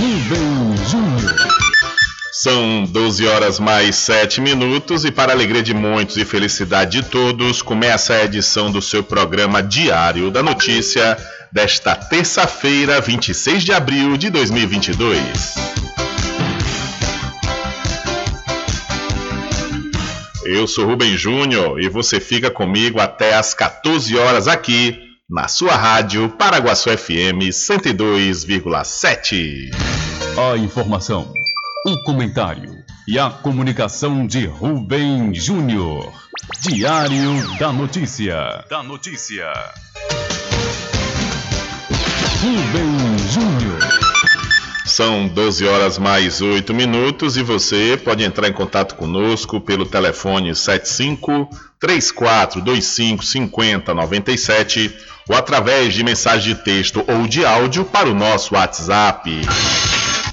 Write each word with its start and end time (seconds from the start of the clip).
Rubem 0.00 0.86
Júnior. 0.88 1.48
São 2.32 2.84
12 2.84 3.26
horas 3.26 3.60
mais 3.60 3.96
7 3.96 4.40
minutos 4.40 5.04
e 5.04 5.10
para 5.10 5.30
alegria 5.30 5.62
de 5.62 5.74
muitos 5.74 6.16
e 6.16 6.24
felicidade 6.24 7.02
de 7.02 7.08
todos, 7.10 7.60
começa 7.60 8.14
a 8.14 8.24
edição 8.24 8.72
do 8.72 8.80
seu 8.80 9.04
programa 9.04 9.62
Diário 9.62 10.30
da 10.30 10.42
Notícia 10.42 11.18
desta 11.52 11.94
terça-feira, 11.94 12.98
26 12.98 13.62
de 13.62 13.74
abril 13.74 14.16
de 14.16 14.30
2022. 14.30 15.54
Eu 20.46 20.66
sou 20.66 20.86
Rubem 20.86 21.14
Júnior 21.14 21.78
e 21.78 21.90
você 21.90 22.18
fica 22.18 22.50
comigo 22.50 22.98
até 22.98 23.34
às 23.34 23.52
14 23.52 24.16
horas 24.16 24.48
aqui 24.48 25.09
na 25.30 25.46
sua 25.46 25.76
rádio 25.76 26.28
Paraguaçu 26.30 26.90
FM 26.90 27.52
102,7. 27.52 29.70
A 30.36 30.56
informação, 30.56 31.32
o 31.86 32.02
comentário 32.02 32.82
e 33.06 33.16
a 33.16 33.30
comunicação 33.30 34.26
de 34.26 34.46
Rubem 34.46 35.32
Júnior. 35.32 36.12
Diário 36.60 37.56
da 37.58 37.72
Notícia. 37.72 38.64
Da 38.68 38.82
Notícia. 38.82 39.52
Rubem 42.42 43.18
Júnior. 43.28 43.99
São 45.00 45.26
12 45.26 45.66
horas 45.66 45.96
mais 45.96 46.42
8 46.42 46.74
minutos 46.74 47.38
e 47.38 47.42
você 47.42 47.98
pode 48.04 48.22
entrar 48.22 48.48
em 48.48 48.52
contato 48.52 48.96
conosco 48.96 49.58
pelo 49.58 49.86
telefone 49.86 50.54
75 50.54 51.48
3425 51.78 53.24
5097 53.24 54.94
ou 55.26 55.34
através 55.34 55.94
de 55.94 56.04
mensagem 56.04 56.54
de 56.54 56.62
texto 56.62 57.02
ou 57.08 57.26
de 57.26 57.46
áudio 57.46 57.82
para 57.82 58.10
o 58.10 58.14
nosso 58.14 58.54
WhatsApp. 58.54 59.40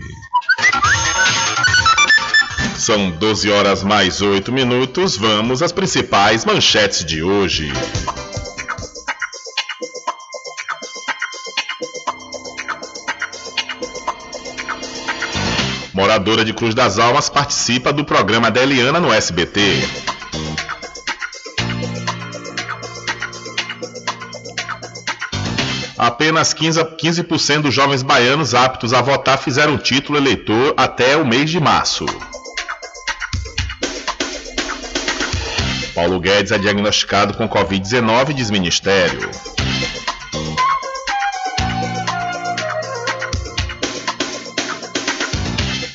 São 2.82 3.12
12 3.12 3.48
horas 3.48 3.84
mais 3.84 4.20
8 4.20 4.50
minutos. 4.50 5.16
Vamos 5.16 5.62
às 5.62 5.70
principais 5.70 6.44
manchetes 6.44 7.04
de 7.04 7.22
hoje. 7.22 7.72
Moradora 15.94 16.44
de 16.44 16.52
Cruz 16.52 16.74
das 16.74 16.98
Almas 16.98 17.28
participa 17.28 17.92
do 17.92 18.04
programa 18.04 18.50
da 18.50 18.60
Eliana 18.64 18.98
no 18.98 19.12
SBT. 19.12 19.60
Apenas 25.96 26.52
15%, 26.52 26.96
15 26.96 27.22
dos 27.60 27.72
jovens 27.72 28.02
baianos 28.02 28.56
aptos 28.56 28.92
a 28.92 29.00
votar 29.00 29.38
fizeram 29.38 29.78
título 29.78 30.18
eleitor 30.18 30.74
até 30.76 31.16
o 31.16 31.24
mês 31.24 31.48
de 31.48 31.60
março. 31.60 32.06
Paulo 35.94 36.18
Guedes 36.18 36.52
é 36.52 36.58
diagnosticado 36.58 37.34
com 37.34 37.48
Covid-19, 37.48 38.32
diz 38.32 38.50
Ministério. 38.50 39.30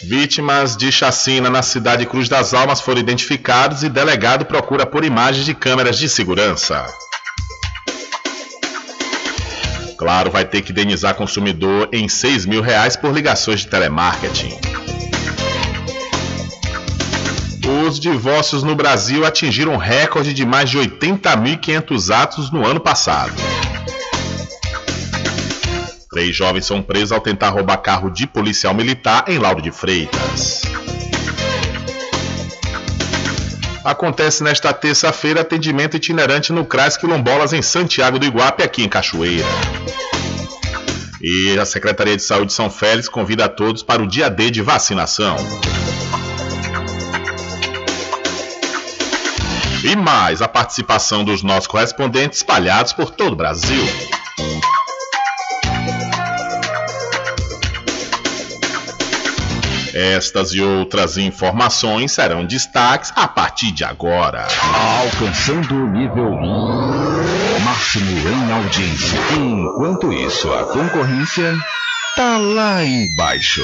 Vítimas 0.04 0.78
de 0.78 0.92
chacina 0.92 1.50
na 1.50 1.62
cidade 1.62 2.06
Cruz 2.06 2.30
das 2.30 2.54
Almas 2.54 2.80
foram 2.80 3.00
identificados 3.00 3.84
e 3.84 3.90
delegado 3.90 4.46
procura 4.46 4.86
por 4.86 5.04
imagens 5.04 5.46
de 5.46 5.54
câmeras 5.54 5.98
de 5.98 6.08
segurança. 6.08 6.86
Claro, 9.98 10.30
vai 10.30 10.46
ter 10.46 10.62
que 10.62 10.72
indenizar 10.72 11.16
consumidor 11.16 11.90
em 11.92 12.08
6 12.08 12.46
mil 12.46 12.62
reais 12.62 12.96
por 12.96 13.12
ligações 13.12 13.62
de 13.62 13.68
telemarketing. 13.68 14.67
Os 17.88 18.02
divórcios 18.02 18.64
no 18.64 18.76
Brasil 18.76 19.26
atingiram 19.26 19.72
um 19.72 19.78
recorde 19.78 20.34
de 20.34 20.46
mais 20.46 20.70
de 20.70 20.78
80.500 20.78 22.14
atos 22.14 22.52
no 22.52 22.68
ano 22.68 22.82
passado. 22.82 23.32
Três 26.10 26.36
jovens 26.36 26.66
são 26.66 26.82
presos 26.82 27.14
ao 27.14 27.22
tentar 27.22 27.48
roubar 27.48 27.78
carro 27.78 28.10
de 28.10 28.28
policial 28.28 28.74
militar 28.74 29.24
em 29.30 29.38
Lauro 29.38 29.62
de 29.62 29.72
Freitas. 29.72 30.64
Acontece 33.86 34.44
nesta 34.44 34.74
terça-feira 34.74 35.40
atendimento 35.40 35.96
itinerante 35.96 36.52
no 36.52 36.66
CRAS 36.66 36.98
Quilombolas 36.98 37.54
em 37.54 37.62
Santiago 37.62 38.20
do 38.20 38.26
Iguape, 38.26 38.64
aqui 38.64 38.84
em 38.84 38.90
Cachoeira. 38.90 39.48
E 41.22 41.58
a 41.58 41.66
Secretaria 41.66 42.18
de 42.18 42.24
Saúde 42.24 42.48
de 42.48 42.54
São 42.54 42.70
Félix 42.70 43.08
convida 43.08 43.46
a 43.46 43.50
todos 43.50 43.82
para 43.82 44.04
o 44.04 44.08
dia 44.08 44.30
D 44.30 44.52
de 44.52 44.62
vacinação. 44.62 45.38
E 49.88 49.96
mais 49.96 50.42
a 50.42 50.50
participação 50.50 51.24
dos 51.24 51.42
nossos 51.42 51.66
correspondentes 51.66 52.40
espalhados 52.40 52.92
por 52.92 53.10
todo 53.10 53.32
o 53.32 53.36
Brasil. 53.38 53.82
Estas 59.94 60.54
e 60.54 60.62
outras 60.62 61.16
informações 61.18 62.12
serão 62.12 62.46
destaques 62.46 63.14
a 63.16 63.30
partir 63.30 63.72
de 63.72 63.86
agora. 63.86 64.46
Alcançando 65.06 65.74
o 65.74 65.88
nível 65.88 66.32
máximo 67.64 68.12
em 68.12 68.52
audiência. 68.52 69.18
Enquanto 69.38 70.12
isso, 70.12 70.52
a 70.52 70.66
concorrência 70.66 71.58
tá 72.14 72.38
lá 72.38 72.84
embaixo. 72.84 73.64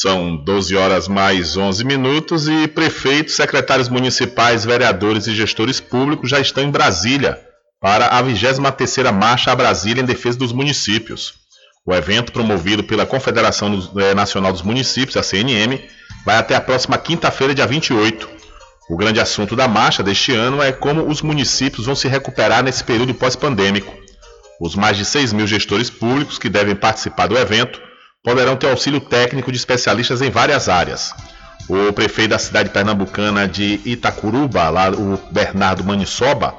São 0.00 0.36
12 0.36 0.76
horas 0.76 1.08
mais 1.08 1.56
11 1.56 1.84
minutos 1.84 2.46
e 2.46 2.68
prefeitos, 2.68 3.34
secretários 3.34 3.88
municipais, 3.88 4.64
vereadores 4.64 5.26
e 5.26 5.34
gestores 5.34 5.80
públicos 5.80 6.30
já 6.30 6.38
estão 6.38 6.62
em 6.62 6.70
Brasília 6.70 7.36
para 7.80 8.06
a 8.06 8.22
23ª 8.22 9.12
Marcha 9.12 9.50
a 9.50 9.56
Brasília 9.56 10.00
em 10.00 10.06
defesa 10.06 10.38
dos 10.38 10.52
municípios. 10.52 11.34
O 11.84 11.92
evento, 11.92 12.30
promovido 12.30 12.84
pela 12.84 13.04
Confederação 13.04 13.90
eh, 13.96 14.14
Nacional 14.14 14.52
dos 14.52 14.62
Municípios, 14.62 15.16
a 15.16 15.22
CNM, 15.24 15.82
vai 16.24 16.36
até 16.36 16.54
a 16.54 16.60
próxima 16.60 16.96
quinta-feira, 16.96 17.52
dia 17.52 17.66
28. 17.66 18.28
O 18.90 18.96
grande 18.96 19.18
assunto 19.18 19.56
da 19.56 19.66
marcha 19.66 20.00
deste 20.00 20.32
ano 20.32 20.62
é 20.62 20.70
como 20.70 21.08
os 21.08 21.22
municípios 21.22 21.86
vão 21.86 21.96
se 21.96 22.06
recuperar 22.06 22.62
nesse 22.62 22.84
período 22.84 23.14
pós-pandêmico. 23.14 23.92
Os 24.60 24.76
mais 24.76 24.96
de 24.96 25.04
6 25.04 25.32
mil 25.32 25.46
gestores 25.48 25.90
públicos 25.90 26.38
que 26.38 26.48
devem 26.48 26.76
participar 26.76 27.26
do 27.26 27.36
evento 27.36 27.87
poderão 28.22 28.56
ter 28.56 28.70
auxílio 28.70 29.00
técnico 29.00 29.50
de 29.50 29.58
especialistas 29.58 30.20
em 30.22 30.30
várias 30.30 30.68
áreas. 30.68 31.12
O 31.68 31.92
prefeito 31.92 32.30
da 32.30 32.38
cidade 32.38 32.70
pernambucana 32.70 33.46
de 33.46 33.80
Itacuruba, 33.84 34.68
lá 34.70 34.90
o 34.90 35.18
Bernardo 35.30 35.84
Manisoba, 35.84 36.54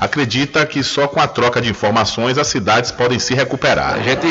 acredita 0.00 0.64
que 0.66 0.82
só 0.82 1.06
com 1.06 1.20
a 1.20 1.26
troca 1.26 1.60
de 1.60 1.70
informações 1.70 2.38
as 2.38 2.46
cidades 2.46 2.90
podem 2.90 3.18
se 3.18 3.34
recuperar. 3.34 3.94
A 3.94 4.02
gente 4.02 4.26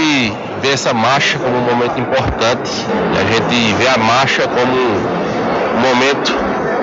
vê 0.61 0.69
essa 0.69 0.93
marcha 0.93 1.37
como 1.37 1.55
um 1.55 1.61
momento 1.61 1.99
importante, 1.99 2.71
a 3.19 3.23
gente 3.31 3.73
vê 3.73 3.87
a 3.87 3.97
marcha 3.97 4.47
como 4.47 4.73
um 4.73 5.79
momento 5.79 6.33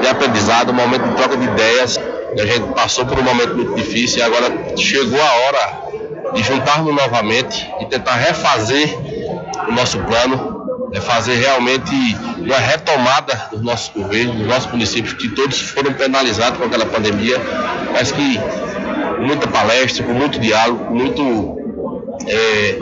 de 0.00 0.09
aprendizado, 0.09 0.71
um 0.71 0.75
momento 0.75 1.09
de 1.09 1.14
troca 1.17 1.37
de 1.37 1.45
ideias. 1.45 1.99
A 2.38 2.47
gente 2.47 2.73
passou 2.75 3.05
por 3.07 3.19
um 3.19 3.23
momento 3.23 3.55
muito 3.57 3.75
difícil 3.75 4.19
e 4.19 4.23
agora 4.23 4.76
chegou 4.76 5.21
a 5.21 5.33
hora 5.33 6.33
de 6.35 6.43
juntarmos 6.43 6.95
novamente 6.95 7.69
e 7.81 7.87
tentar 7.87 8.14
refazer 8.14 9.08
o 9.69 9.73
nosso 9.73 9.99
plano, 10.00 10.59
é 10.93 11.00
fazer 11.00 11.37
realmente 11.37 11.93
uma 12.38 12.57
retomada 12.57 13.49
dos 13.50 13.61
nossos 13.62 13.93
governos, 13.95 14.37
dos 14.37 14.47
nossos 14.47 14.71
municípios, 14.71 15.14
que 15.14 15.28
todos 15.28 15.61
foram 15.61 15.93
penalizados 15.93 16.59
com 16.59 16.64
aquela 16.64 16.87
pandemia, 16.87 17.37
mas 17.93 18.11
que 18.11 18.40
muita 19.21 19.47
palestra, 19.47 20.05
com 20.05 20.12
muito 20.12 20.38
diálogo, 20.38 20.87
com 20.87 20.95
muito 20.95 21.59
é, 22.26 22.78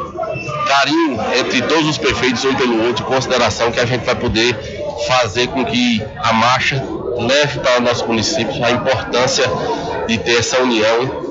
carinho 0.69 1.19
entre 1.39 1.63
todos 1.63 1.89
os 1.89 1.99
prefeitos, 1.99 2.45
um 2.45 2.55
pelo 2.55 2.87
outro, 2.87 3.05
consideração 3.05 3.73
que 3.73 3.81
a 3.81 3.87
gente 3.87 4.05
vai 4.05 4.15
poder 4.15 4.57
fazer 5.07 5.49
com 5.49 5.65
que 5.65 6.03
a 6.19 6.33
marcha 6.33 6.83
leve 7.19 7.61
para 7.61 7.79
os 7.79 7.83
nossos 7.83 8.07
municípios 8.07 8.63
a 8.63 8.71
importância 8.71 9.45
de 10.07 10.19
ter 10.19 10.39
essa 10.39 10.61
união 10.61 11.26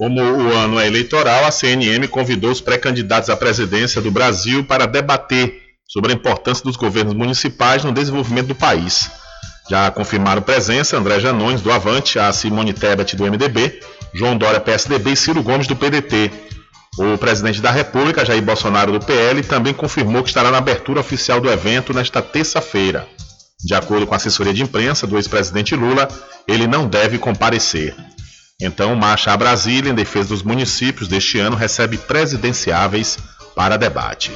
como 0.00 0.18
o 0.18 0.56
ano 0.56 0.80
é 0.80 0.86
eleitoral, 0.86 1.44
a 1.44 1.50
CNM 1.50 2.08
convidou 2.08 2.50
os 2.50 2.58
pré-candidatos 2.58 3.28
à 3.28 3.36
presidência 3.36 4.00
do 4.00 4.10
Brasil 4.10 4.64
para 4.64 4.86
debater 4.86 5.60
sobre 5.86 6.10
a 6.10 6.14
importância 6.14 6.64
dos 6.64 6.74
governos 6.74 7.12
municipais 7.12 7.84
no 7.84 7.92
desenvolvimento 7.92 8.46
do 8.46 8.54
país. 8.54 9.10
Já 9.68 9.90
confirmaram 9.90 10.40
presença 10.40 10.96
André 10.96 11.20
Janões, 11.20 11.60
do 11.60 11.70
Avante, 11.70 12.18
a 12.18 12.32
Simone 12.32 12.72
Tebet, 12.72 13.14
do 13.14 13.26
MDB, 13.26 13.78
João 14.14 14.38
Dória, 14.38 14.58
PSDB 14.58 15.12
e 15.12 15.16
Ciro 15.16 15.42
Gomes, 15.42 15.66
do 15.66 15.76
PDT. 15.76 16.30
O 16.96 17.18
presidente 17.18 17.60
da 17.60 17.70
República, 17.70 18.24
Jair 18.24 18.42
Bolsonaro, 18.42 18.92
do 18.92 19.04
PL, 19.04 19.42
também 19.42 19.74
confirmou 19.74 20.22
que 20.22 20.30
estará 20.30 20.50
na 20.50 20.56
abertura 20.56 21.00
oficial 21.00 21.42
do 21.42 21.52
evento 21.52 21.92
nesta 21.92 22.22
terça-feira. 22.22 23.06
De 23.62 23.74
acordo 23.74 24.06
com 24.06 24.14
a 24.14 24.16
assessoria 24.16 24.54
de 24.54 24.62
imprensa 24.62 25.06
do 25.06 25.18
ex-presidente 25.18 25.76
Lula, 25.76 26.08
ele 26.48 26.66
não 26.66 26.88
deve 26.88 27.18
comparecer. 27.18 27.94
Então, 28.60 28.94
Marcha 28.94 29.32
a 29.32 29.36
Brasília 29.36 29.90
em 29.90 29.94
defesa 29.94 30.28
dos 30.28 30.42
municípios 30.42 31.08
deste 31.08 31.38
ano 31.38 31.56
recebe 31.56 31.96
presidenciáveis 31.96 33.18
para 33.54 33.78
debate. 33.78 34.30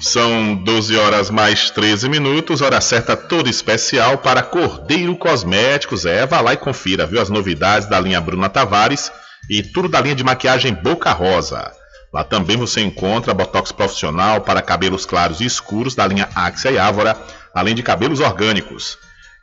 São 0.00 0.54
12 0.54 0.96
horas 0.96 1.30
mais 1.30 1.68
13 1.70 2.08
minutos, 2.08 2.62
hora 2.62 2.80
certa 2.80 3.16
toda 3.16 3.50
especial 3.50 4.18
para 4.18 4.42
Cordeiro 4.42 5.16
Cosméticos. 5.16 6.06
É, 6.06 6.24
vá 6.24 6.40
lá 6.40 6.54
e 6.54 6.56
confira, 6.56 7.04
viu, 7.04 7.20
as 7.20 7.28
novidades 7.28 7.88
da 7.88 7.98
linha 7.98 8.20
Bruna 8.20 8.48
Tavares 8.48 9.10
e 9.50 9.62
tudo 9.62 9.88
da 9.88 10.00
linha 10.00 10.14
de 10.14 10.22
maquiagem 10.22 10.72
Boca 10.72 11.10
Rosa. 11.10 11.72
Lá 12.12 12.22
também 12.22 12.56
você 12.56 12.80
encontra 12.80 13.34
botox 13.34 13.72
profissional 13.72 14.40
para 14.40 14.62
cabelos 14.62 15.04
claros 15.04 15.40
e 15.40 15.44
escuros 15.44 15.94
da 15.94 16.06
linha 16.06 16.28
Axia 16.34 16.70
e 16.70 16.78
Ávora, 16.78 17.16
além 17.52 17.74
de 17.74 17.82
cabelos 17.82 18.20
orgânicos. 18.20 18.96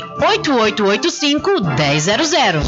98885 0.01 1.51
1000. 1.61 2.63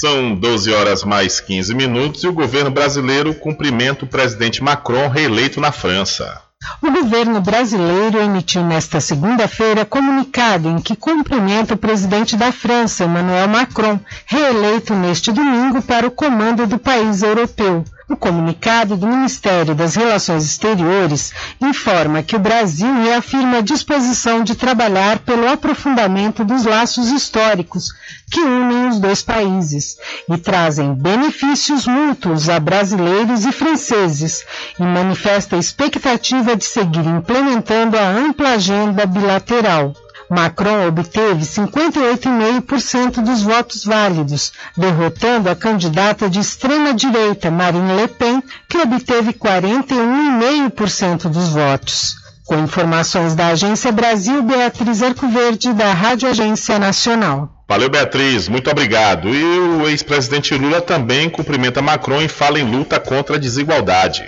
São 0.00 0.34
12 0.34 0.72
horas 0.72 1.04
mais 1.04 1.40
15 1.40 1.74
minutos 1.74 2.22
e 2.24 2.28
o 2.28 2.32
governo 2.32 2.70
brasileiro 2.70 3.34
cumprimenta 3.34 4.04
o 4.04 4.08
presidente 4.08 4.62
Macron 4.62 5.08
reeleito 5.08 5.60
na 5.60 5.70
França. 5.72 6.40
O 6.82 6.90
governo 6.90 7.40
brasileiro 7.40 8.18
emitiu 8.18 8.64
nesta 8.64 9.00
segunda-feira 9.00 9.84
comunicado 9.84 10.68
em 10.68 10.78
que 10.78 10.94
cumprimenta 10.94 11.74
o 11.74 11.78
presidente 11.78 12.36
da 12.36 12.52
França, 12.52 13.04
Emmanuel 13.04 13.48
Macron, 13.48 13.98
reeleito 14.26 14.94
neste 14.94 15.32
domingo 15.32 15.82
para 15.82 16.06
o 16.06 16.10
comando 16.10 16.66
do 16.66 16.78
país 16.78 17.22
europeu. 17.22 17.84
O 18.10 18.16
comunicado 18.16 18.96
do 18.96 19.06
Ministério 19.06 19.72
das 19.72 19.94
Relações 19.94 20.44
Exteriores 20.44 21.32
informa 21.60 22.24
que 22.24 22.34
o 22.34 22.40
Brasil 22.40 22.92
reafirma 23.04 23.58
a 23.58 23.60
disposição 23.60 24.42
de 24.42 24.56
trabalhar 24.56 25.20
pelo 25.20 25.48
aprofundamento 25.48 26.44
dos 26.44 26.64
laços 26.64 27.08
históricos 27.08 27.94
que 28.28 28.40
unem 28.40 28.88
os 28.88 28.98
dois 28.98 29.22
países 29.22 29.96
e 30.28 30.36
trazem 30.36 30.92
benefícios 30.92 31.86
mútuos 31.86 32.48
a 32.48 32.58
brasileiros 32.58 33.46
e 33.46 33.52
franceses 33.52 34.44
e 34.76 34.82
manifesta 34.82 35.54
a 35.54 35.60
expectativa 35.60 36.56
de 36.56 36.64
seguir 36.64 37.06
implementando 37.06 37.96
a 37.96 38.08
ampla 38.08 38.54
agenda 38.54 39.06
bilateral. 39.06 39.94
Macron 40.30 40.86
obteve 40.86 41.44
58,5% 41.44 43.20
dos 43.20 43.42
votos 43.42 43.84
válidos, 43.84 44.52
derrotando 44.76 45.50
a 45.50 45.56
candidata 45.56 46.30
de 46.30 46.38
extrema-direita 46.38 47.50
Marine 47.50 47.96
Le 47.96 48.06
Pen, 48.06 48.40
que 48.68 48.78
obteve 48.78 49.32
41,5% 49.32 51.28
dos 51.28 51.48
votos. 51.48 52.14
Com 52.46 52.60
informações 52.60 53.34
da 53.34 53.48
Agência 53.48 53.90
Brasil, 53.90 54.40
Beatriz 54.42 55.02
Arcoverde, 55.02 55.72
da 55.72 55.92
Rádio 55.92 56.28
Agência 56.28 56.78
Nacional. 56.78 57.64
Valeu, 57.68 57.88
Beatriz, 57.88 58.48
muito 58.48 58.70
obrigado. 58.70 59.28
E 59.28 59.42
o 59.42 59.88
ex-presidente 59.88 60.54
Lula 60.54 60.80
também 60.80 61.28
cumprimenta 61.28 61.82
Macron 61.82 62.22
e 62.22 62.28
fala 62.28 62.60
em 62.60 62.68
luta 62.68 63.00
contra 63.00 63.34
a 63.34 63.38
desigualdade. 63.38 64.24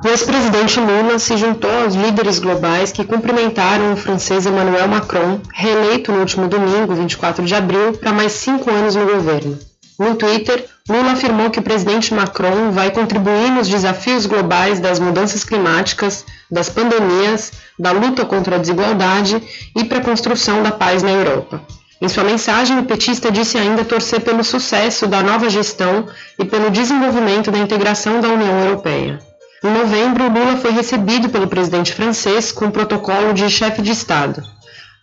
O 0.00 0.06
ex-presidente 0.06 0.78
Lula 0.78 1.18
se 1.18 1.36
juntou 1.36 1.70
aos 1.82 1.96
líderes 1.96 2.38
globais 2.38 2.92
que 2.92 3.04
cumprimentaram 3.04 3.92
o 3.92 3.96
francês 3.96 4.46
Emmanuel 4.46 4.86
Macron, 4.86 5.40
reeleito 5.52 6.12
no 6.12 6.20
último 6.20 6.46
domingo, 6.46 6.94
24 6.94 7.44
de 7.44 7.52
abril, 7.52 7.94
para 7.94 8.12
mais 8.12 8.30
cinco 8.30 8.70
anos 8.70 8.94
no 8.94 9.04
governo. 9.04 9.58
No 9.98 10.14
Twitter, 10.14 10.66
Lula 10.88 11.10
afirmou 11.10 11.50
que 11.50 11.58
o 11.58 11.62
presidente 11.62 12.14
Macron 12.14 12.70
vai 12.70 12.92
contribuir 12.92 13.50
nos 13.50 13.68
desafios 13.68 14.24
globais 14.24 14.78
das 14.78 15.00
mudanças 15.00 15.42
climáticas, 15.42 16.24
das 16.48 16.68
pandemias, 16.68 17.50
da 17.76 17.90
luta 17.90 18.24
contra 18.24 18.54
a 18.54 18.58
desigualdade 18.60 19.42
e 19.76 19.82
para 19.82 19.98
a 19.98 20.04
construção 20.04 20.62
da 20.62 20.70
paz 20.70 21.02
na 21.02 21.10
Europa. 21.10 21.60
Em 22.00 22.08
sua 22.08 22.22
mensagem, 22.22 22.78
o 22.78 22.84
petista 22.84 23.32
disse 23.32 23.58
ainda 23.58 23.84
torcer 23.84 24.20
pelo 24.20 24.44
sucesso 24.44 25.08
da 25.08 25.24
nova 25.24 25.50
gestão 25.50 26.06
e 26.38 26.44
pelo 26.44 26.70
desenvolvimento 26.70 27.50
da 27.50 27.58
integração 27.58 28.20
da 28.20 28.28
União 28.28 28.60
Europeia. 28.60 29.27
Em 29.62 29.70
novembro, 29.70 30.28
Lula 30.28 30.56
foi 30.58 30.70
recebido 30.70 31.28
pelo 31.28 31.48
presidente 31.48 31.92
francês 31.92 32.52
com 32.52 32.66
o 32.66 32.70
protocolo 32.70 33.34
de 33.34 33.50
chefe 33.50 33.82
de 33.82 33.90
Estado. 33.90 34.40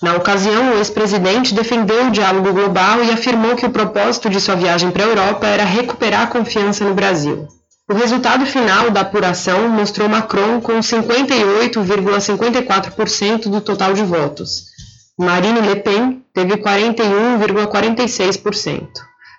Na 0.01 0.15
ocasião, 0.15 0.71
o 0.71 0.77
ex-presidente 0.77 1.53
defendeu 1.53 2.07
o 2.07 2.11
diálogo 2.11 2.53
global 2.53 3.03
e 3.03 3.11
afirmou 3.11 3.53
que 3.55 3.65
o 3.65 3.71
propósito 3.71 4.29
de 4.29 4.39
sua 4.39 4.55
viagem 4.55 4.91
para 4.91 5.03
a 5.03 5.07
Europa 5.07 5.45
era 5.45 5.65
recuperar 5.65 6.21
a 6.21 6.27
confiança 6.27 6.85
no 6.85 6.93
Brasil. 6.93 7.49
O 7.89 7.93
resultado 7.93 8.45
final 8.45 8.91
da 8.91 9.01
apuração 9.01 9.67
mostrou 9.69 10.07
Macron 10.09 10.61
com 10.61 10.79
58,54% 10.79 13.49
do 13.49 13.59
total 13.61 13.93
de 13.93 14.03
votos. 14.03 14.73
Marine 15.17 15.61
Le 15.61 15.77
Pen 15.77 16.21
teve 16.33 16.57
41,46%. 16.57 18.85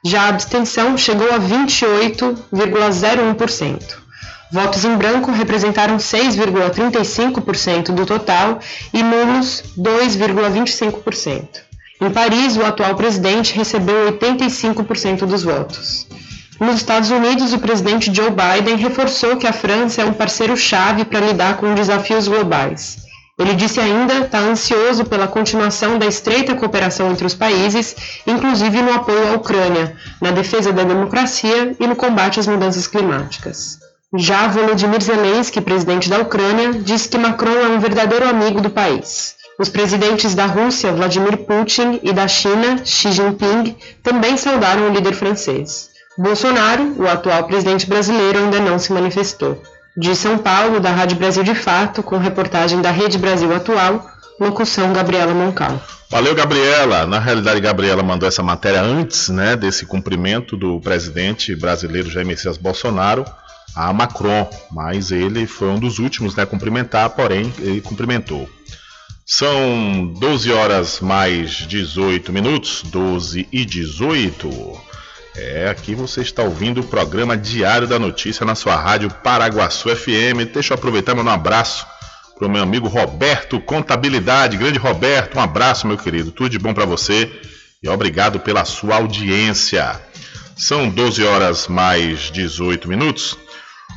Já 0.05 0.23
a 0.23 0.29
abstenção 0.29 0.97
chegou 0.97 1.31
a 1.33 1.41
28,01%. 1.41 4.06
Votos 4.51 4.85
em 4.85 4.97
branco 4.97 5.33
representaram 5.33 5.97
6,35% 5.97 7.93
do 7.93 8.07
total 8.07 8.61
e 8.93 9.03
nulos 9.03 9.65
2,25%. 9.77 11.67
Em 12.01 12.11
Paris, 12.11 12.57
o 12.57 12.65
atual 12.65 12.95
presidente 12.95 13.55
recebeu 13.55 14.13
85% 14.13 15.27
dos 15.27 15.43
votos. 15.43 16.07
Nos 16.61 16.77
Estados 16.77 17.11
Unidos, 17.11 17.53
o 17.53 17.59
presidente 17.59 18.15
Joe 18.15 18.31
Biden 18.31 18.77
reforçou 18.77 19.37
que 19.37 19.47
a 19.47 19.53
França 19.53 20.03
é 20.03 20.05
um 20.05 20.13
parceiro-chave 20.13 21.05
para 21.05 21.21
lidar 21.21 21.57
com 21.57 21.75
desafios 21.75 22.29
globais. 22.29 23.05
Ele 23.39 23.55
disse 23.55 23.79
ainda 23.81 24.21
estar 24.21 24.39
ansioso 24.39 25.05
pela 25.05 25.29
continuação 25.29 25.99
da 25.99 26.07
estreita 26.07 26.55
cooperação 26.55 27.11
entre 27.11 27.27
os 27.27 27.35
países, 27.35 27.95
inclusive 28.27 28.81
no 28.81 28.95
apoio 28.95 29.29
à 29.29 29.37
Ucrânia, 29.37 29.95
na 30.23 30.31
defesa 30.31 30.73
da 30.73 30.85
democracia 30.85 31.77
e 31.79 31.87
no 31.87 31.97
combate 31.97 32.41
às 32.41 32.47
mudanças 32.47 32.87
climáticas. 32.87 33.86
Já 34.15 34.47
Volodymyr 34.47 35.03
Zelensky, 35.03 35.61
presidente 35.61 36.09
da 36.09 36.21
Ucrânia, 36.21 36.75
disse 36.75 37.09
que 37.09 37.19
Macron 37.19 37.51
é 37.51 37.69
um 37.69 37.81
verdadeiro 37.81 38.29
amigo 38.29 38.61
do 38.61 38.71
país. 38.71 39.35
Os 39.59 39.69
presidentes 39.69 40.33
da 40.33 40.47
Rússia, 40.47 40.93
Vladimir 40.93 41.39
Putin, 41.39 41.99
e 42.05 42.13
da 42.13 42.29
China, 42.29 42.85
Xi 42.85 43.11
Jinping, 43.11 43.77
também 44.05 44.37
saudaram 44.37 44.89
o 44.89 44.93
líder 44.93 45.13
francês. 45.13 45.91
Bolsonaro, 46.17 46.95
o 46.99 47.09
atual 47.09 47.45
presidente 47.49 47.87
brasileiro, 47.87 48.39
ainda 48.39 48.61
não 48.61 48.79
se 48.79 48.93
manifestou. 48.93 49.61
De 49.97 50.15
São 50.15 50.39
Paulo, 50.39 50.79
da 50.79 50.91
Rádio 50.91 51.17
Brasil 51.17 51.43
de 51.43 51.55
Fato, 51.55 52.01
com 52.03 52.17
reportagem 52.17 52.81
da 52.81 52.93
Rede 52.93 53.19
Brasil 53.19 53.53
Atual, 53.53 54.07
locução 54.39 54.93
Gabriela 54.93 55.35
Moncal. 55.35 55.81
Valeu, 56.09 56.35
Gabriela. 56.35 57.07
Na 57.07 57.19
realidade, 57.19 57.61
Gabriela 57.61 58.05
mandou 58.05 58.29
essa 58.29 58.43
matéria 58.43 58.83
antes 58.83 59.29
né, 59.31 59.57
desse 59.57 59.85
cumprimento 59.85 60.57
do 60.57 60.81
presidente 60.81 61.57
brasileiro 61.57 62.09
Jair 62.09 62.27
Messias 62.27 62.57
Bolsonaro 62.57 63.25
a 63.77 63.93
Macron, 63.93 64.49
mas 64.73 65.13
ele 65.13 65.47
foi 65.47 65.69
um 65.69 65.79
dos 65.79 65.99
últimos 65.99 66.35
né, 66.35 66.45
a 66.45 66.47
cumprimentar, 66.47 67.11
porém, 67.11 67.53
ele 67.59 67.83
cumprimentou. 67.83 68.49
São 69.25 70.15
12 70.19 70.51
horas 70.51 71.01
mais 71.01 71.51
18 71.51 72.33
minutos, 72.33 72.83
12 72.85 73.47
e 73.53 73.65
18. 73.67 74.81
É, 75.37 75.69
aqui 75.69 75.95
você 75.95 76.23
está 76.23 76.43
ouvindo 76.43 76.81
o 76.81 76.87
programa 76.87 77.37
Diário 77.37 77.87
da 77.87 77.99
Notícia 77.99 78.47
na 78.47 78.55
sua 78.55 78.77
rádio 78.77 79.11
Paraguaçu 79.23 79.95
FM. 79.95 80.51
Deixa 80.55 80.73
eu 80.73 80.77
aproveitar 80.77 81.13
e 81.13 81.17
mandar 81.17 81.33
um 81.33 81.35
abraço 81.35 81.87
para 82.39 82.47
o 82.47 82.51
meu 82.51 82.63
amigo 82.63 82.89
Roberto 82.89 83.61
Contabilidade. 83.61 84.57
Grande 84.57 84.79
Roberto, 84.79 85.37
um 85.37 85.41
abraço, 85.43 85.87
meu 85.87 85.99
querido. 85.99 86.31
Tudo 86.31 86.49
de 86.49 86.59
bom 86.59 86.73
para 86.73 86.87
você 86.87 87.31
e 87.83 87.89
obrigado 87.89 88.41
pela 88.41 88.65
sua 88.65 88.97
audiência. 88.97 90.01
São 90.57 90.89
12 90.89 91.23
horas 91.25 91.69
mais 91.69 92.31
18 92.31 92.89
minutos. 92.89 93.37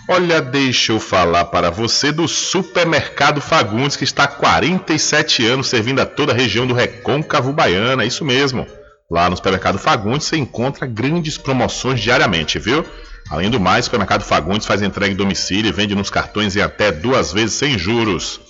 Olha, 0.08 0.42
deixa 0.42 0.92
eu 0.92 1.00
falar 1.00 1.46
para 1.46 1.70
você 1.70 2.12
do 2.12 2.28
Supermercado 2.28 3.40
Fagundes, 3.40 3.96
que 3.96 4.04
está 4.04 4.24
há 4.24 4.28
47 4.28 5.46
anos 5.46 5.68
servindo 5.68 6.00
a 6.00 6.06
toda 6.06 6.32
a 6.32 6.36
região 6.36 6.66
do 6.66 6.74
Recôncavo 6.74 7.54
Baiana. 7.54 8.04
É 8.04 8.08
isso 8.08 8.26
mesmo. 8.26 8.66
Lá 9.10 9.30
no 9.30 9.36
Supermercado 9.36 9.78
Fagundes 9.78 10.28
você 10.28 10.38
encontra 10.38 10.88
grandes 10.88 11.38
promoções 11.38 12.00
diariamente, 12.00 12.58
viu? 12.58 12.86
Além 13.30 13.50
do 13.50 13.60
mais, 13.60 13.82
o 13.82 13.86
Supermercado 13.86 14.24
Fagundes 14.24 14.66
faz 14.66 14.82
entrega 14.82 15.14
em 15.14 15.18
domicílio 15.18 15.70
e 15.70 15.72
vende 15.72 15.94
nos 15.94 16.10
cartões 16.10 16.56
em 16.56 16.62
até 16.62 16.92
duas 16.92 17.32
vezes 17.32 17.54
sem 17.54 17.78
juros. 17.78 18.42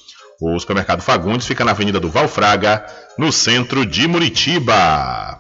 O 0.42 0.58
Supermercado 0.58 1.02
Fagundes 1.02 1.46
fica 1.46 1.66
na 1.66 1.72
Avenida 1.72 2.00
do 2.00 2.10
Valfraga, 2.10 2.86
no 3.18 3.32
centro 3.32 3.86
de 3.86 4.08
Muritiba. 4.08 5.39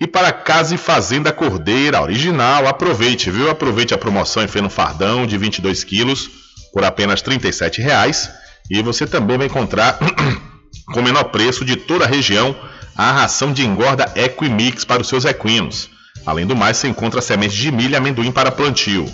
E 0.00 0.06
para 0.06 0.32
Casa 0.32 0.74
e 0.74 0.78
Fazenda 0.78 1.30
Cordeira 1.30 2.00
Original, 2.00 2.66
aproveite, 2.66 3.30
viu? 3.30 3.50
Aproveite 3.50 3.92
a 3.92 3.98
promoção 3.98 4.42
em 4.42 4.48
feno 4.48 4.70
fardão 4.70 5.26
de 5.26 5.36
22 5.36 5.84
quilos 5.84 6.30
por 6.72 6.82
apenas 6.82 7.20
R$ 7.20 7.36
37,00. 7.36 8.30
E 8.70 8.80
você 8.82 9.06
também 9.06 9.36
vai 9.36 9.46
encontrar 9.46 9.98
com 10.90 11.00
o 11.00 11.02
menor 11.02 11.24
preço 11.24 11.66
de 11.66 11.76
toda 11.76 12.06
a 12.06 12.08
região 12.08 12.56
a 12.96 13.12
ração 13.12 13.52
de 13.52 13.64
engorda 13.64 14.10
Equimix 14.14 14.86
para 14.86 15.02
os 15.02 15.08
seus 15.08 15.26
equinos. 15.26 15.90
Além 16.24 16.46
do 16.46 16.56
mais, 16.56 16.78
você 16.78 16.88
encontra 16.88 17.20
sementes 17.20 17.56
de 17.56 17.70
milho 17.70 17.92
e 17.92 17.96
amendoim 17.96 18.32
para 18.32 18.50
plantio. 18.50 19.06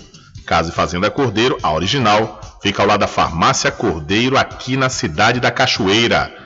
Casa 0.44 0.70
e 0.70 0.72
Fazenda 0.72 1.10
Cordeiro, 1.10 1.58
a 1.64 1.72
original, 1.72 2.40
fica 2.62 2.80
ao 2.82 2.88
lado 2.88 3.00
da 3.00 3.08
Farmácia 3.08 3.72
Cordeiro, 3.72 4.38
aqui 4.38 4.76
na 4.76 4.88
cidade 4.88 5.40
da 5.40 5.50
Cachoeira. 5.50 6.45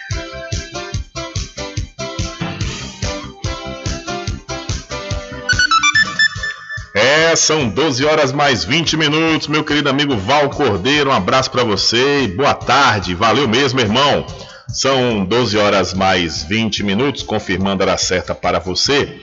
É, 6.93 7.33
são 7.37 7.69
12 7.69 8.05
horas 8.05 8.33
mais 8.33 8.65
20 8.65 8.97
minutos, 8.97 9.47
meu 9.47 9.63
querido 9.63 9.89
amigo 9.89 10.17
Val 10.17 10.49
Cordeiro. 10.49 11.09
Um 11.09 11.13
abraço 11.13 11.49
para 11.49 11.63
você 11.63 12.23
e 12.23 12.27
boa 12.27 12.53
tarde. 12.53 13.15
Valeu 13.15 13.47
mesmo, 13.47 13.79
irmão. 13.79 14.25
São 14.67 15.23
12 15.23 15.57
horas 15.57 15.93
mais 15.93 16.43
20 16.43 16.83
minutos, 16.83 17.23
confirmando 17.23 17.83
a 17.83 17.87
hora 17.87 17.97
certa 17.97 18.35
para 18.35 18.59
você. 18.59 19.21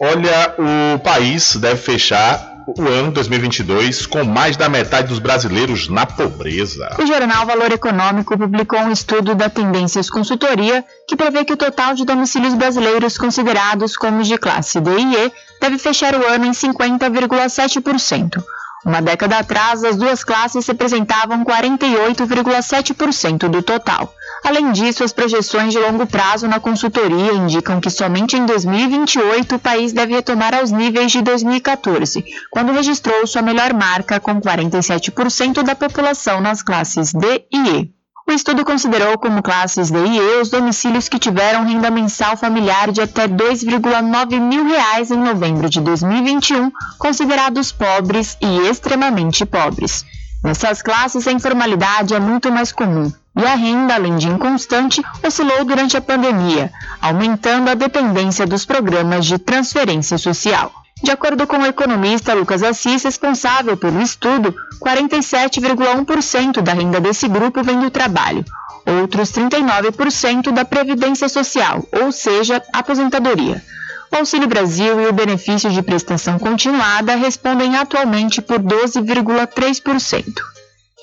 Olha, 0.00 0.54
o 0.94 0.98
país 0.98 1.54
deve 1.56 1.80
fechar 1.80 2.55
o 2.66 2.82
ano 2.88 3.12
2022 3.12 4.06
com 4.06 4.24
mais 4.24 4.56
da 4.56 4.68
metade 4.68 5.08
dos 5.08 5.18
brasileiros 5.18 5.88
na 5.88 6.04
pobreza. 6.04 6.96
O 6.98 7.06
jornal 7.06 7.46
Valor 7.46 7.70
Econômico 7.72 8.36
publicou 8.36 8.80
um 8.80 8.90
estudo 8.90 9.34
da 9.34 9.48
Tendências 9.48 10.10
Consultoria 10.10 10.84
que 11.06 11.16
prevê 11.16 11.44
que 11.44 11.52
o 11.52 11.56
total 11.56 11.94
de 11.94 12.04
domicílios 12.04 12.54
brasileiros 12.54 13.16
considerados 13.16 13.96
como 13.96 14.22
de 14.22 14.36
classe 14.36 14.80
D 14.80 14.90
e 14.98 15.14
E 15.14 15.32
deve 15.60 15.78
fechar 15.78 16.14
o 16.14 16.26
ano 16.26 16.46
em 16.46 16.52
50,7%. 16.52 18.42
Uma 18.86 19.02
década 19.02 19.38
atrás, 19.38 19.82
as 19.82 19.96
duas 19.96 20.22
classes 20.22 20.64
representavam 20.64 21.44
48,7% 21.44 23.48
do 23.48 23.60
total. 23.60 24.14
Além 24.44 24.70
disso, 24.70 25.02
as 25.02 25.12
projeções 25.12 25.72
de 25.72 25.78
longo 25.80 26.06
prazo 26.06 26.46
na 26.46 26.60
consultoria 26.60 27.32
indicam 27.32 27.80
que 27.80 27.90
somente 27.90 28.36
em 28.36 28.46
2028 28.46 29.56
o 29.56 29.58
país 29.58 29.92
deve 29.92 30.14
retomar 30.14 30.54
aos 30.54 30.70
níveis 30.70 31.10
de 31.10 31.20
2014, 31.20 32.24
quando 32.48 32.70
registrou 32.70 33.26
sua 33.26 33.42
melhor 33.42 33.74
marca 33.74 34.20
com 34.20 34.40
47% 34.40 35.64
da 35.64 35.74
população 35.74 36.40
nas 36.40 36.62
classes 36.62 37.12
D 37.12 37.44
e 37.52 37.68
E. 37.68 37.95
O 38.28 38.32
estudo 38.32 38.64
considerou 38.64 39.16
como 39.18 39.40
classes 39.40 39.88
D 39.88 40.04
e 40.04 40.18
E 40.18 40.40
os 40.40 40.50
domicílios 40.50 41.08
que 41.08 41.16
tiveram 41.16 41.64
renda 41.64 41.90
mensal 41.92 42.36
familiar 42.36 42.90
de 42.90 43.00
até 43.00 43.28
2,9 43.28 44.40
mil 44.40 44.64
reais 44.66 45.12
em 45.12 45.16
novembro 45.16 45.70
de 45.70 45.80
2021, 45.80 46.72
considerados 46.98 47.70
pobres 47.70 48.36
e 48.40 48.68
extremamente 48.68 49.46
pobres. 49.46 50.04
Nessas 50.42 50.82
classes, 50.82 51.26
a 51.28 51.32
informalidade 51.32 52.14
é 52.14 52.20
muito 52.20 52.50
mais 52.50 52.72
comum 52.72 53.12
e 53.36 53.44
a 53.44 53.54
renda, 53.54 53.94
além 53.94 54.16
de 54.16 54.28
inconstante, 54.28 55.02
oscilou 55.24 55.64
durante 55.64 55.96
a 55.96 56.00
pandemia, 56.00 56.72
aumentando 57.00 57.70
a 57.70 57.74
dependência 57.74 58.44
dos 58.44 58.64
programas 58.64 59.24
de 59.24 59.38
transferência 59.38 60.18
social. 60.18 60.72
De 61.02 61.10
acordo 61.10 61.46
com 61.46 61.58
o 61.58 61.66
economista 61.66 62.32
Lucas 62.32 62.62
Assis, 62.62 63.02
responsável 63.02 63.76
pelo 63.76 64.00
estudo, 64.00 64.54
47,1% 64.80 66.62
da 66.62 66.72
renda 66.72 66.98
desse 67.00 67.28
grupo 67.28 67.62
vem 67.62 67.78
do 67.78 67.90
trabalho, 67.90 68.42
outros 68.86 69.30
39% 69.30 70.52
da 70.52 70.64
previdência 70.64 71.28
social, 71.28 71.86
ou 71.92 72.10
seja, 72.10 72.62
aposentadoria. 72.72 73.62
O 74.10 74.16
Auxílio 74.16 74.48
Brasil 74.48 75.00
e 75.02 75.06
o 75.06 75.12
benefício 75.12 75.68
de 75.70 75.82
prestação 75.82 76.38
continuada 76.38 77.14
respondem 77.14 77.76
atualmente 77.76 78.40
por 78.40 78.58
12,3%. 78.58 80.24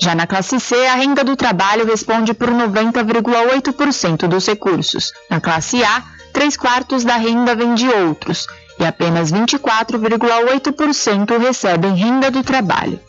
Já 0.01 0.15
na 0.15 0.25
classe 0.25 0.59
C, 0.59 0.87
a 0.87 0.95
renda 0.95 1.23
do 1.23 1.35
trabalho 1.35 1.85
responde 1.85 2.33
por 2.33 2.49
90,8% 2.49 4.27
dos 4.27 4.47
recursos. 4.47 5.11
Na 5.29 5.39
classe 5.39 5.83
A, 5.83 6.01
3 6.33 6.57
quartos 6.57 7.03
da 7.03 7.15
renda 7.15 7.53
vem 7.53 7.75
de 7.75 7.87
outros 7.87 8.47
e 8.79 8.85
apenas 8.85 9.31
24,8% 9.31 11.37
recebem 11.39 11.95
renda 11.95 12.31
do 12.31 12.43
trabalho. 12.43 12.99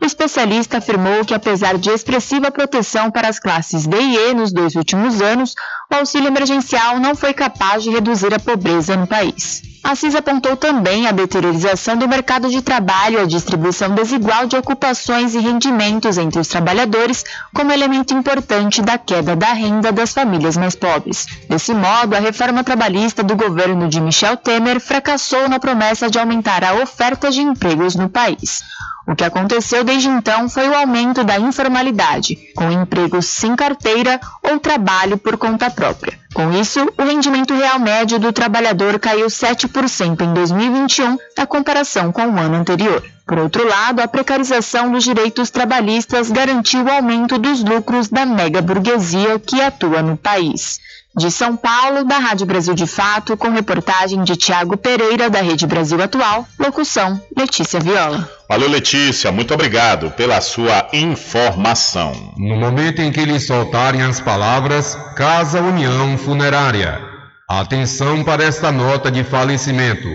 O 0.00 0.04
especialista 0.04 0.78
afirmou 0.78 1.24
que, 1.24 1.32
apesar 1.32 1.78
de 1.78 1.90
expressiva 1.90 2.50
proteção 2.50 3.08
para 3.10 3.28
as 3.28 3.38
classes 3.38 3.86
D 3.86 3.96
e 3.96 4.30
E 4.30 4.34
nos 4.34 4.52
dois 4.52 4.74
últimos 4.74 5.22
anos, 5.22 5.54
o 5.90 5.94
auxílio 5.94 6.26
emergencial 6.26 6.98
não 6.98 7.14
foi 7.14 7.32
capaz 7.32 7.84
de 7.84 7.90
reduzir 7.90 8.34
a 8.34 8.40
pobreza 8.40 8.96
no 8.96 9.06
país. 9.06 9.71
Assis 9.84 10.14
apontou 10.14 10.56
também 10.56 11.08
a 11.08 11.12
deteriorização 11.12 11.96
do 11.96 12.08
mercado 12.08 12.48
de 12.48 12.62
trabalho 12.62 13.18
e 13.18 13.22
a 13.22 13.26
distribuição 13.26 13.92
desigual 13.94 14.46
de 14.46 14.56
ocupações 14.56 15.34
e 15.34 15.40
rendimentos 15.40 16.18
entre 16.18 16.38
os 16.38 16.46
trabalhadores 16.46 17.24
como 17.52 17.72
elemento 17.72 18.14
importante 18.14 18.80
da 18.80 18.96
queda 18.96 19.34
da 19.34 19.52
renda 19.52 19.90
das 19.90 20.12
famílias 20.12 20.56
mais 20.56 20.76
pobres. 20.76 21.26
Desse 21.48 21.74
modo, 21.74 22.14
a 22.14 22.20
reforma 22.20 22.62
trabalhista 22.62 23.24
do 23.24 23.34
governo 23.34 23.88
de 23.88 24.00
Michel 24.00 24.36
Temer 24.36 24.80
fracassou 24.80 25.48
na 25.48 25.58
promessa 25.58 26.08
de 26.08 26.18
aumentar 26.18 26.62
a 26.62 26.74
oferta 26.74 27.30
de 27.30 27.40
empregos 27.40 27.96
no 27.96 28.08
país. 28.08 28.62
O 29.06 29.16
que 29.16 29.24
aconteceu 29.24 29.82
desde 29.82 30.08
então 30.08 30.48
foi 30.48 30.68
o 30.68 30.74
aumento 30.74 31.24
da 31.24 31.38
informalidade, 31.38 32.36
com 32.54 32.70
empregos 32.70 33.26
sem 33.26 33.56
carteira 33.56 34.20
ou 34.42 34.60
trabalho 34.60 35.18
por 35.18 35.36
conta 35.36 35.70
própria. 35.70 36.18
Com 36.32 36.52
isso, 36.52 36.80
o 36.96 37.02
rendimento 37.02 37.52
real 37.52 37.78
médio 37.78 38.18
do 38.18 38.32
trabalhador 38.32 38.98
caiu 38.98 39.26
7% 39.26 40.22
em 40.22 40.32
2021 40.32 41.18
na 41.36 41.46
comparação 41.46 42.10
com 42.12 42.22
o 42.22 42.38
ano 42.38 42.56
anterior. 42.56 43.02
Por 43.26 43.38
outro 43.38 43.66
lado, 43.66 44.00
a 44.00 44.08
precarização 44.08 44.90
dos 44.90 45.04
direitos 45.04 45.50
trabalhistas 45.50 46.30
garantiu 46.30 46.84
o 46.84 46.90
aumento 46.90 47.38
dos 47.38 47.62
lucros 47.62 48.08
da 48.08 48.24
mega 48.24 48.62
burguesia 48.62 49.38
que 49.38 49.60
atua 49.60 50.02
no 50.02 50.16
país. 50.16 50.80
De 51.14 51.30
São 51.30 51.54
Paulo, 51.54 52.04
da 52.04 52.16
Rádio 52.16 52.46
Brasil 52.46 52.72
de 52.72 52.86
Fato, 52.86 53.36
com 53.36 53.50
reportagem 53.50 54.24
de 54.24 54.34
Tiago 54.34 54.78
Pereira, 54.78 55.28
da 55.28 55.42
Rede 55.42 55.66
Brasil 55.66 56.02
Atual, 56.02 56.48
locução 56.58 57.20
Letícia 57.36 57.78
Viola. 57.78 58.26
Valeu, 58.48 58.66
Letícia, 58.70 59.30
muito 59.30 59.52
obrigado 59.52 60.10
pela 60.12 60.40
sua 60.40 60.88
informação. 60.90 62.32
No 62.38 62.56
momento 62.56 63.02
em 63.02 63.12
que 63.12 63.26
lhe 63.26 63.38
soltarem 63.38 64.00
as 64.00 64.22
palavras 64.22 64.94
Casa 65.14 65.60
União 65.60 66.16
Funerária. 66.16 66.98
Atenção 67.46 68.24
para 68.24 68.44
esta 68.44 68.72
nota 68.72 69.10
de 69.10 69.22
falecimento. 69.22 70.08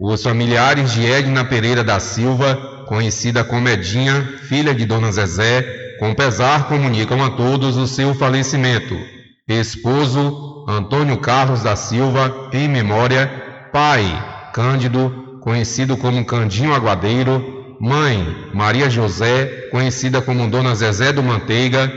Os 0.00 0.24
familiares 0.24 0.90
de 0.90 1.06
Edna 1.06 1.44
Pereira 1.44 1.84
da 1.84 2.00
Silva, 2.00 2.84
conhecida 2.88 3.44
como 3.44 3.68
Edinha, 3.68 4.40
filha 4.48 4.74
de 4.74 4.84
Dona 4.86 5.12
Zezé, 5.12 5.96
com 6.00 6.12
pesar 6.12 6.66
comunicam 6.66 7.22
a 7.22 7.30
todos 7.30 7.76
o 7.76 7.86
seu 7.86 8.12
falecimento 8.12 9.21
esposo 9.48 10.64
Antônio 10.68 11.18
Carlos 11.18 11.62
da 11.62 11.74
Silva, 11.74 12.50
em 12.52 12.68
memória, 12.68 13.26
pai 13.72 14.04
Cândido, 14.52 15.38
conhecido 15.40 15.96
como 15.96 16.24
Candinho 16.24 16.74
Aguadeiro, 16.74 17.76
mãe 17.80 18.50
Maria 18.54 18.88
José, 18.88 19.68
conhecida 19.70 20.20
como 20.22 20.48
Dona 20.48 20.74
Zezé 20.74 21.12
do 21.12 21.22
Manteiga, 21.22 21.90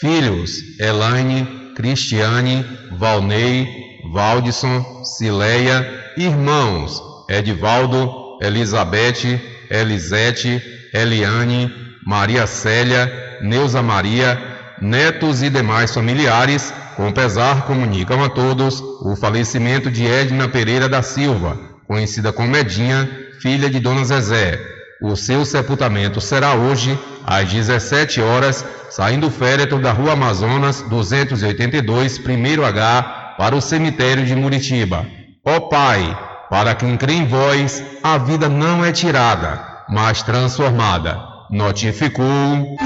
filhos 0.00 0.78
Elaine, 0.80 1.72
Cristiane, 1.76 2.64
Valnei, 2.92 3.68
Valdisson, 4.12 5.04
Cileia, 5.04 5.86
irmãos 6.16 7.00
Edivaldo, 7.28 8.38
Elizabeth, 8.40 9.40
Elisete, 9.70 10.62
Eliane, 10.94 11.70
Maria 12.06 12.46
Célia, 12.46 13.38
Neuza 13.42 13.82
Maria, 13.82 14.40
netos 14.80 15.42
e 15.42 15.50
demais 15.50 15.92
familiares 15.92 16.72
com 16.98 17.12
pesar, 17.12 17.62
comunicam 17.62 18.24
a 18.24 18.28
todos 18.28 18.80
o 18.80 19.14
falecimento 19.14 19.88
de 19.88 20.04
Edna 20.04 20.48
Pereira 20.48 20.88
da 20.88 21.00
Silva, 21.00 21.56
conhecida 21.86 22.32
como 22.32 22.56
Edinha, 22.56 23.08
filha 23.40 23.70
de 23.70 23.78
Dona 23.78 24.04
Zezé. 24.04 24.58
O 25.00 25.14
seu 25.14 25.44
sepultamento 25.44 26.20
será 26.20 26.54
hoje, 26.54 26.98
às 27.24 27.48
17 27.52 28.20
horas, 28.20 28.64
saindo 28.90 29.28
o 29.28 29.30
féretro 29.30 29.80
da 29.80 29.92
Rua 29.92 30.14
Amazonas 30.14 30.82
282, 30.90 32.18
primeiro 32.18 32.64
H, 32.64 33.36
para 33.38 33.54
o 33.54 33.62
cemitério 33.62 34.26
de 34.26 34.34
Muritiba. 34.34 35.06
Ó 35.46 35.54
oh, 35.56 35.60
Pai, 35.68 36.18
para 36.50 36.74
quem 36.74 36.96
crê 36.96 37.12
em 37.12 37.28
vós, 37.28 37.80
a 38.02 38.18
vida 38.18 38.48
não 38.48 38.84
é 38.84 38.90
tirada, 38.90 39.84
mas 39.88 40.24
transformada. 40.24 41.16
Notificou. 41.48 42.76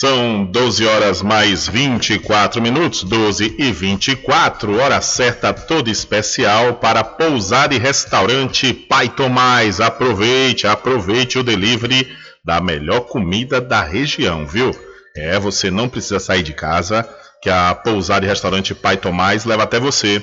São 0.00 0.44
12 0.44 0.86
horas 0.86 1.22
mais 1.22 1.66
24 1.66 2.62
minutos, 2.62 3.02
12 3.02 3.56
e 3.58 3.72
24, 3.72 4.78
hora 4.78 5.00
certa 5.00 5.52
toda 5.52 5.90
especial 5.90 6.74
para 6.74 7.02
pousar 7.02 7.72
e 7.72 7.78
restaurante 7.78 8.72
Pai 8.72 9.08
Tomás. 9.08 9.80
Aproveite, 9.80 10.68
aproveite 10.68 11.36
o 11.36 11.42
delivery 11.42 12.06
da 12.44 12.60
melhor 12.60 13.08
comida 13.08 13.60
da 13.60 13.82
região, 13.82 14.46
viu? 14.46 14.70
É, 15.16 15.36
você 15.36 15.68
não 15.68 15.88
precisa 15.88 16.20
sair 16.20 16.44
de 16.44 16.52
casa, 16.52 17.04
que 17.42 17.50
a 17.50 17.74
pousar 17.74 18.22
e 18.22 18.26
restaurante 18.28 18.76
Pai 18.76 18.96
Tomás 18.96 19.44
leva 19.44 19.64
até 19.64 19.80
você. 19.80 20.22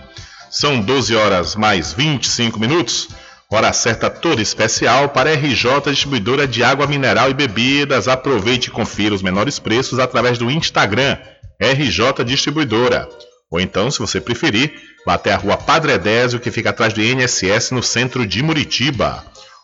São 0.50 0.80
12 0.80 1.14
horas 1.14 1.58
mais 1.58 1.92
25 1.92 2.58
minutos. 2.58 3.10
Hora 3.52 3.74
certa 3.74 4.10
toda 4.10 4.42
especial 4.42 5.10
para 5.10 5.34
RJ 5.34 5.92
Distribuidora 5.92 6.48
de 6.48 6.64
Água 6.64 6.88
Mineral 6.88 7.30
e 7.30 7.34
Bebidas. 7.34 8.08
Aproveite 8.08 8.70
e 8.70 8.72
confira 8.72 9.14
os 9.14 9.22
menores 9.22 9.60
preços 9.60 10.00
através 10.00 10.38
do 10.38 10.50
Instagram 10.50 11.18
RJ 11.62 12.24
Distribuidora. 12.24 13.10
Ou 13.52 13.60
então, 13.60 13.92
se 13.92 14.00
você 14.00 14.22
preferir, 14.22 14.74
vá 15.06 15.16
até 15.16 15.34
a 15.34 15.38
rua 15.38 15.58
Padre 15.58 15.92
Edésio, 15.92 16.40
que 16.40 16.50
fica 16.50 16.70
atrás 16.70 16.94
do 16.94 17.02
INSS 17.02 17.72
no 17.72 17.84
centro 17.84 18.26
de 18.26 18.42
Muritiba. 18.42 19.22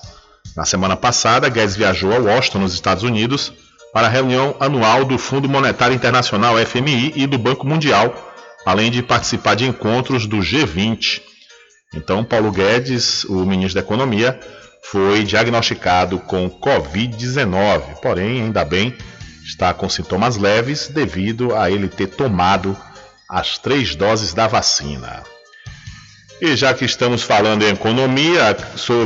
Na 0.58 0.66
semana 0.66 0.96
passada, 0.96 1.50
Guedes 1.50 1.76
viajou 1.76 2.12
a 2.14 2.18
Washington, 2.18 2.60
nos 2.60 2.74
Estados 2.74 3.04
Unidos, 3.04 3.54
para 3.94 4.08
a 4.08 4.10
reunião 4.10 4.56
anual 4.60 5.06
do 5.06 5.18
Fundo 5.20 5.48
Monetário 5.48 5.96
Internacional 5.96 6.58
FMI 6.58 7.14
e 7.16 7.28
do 7.28 7.38
Banco 7.38 7.68
Mundial, 7.68 8.34
além 8.66 8.90
de 8.90 9.04
participar 9.04 9.56
de 9.56 9.66
encontros 9.66 10.26
do 10.26 10.38
G20. 10.38 11.22
Então, 11.94 12.24
Paulo 12.24 12.52
Guedes, 12.52 13.24
o 13.26 13.46
ministro 13.46 13.76
da 13.76 13.86
Economia, 13.86 14.40
foi 14.84 15.24
diagnosticado 15.24 16.20
com 16.20 16.50
Covid-19, 16.50 18.00
porém, 18.02 18.42
ainda 18.42 18.66
bem, 18.66 18.96
está 19.44 19.74
com 19.74 19.88
sintomas 19.88 20.38
leves 20.38 20.88
devido 20.88 21.56
a 21.56 21.70
ele 21.70 21.88
ter 21.88 22.08
tomado 22.08 22.76
as 23.30 23.58
três 23.58 23.96
doses 23.96 24.34
da 24.34 24.48
vacina. 24.48 25.24
E 26.46 26.56
já 26.56 26.76
que 26.76 26.86
estamos 26.86 27.24
falando 27.24 27.64
em 27.64 27.70
economia, 27.70 28.56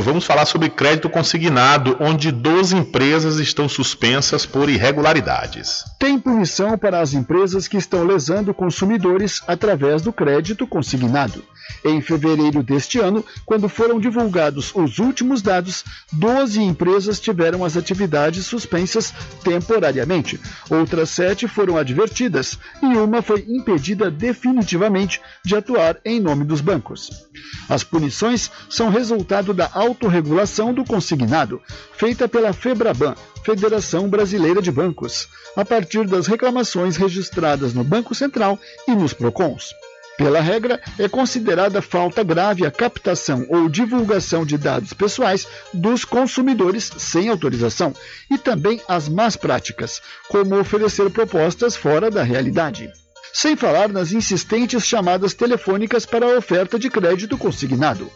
vamos 0.04 0.26
falar 0.26 0.44
sobre 0.44 0.68
crédito 0.68 1.08
consignado, 1.08 1.96
onde 1.98 2.30
12 2.30 2.76
empresas 2.76 3.38
estão 3.38 3.66
suspensas 3.66 4.44
por 4.44 4.68
irregularidades. 4.68 5.82
Tem 5.98 6.18
punição 6.18 6.76
para 6.76 7.00
as 7.00 7.14
empresas 7.14 7.66
que 7.66 7.78
estão 7.78 8.04
lesando 8.04 8.52
consumidores 8.52 9.40
através 9.48 10.02
do 10.02 10.12
crédito 10.12 10.66
consignado. 10.66 11.42
Em 11.84 12.00
fevereiro 12.00 12.62
deste 12.64 12.98
ano, 12.98 13.24
quando 13.46 13.68
foram 13.68 14.00
divulgados 14.00 14.72
os 14.74 14.98
últimos 14.98 15.40
dados, 15.40 15.84
12 16.12 16.60
empresas 16.60 17.20
tiveram 17.20 17.64
as 17.64 17.76
atividades 17.76 18.44
suspensas 18.44 19.14
temporariamente. 19.42 20.38
Outras 20.68 21.10
sete 21.10 21.46
foram 21.46 21.78
advertidas 21.78 22.58
e 22.82 22.86
uma 22.86 23.22
foi 23.22 23.46
impedida 23.48 24.10
definitivamente 24.10 25.20
de 25.44 25.54
atuar 25.54 25.98
em 26.04 26.20
nome 26.20 26.44
dos 26.44 26.60
bancos. 26.60 27.29
As 27.68 27.84
punições 27.84 28.50
são 28.68 28.90
resultado 28.90 29.54
da 29.54 29.70
autorregulação 29.72 30.74
do 30.74 30.84
consignado, 30.84 31.62
feita 31.92 32.28
pela 32.28 32.52
Febraban, 32.52 33.14
Federação 33.44 34.08
Brasileira 34.08 34.60
de 34.60 34.72
Bancos, 34.72 35.28
a 35.56 35.64
partir 35.64 36.06
das 36.06 36.26
reclamações 36.26 36.96
registradas 36.96 37.72
no 37.72 37.84
Banco 37.84 38.14
Central 38.14 38.58
e 38.88 38.94
nos 38.94 39.12
PROCONs. 39.12 39.72
Pela 40.20 40.40
regra, 40.42 40.78
é 40.98 41.08
considerada 41.08 41.80
falta 41.80 42.22
grave 42.22 42.66
a 42.66 42.70
captação 42.70 43.46
ou 43.48 43.70
divulgação 43.70 44.44
de 44.44 44.58
dados 44.58 44.92
pessoais 44.92 45.48
dos 45.72 46.04
consumidores 46.04 46.92
sem 46.98 47.30
autorização 47.30 47.94
e 48.30 48.36
também 48.36 48.82
as 48.86 49.08
más 49.08 49.34
práticas, 49.34 50.02
como 50.28 50.58
oferecer 50.58 51.08
propostas 51.08 51.74
fora 51.74 52.10
da 52.10 52.22
realidade. 52.22 52.92
Sem 53.32 53.56
falar 53.56 53.88
nas 53.88 54.12
insistentes 54.12 54.84
chamadas 54.84 55.34
telefônicas 55.34 56.04
para 56.04 56.26
a 56.26 56.38
oferta 56.38 56.78
de 56.78 56.90
crédito 56.90 57.38
consignado. 57.38 58.10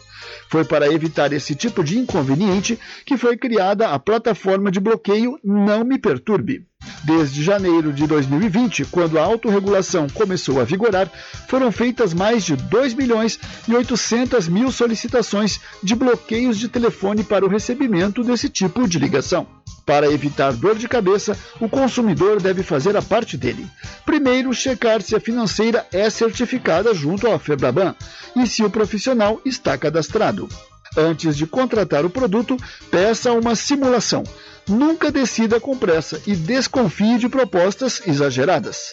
Foi 0.49 0.63
para 0.63 0.91
evitar 0.91 1.33
esse 1.33 1.55
tipo 1.55 1.83
de 1.83 1.97
inconveniente 1.97 2.77
que 3.05 3.17
foi 3.17 3.37
criada 3.37 3.89
a 3.89 3.99
plataforma 3.99 4.69
de 4.69 4.79
bloqueio 4.79 5.39
Não 5.43 5.83
Me 5.83 5.97
Perturbe. 5.97 6.65
Desde 7.03 7.43
janeiro 7.43 7.91
de 7.91 8.05
2020, 8.05 8.85
quando 8.85 9.17
a 9.17 9.23
autorregulação 9.23 10.07
começou 10.07 10.59
a 10.59 10.63
vigorar, 10.63 11.11
foram 11.47 11.71
feitas 11.71 12.13
mais 12.13 12.43
de 12.43 12.55
2 12.55 12.93
milhões 12.93 13.39
e 13.67 13.73
800 13.73 14.47
mil 14.47 14.71
solicitações 14.71 15.59
de 15.81 15.95
bloqueios 15.95 16.59
de 16.59 16.67
telefone 16.67 17.23
para 17.23 17.45
o 17.45 17.49
recebimento 17.49 18.23
desse 18.23 18.49
tipo 18.49 18.87
de 18.87 18.99
ligação. 18.99 19.47
Para 19.85 20.11
evitar 20.11 20.51
dor 20.53 20.75
de 20.75 20.87
cabeça, 20.87 21.37
o 21.59 21.69
consumidor 21.69 22.41
deve 22.41 22.63
fazer 22.63 22.97
a 22.97 23.01
parte 23.01 23.37
dele. 23.37 23.67
Primeiro, 24.03 24.51
checar 24.53 25.01
se 25.01 25.15
a 25.15 25.19
financeira 25.19 25.85
é 25.93 26.09
certificada 26.09 26.93
junto 26.93 27.27
à 27.27 27.37
Febraban 27.37 27.95
e 28.35 28.47
se 28.47 28.63
o 28.63 28.69
profissional 28.69 29.39
está 29.45 29.77
cadastrado. 29.77 30.49
Antes 30.97 31.37
de 31.37 31.45
contratar 31.45 32.05
o 32.05 32.09
produto, 32.09 32.57
peça 32.89 33.31
uma 33.33 33.55
simulação. 33.55 34.23
Nunca 34.67 35.11
decida 35.11 35.59
com 35.59 35.77
pressa 35.77 36.19
e 36.25 36.35
desconfie 36.35 37.19
de 37.19 37.29
propostas 37.29 38.01
exageradas. 38.07 38.87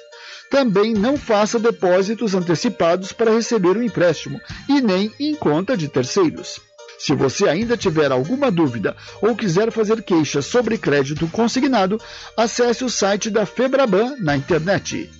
Também 0.50 0.92
não 0.92 1.16
faça 1.16 1.58
depósitos 1.58 2.34
antecipados 2.34 3.12
para 3.12 3.32
receber 3.32 3.76
o 3.76 3.82
empréstimo 3.82 4.38
e 4.68 4.82
nem 4.82 5.10
em 5.18 5.34
conta 5.34 5.74
de 5.74 5.88
terceiros. 5.88 6.60
Se 7.04 7.16
você 7.16 7.48
ainda 7.48 7.76
tiver 7.76 8.12
alguma 8.12 8.48
dúvida 8.48 8.94
ou 9.20 9.34
quiser 9.34 9.72
fazer 9.72 10.04
queixa 10.04 10.40
sobre 10.40 10.78
crédito 10.78 11.26
consignado, 11.26 12.00
acesse 12.36 12.84
o 12.84 12.88
site 12.88 13.28
da 13.28 13.44
Febraban 13.44 14.14
na 14.20 14.36
internet. 14.36 15.10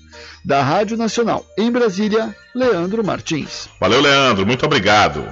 Da 0.44 0.62
Rádio 0.62 0.96
Nacional 0.96 1.44
em 1.58 1.72
Brasília, 1.72 2.36
Leandro 2.54 3.04
Martins. 3.04 3.68
Valeu, 3.80 4.00
Leandro, 4.00 4.46
muito 4.46 4.64
obrigado. 4.64 5.26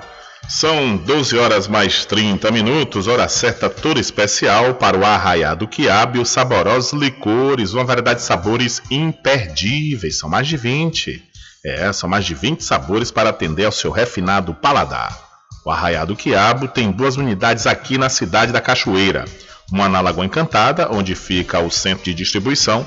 São 0.48 0.96
12 0.96 1.38
horas 1.38 1.68
mais 1.68 2.04
30 2.04 2.50
minutos, 2.50 3.06
hora 3.06 3.28
certa 3.28 3.70
toda 3.70 4.00
especial 4.00 4.74
para 4.74 4.98
o 4.98 5.04
Arraiado 5.04 5.68
Quiabo 5.68 6.18
e 6.18 6.20
os 6.20 6.30
saborosos 6.30 7.00
licores, 7.00 7.74
uma 7.74 7.84
variedade 7.84 8.18
de 8.18 8.26
sabores 8.26 8.82
imperdíveis, 8.90 10.18
são 10.18 10.28
mais 10.28 10.48
de 10.48 10.56
20. 10.56 11.22
É, 11.64 11.92
são 11.92 12.10
mais 12.10 12.24
de 12.24 12.34
20 12.34 12.64
sabores 12.64 13.12
para 13.12 13.30
atender 13.30 13.66
ao 13.66 13.72
seu 13.72 13.92
refinado 13.92 14.52
paladar. 14.52 15.29
O 15.64 15.70
Arraiado 15.70 16.16
Quiabo 16.16 16.68
tem 16.68 16.90
duas 16.90 17.16
unidades 17.16 17.66
aqui 17.66 17.98
na 17.98 18.08
cidade 18.08 18.52
da 18.52 18.60
Cachoeira. 18.60 19.24
Uma 19.70 19.88
na 19.88 20.00
Lagoa 20.00 20.24
Encantada, 20.24 20.88
onde 20.90 21.14
fica 21.14 21.60
o 21.60 21.70
centro 21.70 22.04
de 22.04 22.14
distribuição, 22.14 22.86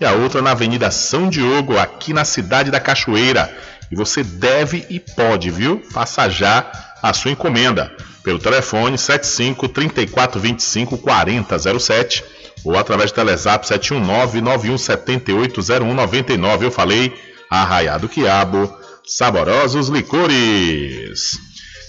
e 0.00 0.04
a 0.04 0.12
outra 0.12 0.40
na 0.40 0.52
Avenida 0.52 0.90
São 0.90 1.28
Diogo, 1.28 1.78
aqui 1.78 2.12
na 2.12 2.24
cidade 2.24 2.70
da 2.70 2.80
Cachoeira. 2.80 3.54
E 3.90 3.94
você 3.94 4.24
deve 4.24 4.84
e 4.88 4.98
pode, 4.98 5.50
viu? 5.50 5.82
Faça 5.92 6.28
já 6.28 6.70
a 7.02 7.12
sua 7.12 7.30
encomenda 7.30 7.92
pelo 8.22 8.38
telefone 8.38 8.96
75 8.96 9.68
34 9.68 10.40
25 10.40 10.96
40 10.96 11.78
07 11.78 12.24
ou 12.64 12.76
através 12.78 13.12
do 13.12 13.14
Telezap 13.14 13.66
719 13.66 14.40
9178 14.40 15.60
0199. 15.62 16.66
Eu 16.66 16.70
falei 16.70 17.12
Arraiado 17.50 18.08
Quiabo, 18.08 18.74
saborosos 19.06 19.88
licores. 19.88 21.38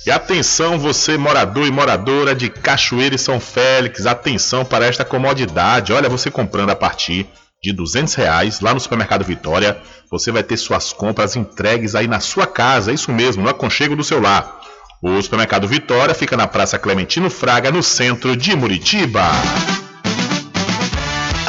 E 0.06 0.12
atenção, 0.12 0.78
você 0.78 1.18
morador 1.18 1.66
e 1.66 1.72
moradora 1.72 2.36
de 2.36 2.48
Cachoeira 2.48 3.16
e 3.16 3.20
São 3.20 3.40
Félix, 3.40 4.06
atenção 4.06 4.64
para 4.64 4.86
esta 4.86 5.04
comodidade. 5.04 5.92
Olha, 5.92 6.08
você 6.08 6.30
comprando 6.30 6.70
a 6.70 6.76
partir 6.76 7.28
de 7.64 7.74
200 7.74 8.14
reais 8.14 8.60
lá 8.60 8.72
no 8.72 8.80
Supermercado 8.80 9.26
Vitória, 9.26 9.82
você 10.12 10.32
vai 10.32 10.44
ter 10.44 10.58
suas 10.58 10.94
compras 10.94 11.36
entregues 11.36 11.96
aí 11.96 12.08
na 12.08 12.20
sua 12.20 12.46
casa, 12.46 12.94
isso 12.94 13.12
mesmo, 13.12 13.42
no 13.42 13.50
aconchego 13.50 13.96
do 13.96 14.04
seu 14.04 14.22
lar. 14.22 14.60
O 15.02 15.20
Supermercado 15.24 15.68
Vitória 15.68 16.14
fica 16.14 16.38
na 16.38 16.46
Praça 16.46 16.78
Clementino 16.78 17.28
Fraga, 17.28 17.72
no 17.72 17.82
centro 17.82 18.38
de 18.38 18.56
Muritiba. 18.56 19.24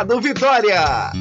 Mercado 0.00 0.20
Vitória. 0.22 1.12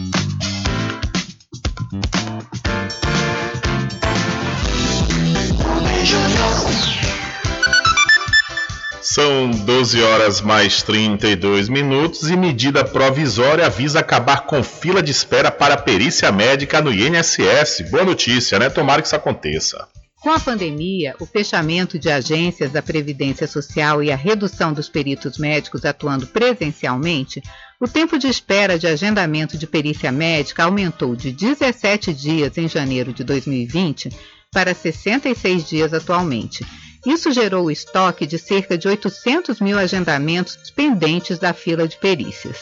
São 9.01 9.51
12 9.51 10.01
horas 10.01 10.39
mais 10.39 10.81
32 10.83 11.67
minutos 11.67 12.29
e 12.29 12.37
medida 12.37 12.85
provisória 12.85 13.69
visa 13.69 13.99
acabar 13.99 14.45
com 14.45 14.63
fila 14.63 15.03
de 15.03 15.11
espera 15.11 15.51
para 15.51 15.75
perícia 15.75 16.31
médica 16.31 16.79
no 16.79 16.93
INSS. 16.93 17.81
Boa 17.91 18.05
notícia, 18.05 18.57
né? 18.59 18.69
Tomara 18.69 19.01
que 19.01 19.07
isso 19.07 19.15
aconteça. 19.15 19.89
Com 20.21 20.31
a 20.31 20.39
pandemia, 20.39 21.15
o 21.19 21.25
fechamento 21.25 21.97
de 21.97 22.09
agências 22.09 22.71
da 22.71 22.81
Previdência 22.81 23.47
Social 23.47 24.03
e 24.03 24.11
a 24.11 24.17
redução 24.17 24.71
dos 24.73 24.89
peritos 24.89 25.37
médicos 25.37 25.85
atuando 25.85 26.27
presencialmente, 26.27 27.41
o 27.79 27.87
tempo 27.87 28.19
de 28.19 28.27
espera 28.27 28.77
de 28.77 28.87
agendamento 28.87 29.57
de 29.57 29.65
perícia 29.65 30.11
médica 30.11 30.65
aumentou 30.65 31.15
de 31.15 31.31
17 31.31 32.13
dias 32.13 32.57
em 32.57 32.67
janeiro 32.67 33.13
de 33.13 33.23
2020 33.23 34.09
para 34.51 34.73
66 34.73 35.67
dias 35.67 35.93
atualmente. 35.93 36.65
Isso 37.05 37.31
gerou 37.31 37.65
o 37.65 37.71
estoque 37.71 38.25
de 38.25 38.37
cerca 38.37 38.77
de 38.77 38.87
800 38.87 39.61
mil 39.61 39.79
agendamentos 39.79 40.57
pendentes 40.75 41.39
da 41.39 41.53
fila 41.53 41.87
de 41.87 41.97
perícias. 41.97 42.57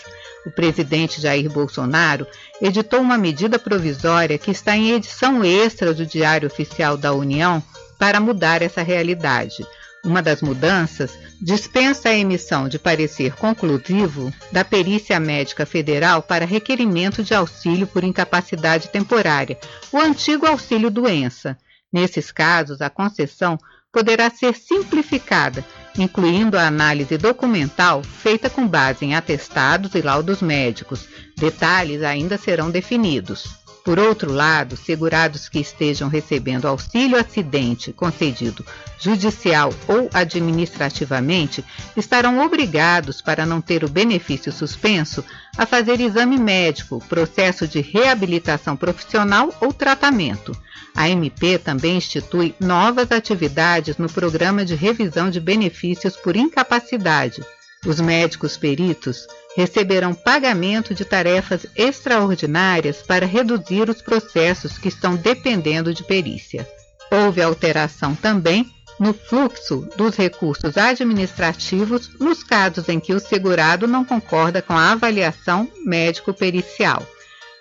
O 0.45 0.51
presidente 0.51 1.19
Jair 1.19 1.49
Bolsonaro 1.49 2.27
editou 2.61 3.01
uma 3.01 3.17
medida 3.17 3.57
provisória 3.57 4.37
que 4.37 4.51
está 4.51 4.77
em 4.77 4.91
edição 4.91 5.43
extra 5.43 5.93
do 5.93 6.05
Diário 6.05 6.47
Oficial 6.47 6.95
da 6.95 7.11
União 7.11 7.61
para 7.97 8.19
mudar 8.19 8.61
essa 8.61 8.83
realidade. 8.83 9.65
Uma 10.03 10.21
das 10.21 10.41
mudanças 10.41 11.17
dispensa 11.41 12.09
a 12.09 12.15
emissão 12.15 12.69
de 12.69 12.79
parecer 12.79 13.35
conclusivo 13.35 14.31
da 14.51 14.63
Perícia 14.63 15.19
Médica 15.19 15.65
Federal 15.65 16.21
para 16.21 16.45
requerimento 16.45 17.23
de 17.23 17.33
auxílio 17.33 17.87
por 17.87 18.03
incapacidade 18.03 18.89
temporária, 18.89 19.57
o 19.91 19.97
antigo 19.97 20.45
auxílio 20.45 20.89
doença. 20.89 21.57
Nesses 21.91 22.31
casos, 22.31 22.81
a 22.81 22.89
concessão 22.89 23.57
poderá 23.91 24.29
ser 24.29 24.55
simplificada, 24.55 25.65
incluindo 25.97 26.57
a 26.57 26.67
análise 26.67 27.17
documental 27.17 28.03
feita 28.03 28.49
com 28.49 28.67
base 28.67 29.03
em 29.03 29.15
atestados 29.15 29.95
e 29.95 30.01
laudos 30.01 30.41
médicos. 30.41 31.07
Detalhes 31.35 32.03
ainda 32.03 32.37
serão 32.37 32.69
definidos. 32.69 33.56
Por 33.87 33.99
outro 33.99 34.33
lado, 34.33 34.75
segurados 34.75 35.47
que 35.47 35.59
estejam 35.59 36.09
recebendo 36.09 36.67
auxílio 36.67 37.17
acidente 37.17 37.93
concedido 37.93 38.65
judicial 38.99 39.73
ou 39.87 40.09
administrativamente 40.13 41.63
estarão 41.95 42.45
obrigados, 42.45 43.21
para 43.21 43.45
não 43.45 43.61
ter 43.61 43.85
o 43.85 43.89
benefício 43.89 44.51
suspenso, 44.51 45.23
a 45.57 45.65
fazer 45.65 46.01
exame 46.01 46.37
médico, 46.37 47.01
processo 47.07 47.65
de 47.65 47.79
reabilitação 47.79 48.75
profissional 48.75 49.55
ou 49.61 49.71
tratamento. 49.71 50.51
A 50.93 51.09
MP 51.09 51.57
também 51.57 51.95
institui 51.95 52.53
novas 52.59 53.09
atividades 53.09 53.97
no 53.97 54.09
programa 54.09 54.65
de 54.65 54.75
revisão 54.75 55.29
de 55.29 55.39
benefícios 55.39 56.17
por 56.17 56.35
incapacidade. 56.35 57.41
Os 57.85 58.01
médicos 58.01 58.57
peritos 58.57 59.27
receberão 59.57 60.13
pagamento 60.13 60.93
de 60.93 61.03
tarefas 61.03 61.65
extraordinárias 61.75 62.97
para 62.97 63.25
reduzir 63.25 63.89
os 63.89 64.03
processos 64.03 64.77
que 64.77 64.87
estão 64.87 65.15
dependendo 65.15 65.95
de 65.95 66.03
perícia. 66.03 66.69
Houve 67.09 67.41
alteração 67.41 68.13
também 68.13 68.71
no 68.99 69.15
fluxo 69.15 69.89
dos 69.97 70.15
recursos 70.15 70.77
administrativos 70.77 72.07
nos 72.19 72.43
casos 72.43 72.87
em 72.87 72.99
que 72.99 73.15
o 73.15 73.19
segurado 73.19 73.87
não 73.87 74.05
concorda 74.05 74.61
com 74.61 74.73
a 74.73 74.91
avaliação 74.91 75.67
médico-pericial. 75.83 77.01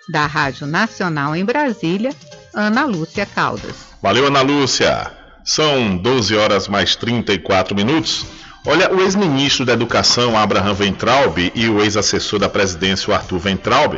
Da 0.07 0.27
Rádio 0.27 0.67
Nacional 0.67 1.35
em 1.35 1.43
Brasília, 1.43 2.11
Ana 2.53 2.85
Lúcia 2.85 3.25
Caldas. 3.25 3.75
Valeu, 4.03 4.27
Ana 4.27 4.41
Lúcia. 4.41 5.11
São 5.43 5.97
12 5.97 6.35
horas 6.35 6.67
mais 6.67 6.95
34 6.95 7.75
minutos. 7.75 8.25
Olha, 8.69 8.93
o 8.93 8.99
ex-ministro 8.99 9.63
da 9.63 9.71
Educação, 9.71 10.37
Abraham 10.37 10.75
Weintraub, 10.77 11.37
e 11.55 11.69
o 11.69 11.81
ex-assessor 11.81 12.37
da 12.37 12.49
presidência, 12.49 13.09
o 13.09 13.13
Arthur 13.13 13.39
Weintraub, 13.45 13.97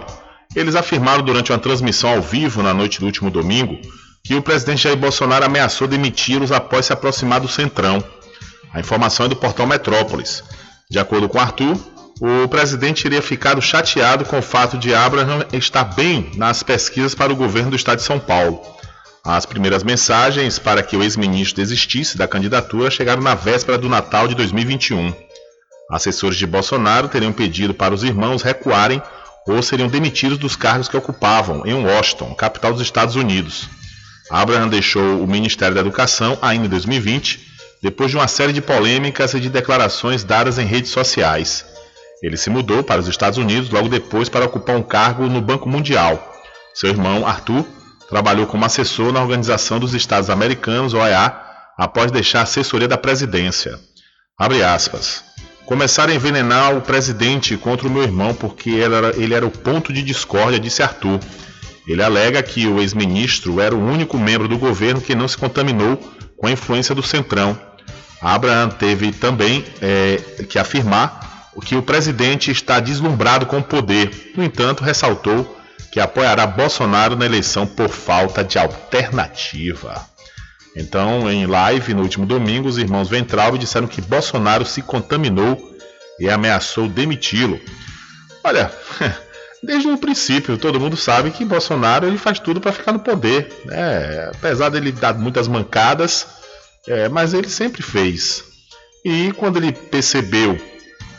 eles 0.55 0.75
afirmaram 0.75 1.23
durante 1.23 1.51
uma 1.51 1.57
transmissão 1.57 2.11
ao 2.11 2.21
vivo 2.21 2.61
na 2.61 2.71
noite 2.71 2.99
do 2.99 3.07
último 3.07 3.31
domingo 3.31 3.79
que 4.23 4.35
o 4.35 4.43
presidente 4.43 4.83
Jair 4.83 4.95
Bolsonaro 4.95 5.43
ameaçou 5.43 5.87
demiti-los 5.87 6.51
após 6.51 6.85
se 6.85 6.93
aproximar 6.93 7.39
do 7.39 7.47
Centrão. 7.47 7.97
A 8.71 8.79
informação 8.79 9.25
é 9.25 9.29
do 9.29 9.35
portal 9.35 9.65
Metrópolis. 9.65 10.43
De 10.87 10.99
acordo 10.99 11.27
com 11.27 11.39
Arthur, 11.39 11.75
o 12.21 12.47
presidente 12.47 13.01
teria 13.01 13.23
ficado 13.23 13.59
chateado 13.63 14.23
com 14.23 14.37
o 14.37 14.43
fato 14.43 14.77
de 14.77 14.93
Abraham 14.93 15.47
estar 15.51 15.83
bem 15.83 16.29
nas 16.35 16.61
pesquisas 16.61 17.15
para 17.15 17.33
o 17.33 17.35
governo 17.35 17.71
do 17.71 17.75
estado 17.75 17.97
de 17.97 18.03
São 18.03 18.19
Paulo. 18.19 18.61
As 19.23 19.45
primeiras 19.45 19.83
mensagens 19.83 20.57
para 20.57 20.81
que 20.81 20.95
o 20.95 21.03
ex-ministro 21.03 21.57
desistisse 21.57 22.17
da 22.17 22.27
candidatura 22.27 22.89
chegaram 22.89 23.21
na 23.21 23.35
véspera 23.35 23.77
do 23.77 23.89
Natal 23.89 24.27
de 24.27 24.35
2021. 24.35 25.13
Assessores 25.91 26.37
de 26.37 26.45
Bolsonaro 26.45 27.09
teriam 27.09 27.33
pedido 27.33 27.73
para 27.73 27.93
os 27.93 28.03
irmãos 28.03 28.41
recuarem 28.41 29.01
ou 29.45 29.61
seriam 29.61 29.87
demitidos 29.87 30.37
dos 30.37 30.55
cargos 30.55 30.87
que 30.87 30.95
ocupavam 30.95 31.65
em 31.65 31.73
Washington, 31.73 32.33
capital 32.35 32.71
dos 32.71 32.81
Estados 32.81 33.15
Unidos. 33.15 33.67
Abraham 34.29 34.67
deixou 34.67 35.21
o 35.21 35.27
Ministério 35.27 35.73
da 35.73 35.81
Educação 35.81 36.37
ainda 36.41 36.67
em 36.67 36.69
2020, 36.69 37.47
depois 37.81 38.11
de 38.11 38.17
uma 38.17 38.27
série 38.27 38.53
de 38.53 38.61
polêmicas 38.61 39.33
e 39.33 39.39
de 39.39 39.49
declarações 39.49 40.23
dadas 40.23 40.59
em 40.59 40.65
redes 40.65 40.91
sociais. 40.91 41.65
Ele 42.21 42.37
se 42.37 42.49
mudou 42.49 42.83
para 42.83 43.01
os 43.01 43.07
Estados 43.07 43.39
Unidos 43.39 43.69
logo 43.69 43.89
depois 43.89 44.29
para 44.29 44.45
ocupar 44.45 44.75
um 44.75 44.83
cargo 44.83 45.27
no 45.27 45.41
Banco 45.41 45.67
Mundial. 45.67 46.33
Seu 46.73 46.89
irmão, 46.89 47.25
Arthur, 47.25 47.65
Trabalhou 48.09 48.47
como 48.47 48.65
assessor 48.65 49.13
na 49.13 49.21
Organização 49.21 49.79
dos 49.79 49.93
Estados 49.93 50.29
Americanos, 50.29 50.93
OEA, 50.93 51.31
após 51.77 52.11
deixar 52.11 52.39
a 52.39 52.43
assessoria 52.43 52.87
da 52.87 52.97
presidência. 52.97 53.79
Abre 54.37 54.63
aspas. 54.63 55.23
Começaram 55.65 56.11
a 56.11 56.15
envenenar 56.15 56.75
o 56.75 56.81
presidente 56.81 57.55
contra 57.55 57.87
o 57.87 57.91
meu 57.91 58.01
irmão 58.01 58.33
porque 58.33 58.71
ele 58.71 58.95
era, 58.95 59.15
ele 59.15 59.33
era 59.35 59.45
o 59.45 59.51
ponto 59.51 59.93
de 59.93 60.01
discórdia, 60.01 60.59
disse 60.59 60.81
Arthur. 60.81 61.19
Ele 61.87 62.01
alega 62.01 62.41
que 62.41 62.65
o 62.65 62.79
ex-ministro 62.79 63.61
era 63.61 63.75
o 63.75 63.85
único 63.85 64.17
membro 64.17 64.47
do 64.47 64.57
governo 64.57 65.01
que 65.01 65.13
não 65.13 65.27
se 65.27 65.37
contaminou 65.37 65.97
com 66.35 66.47
a 66.47 66.51
influência 66.51 66.95
do 66.95 67.03
Centrão. 67.03 67.59
Abraham 68.21 68.69
teve 68.69 69.11
também 69.11 69.63
é, 69.81 70.17
que 70.49 70.57
afirmar 70.57 71.29
que 71.59 71.75
o 71.75 71.83
presidente 71.83 72.51
está 72.51 72.79
deslumbrado 72.79 73.45
com 73.45 73.59
o 73.59 73.63
poder. 73.63 74.31
No 74.35 74.43
entanto, 74.43 74.83
ressaltou 74.83 75.58
que 75.91 75.99
apoiará 75.99 76.45
Bolsonaro 76.45 77.15
na 77.15 77.25
eleição 77.25 77.65
por 77.65 77.89
falta 77.89 78.43
de 78.43 78.57
alternativa. 78.57 80.07
Então, 80.75 81.29
em 81.29 81.45
live 81.45 81.93
no 81.93 82.03
último 82.03 82.25
domingo, 82.25 82.67
os 82.67 82.77
irmãos 82.77 83.09
Ventral 83.09 83.57
disseram 83.57 83.87
que 83.87 84.01
Bolsonaro 84.01 84.65
se 84.65 84.81
contaminou 84.81 85.75
e 86.19 86.29
ameaçou 86.29 86.87
demiti-lo. 86.87 87.59
Olha, 88.43 88.71
desde 89.63 89.89
o 89.89 89.97
princípio, 89.97 90.57
todo 90.57 90.79
mundo 90.79 90.95
sabe 90.95 91.31
que 91.31 91.43
Bolsonaro 91.43 92.05
ele 92.05 92.17
faz 92.17 92.39
tudo 92.39 92.61
para 92.61 92.71
ficar 92.71 92.91
no 92.91 92.99
poder. 92.99 93.51
Né? 93.65 94.29
Apesar 94.33 94.69
dele 94.69 94.91
dar 94.91 95.15
muitas 95.15 95.47
mancadas, 95.47 96.27
é, 96.87 97.09
mas 97.09 97.33
ele 97.33 97.49
sempre 97.49 97.81
fez. 97.81 98.43
E 99.03 99.31
quando 99.33 99.57
ele 99.57 99.71
percebeu 99.71 100.59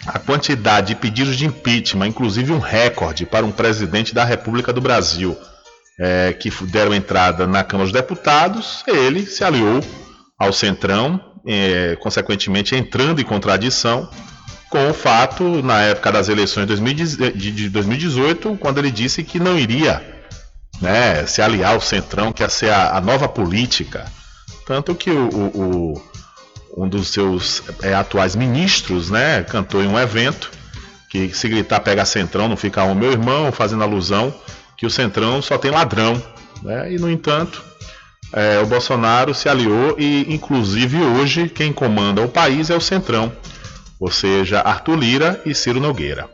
a 0.07 0.19
quantidade 0.19 0.89
de 0.89 0.97
pedidos 0.97 1.37
de 1.37 1.47
impeachment, 1.47 2.09
inclusive 2.09 2.53
um 2.53 2.59
recorde 2.59 3.27
para 3.27 3.45
um 3.45 3.53
presidente 3.53 4.15
da 4.15 4.25
República 4.25 4.73
do 4.73 4.81
Brasil, 4.81 5.37
é, 5.99 6.33
que 6.33 6.51
deram 6.67 6.95
entrada 6.95 7.47
na 7.47 7.63
Câmara 7.63 7.91
dos 7.91 7.93
Deputados, 7.93 8.83
ele 8.87 9.27
se 9.27 9.45
aliou 9.45 9.81
ao 10.39 10.53
Centrão, 10.53 11.21
é, 11.47 11.97
consequentemente 12.01 12.75
entrando 12.75 13.21
em 13.21 13.25
contradição 13.25 14.09
com 14.71 14.89
o 14.89 14.95
fato, 14.95 15.63
na 15.63 15.83
época 15.83 16.13
das 16.13 16.29
eleições 16.29 16.67
de 16.67 17.69
2018, 17.69 18.57
quando 18.57 18.79
ele 18.79 18.91
disse 18.91 19.25
que 19.25 19.41
não 19.41 19.59
iria 19.59 20.01
né, 20.81 21.27
se 21.27 21.43
aliar 21.43 21.75
ao 21.75 21.81
Centrão, 21.81 22.33
que 22.33 22.43
ia 22.43 22.49
ser 22.49 22.71
a, 22.71 22.97
a 22.97 23.01
nova 23.01 23.29
política. 23.29 24.07
Tanto 24.67 24.95
que 24.95 25.11
o, 25.11 25.29
o, 25.29 26.03
um 26.77 26.89
dos 26.89 27.09
seus 27.09 27.63
é, 27.83 27.95
atuais 27.95 28.37
ministros, 28.37 29.11
né, 29.11 29.43
cantou 29.43 29.83
em 29.83 29.87
um 29.87 29.99
evento 29.99 30.51
que 31.11 31.35
se 31.35 31.49
gritar 31.49 31.81
pega 31.81 32.05
centrão 32.05 32.49
não 32.49 32.57
fica 32.57 32.85
o 32.85 32.95
meu 32.95 33.11
irmão, 33.11 33.51
fazendo 33.51 33.83
alusão 33.83 34.33
que 34.77 34.87
o 34.87 34.91
centrão 34.91 35.43
só 35.43 35.59
tem 35.59 35.71
ladrão, 35.71 36.23
né? 36.63 36.93
E 36.93 36.99
no 36.99 37.11
entanto, 37.11 37.63
é, 38.33 38.61
o 38.61 38.67
Bolsonaro 38.67 39.35
se 39.35 39.49
aliou 39.49 39.97
e 39.99 40.33
inclusive 40.33 40.97
hoje 41.03 41.49
quem 41.49 41.73
comanda 41.73 42.23
o 42.23 42.29
país 42.29 42.71
é 42.71 42.77
o 42.77 42.81
centrão, 42.81 43.33
ou 43.99 44.11
seja, 44.11 44.61
Arthur 44.61 44.97
Lira 44.97 45.43
e 45.45 45.55
Ciro 45.55 45.81
Nogueira. 45.81 46.31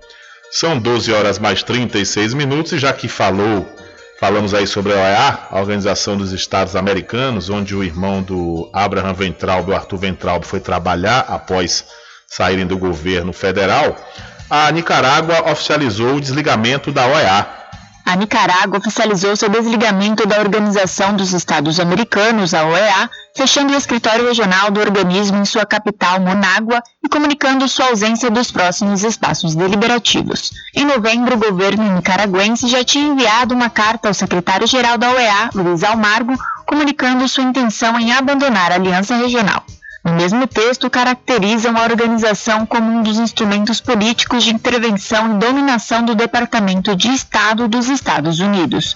São 0.53 0.79
12 0.79 1.12
horas 1.12 1.38
mais 1.38 1.62
36 1.62 2.35
minutos 2.35 2.72
e 2.72 2.79
já 2.79 2.92
que 2.92 3.09
falou 3.09 3.66
Falamos 4.18 4.55
aí 4.55 4.66
sobre 4.66 4.94
a 4.94 4.96
OEA, 4.96 5.38
a 5.50 5.61
Organização 5.61 6.16
dos 6.16 6.33
Estados 6.33 6.74
Americanos, 6.74 7.50
onde 7.50 7.76
o 7.76 7.85
irmão 7.85 8.22
do 8.22 8.70
Abraham 8.72 9.12
Ventralb, 9.12 9.68
o 9.68 9.74
Arthur 9.74 9.98
Ventralb, 9.98 10.42
foi 10.42 10.59
trabalhar 10.59 11.26
após 11.29 11.85
saírem 12.26 12.66
do 12.66 12.79
governo 12.79 13.33
federal. 13.35 13.94
A 14.48 14.70
Nicarágua 14.70 15.50
oficializou 15.52 16.14
o 16.14 16.20
desligamento 16.20 16.90
da 16.90 17.07
OEA, 17.07 17.46
a 18.07 18.14
Nicarágua 18.14 18.79
oficializou 18.79 19.35
seu 19.35 19.49
desligamento 19.49 20.25
da 20.27 20.38
Organização 20.38 21.16
dos 21.16 21.33
Estados 21.33 21.81
Americanos, 21.81 22.55
a 22.55 22.64
OEA, 22.64 23.11
fechando 23.37 23.73
o 23.73 23.77
escritório 23.77 24.29
regional 24.29 24.71
do 24.71 24.79
organismo 24.79 25.38
em 25.38 25.45
sua 25.45 25.66
capital, 25.66 26.21
Monágua, 26.21 26.81
e 27.05 27.09
comunicando 27.09 27.69
sua 27.69 27.87
ausência 27.87 28.31
dos 28.31 28.53
próximos 28.53 29.03
espaços 29.03 29.57
deliberativos. 29.57 30.53
Em 30.73 30.85
novembro, 30.85 31.35
o 31.35 31.51
governo 31.51 31.97
nicaragüense 31.97 32.69
já 32.69 32.85
tinha 32.85 33.09
enviado 33.09 33.53
uma 33.53 33.69
carta 33.69 34.07
ao 34.07 34.14
secretário-geral 34.14 34.97
da 34.97 35.11
OEA, 35.11 35.51
Luiz 35.53 35.83
Almargo, 35.83 36.35
comunicando 36.64 37.29
sua 37.29 37.42
intenção 37.42 37.99
em 37.99 38.12
abandonar 38.12 38.71
a 38.71 38.77
aliança 38.77 39.16
regional. 39.16 39.64
No 40.07 40.12
mesmo 40.12 40.47
texto, 40.47 40.88
caracterizam 40.88 41.77
a 41.77 41.83
organização 41.83 42.64
como 42.64 42.88
um 42.92 43.03
dos 43.03 43.19
instrumentos 43.19 43.81
políticos 43.81 44.45
de 44.45 44.55
intervenção 44.55 45.35
e 45.35 45.38
dominação 45.40 46.05
do 46.05 46.14
Departamento 46.14 46.94
de 46.94 47.09
Estado 47.09 47.67
dos 47.67 47.88
Estados 47.88 48.38
Unidos. 48.38 48.94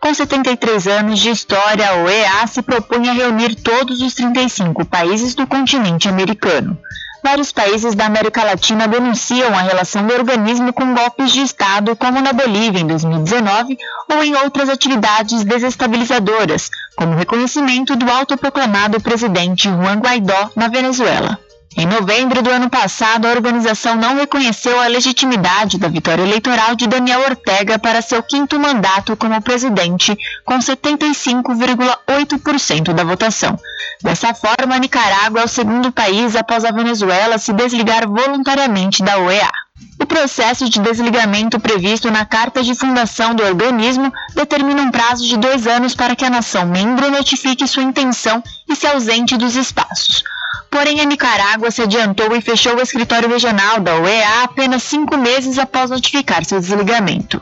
Com 0.00 0.14
73 0.14 0.86
anos 0.86 1.18
de 1.18 1.30
história, 1.30 1.90
a 1.90 1.94
OEA 2.04 2.46
se 2.46 2.62
propõe 2.62 3.08
a 3.08 3.12
reunir 3.12 3.56
todos 3.56 4.00
os 4.00 4.14
35 4.14 4.84
países 4.84 5.34
do 5.34 5.48
continente 5.48 6.08
americano. 6.08 6.78
Vários 7.22 7.52
países 7.52 7.94
da 7.94 8.06
América 8.06 8.42
Latina 8.44 8.88
denunciam 8.88 9.56
a 9.56 9.62
relação 9.62 10.06
do 10.06 10.12
organismo 10.12 10.72
com 10.72 10.94
golpes 10.94 11.30
de 11.30 11.42
Estado, 11.42 11.94
como 11.94 12.20
na 12.20 12.32
Bolívia 12.32 12.80
em 12.80 12.86
2019, 12.86 13.78
ou 14.10 14.24
em 14.24 14.34
outras 14.36 14.68
atividades 14.68 15.44
desestabilizadoras, 15.44 16.70
como 16.96 17.12
o 17.12 17.16
reconhecimento 17.16 17.94
do 17.96 18.10
autoproclamado 18.10 19.00
presidente 19.00 19.68
Juan 19.68 20.00
Guaidó 20.00 20.50
na 20.56 20.68
Venezuela. 20.68 21.38
Em 21.76 21.86
novembro 21.86 22.42
do 22.42 22.50
ano 22.50 22.68
passado, 22.68 23.26
a 23.26 23.30
organização 23.30 23.96
não 23.96 24.14
reconheceu 24.14 24.78
a 24.78 24.88
legitimidade 24.88 25.78
da 25.78 25.88
vitória 25.88 26.22
eleitoral 26.22 26.74
de 26.74 26.86
Daniel 26.86 27.22
Ortega 27.22 27.78
para 27.78 28.02
seu 28.02 28.22
quinto 28.22 28.60
mandato 28.60 29.16
como 29.16 29.40
presidente, 29.40 30.14
com 30.44 30.58
75,8% 30.58 32.92
da 32.92 33.04
votação. 33.04 33.58
Dessa 34.02 34.34
forma, 34.34 34.78
Nicarágua 34.78 35.40
é 35.40 35.44
o 35.44 35.48
segundo 35.48 35.90
país 35.90 36.36
após 36.36 36.62
a 36.64 36.70
Venezuela 36.70 37.38
se 37.38 37.54
desligar 37.54 38.06
voluntariamente 38.06 39.02
da 39.02 39.16
OEA. 39.18 39.50
O 39.98 40.06
processo 40.06 40.68
de 40.68 40.78
desligamento 40.78 41.58
previsto 41.58 42.10
na 42.10 42.26
carta 42.26 42.62
de 42.62 42.74
fundação 42.74 43.34
do 43.34 43.42
organismo 43.42 44.12
determina 44.34 44.82
um 44.82 44.90
prazo 44.90 45.26
de 45.26 45.38
dois 45.38 45.66
anos 45.66 45.94
para 45.94 46.14
que 46.14 46.24
a 46.24 46.30
nação 46.30 46.66
membro 46.66 47.10
notifique 47.10 47.66
sua 47.66 47.82
intenção 47.82 48.42
e 48.68 48.76
se 48.76 48.86
ausente 48.86 49.38
dos 49.38 49.56
espaços. 49.56 50.22
Porém, 50.70 51.00
a 51.00 51.04
Nicarágua 51.04 51.70
se 51.70 51.82
adiantou 51.82 52.34
e 52.34 52.40
fechou 52.40 52.76
o 52.76 52.80
escritório 52.80 53.28
regional 53.28 53.80
da 53.80 53.96
OEA 53.96 54.44
apenas 54.44 54.82
cinco 54.82 55.16
meses 55.16 55.58
após 55.58 55.90
notificar 55.90 56.44
seu 56.44 56.58
desligamento. 56.60 57.40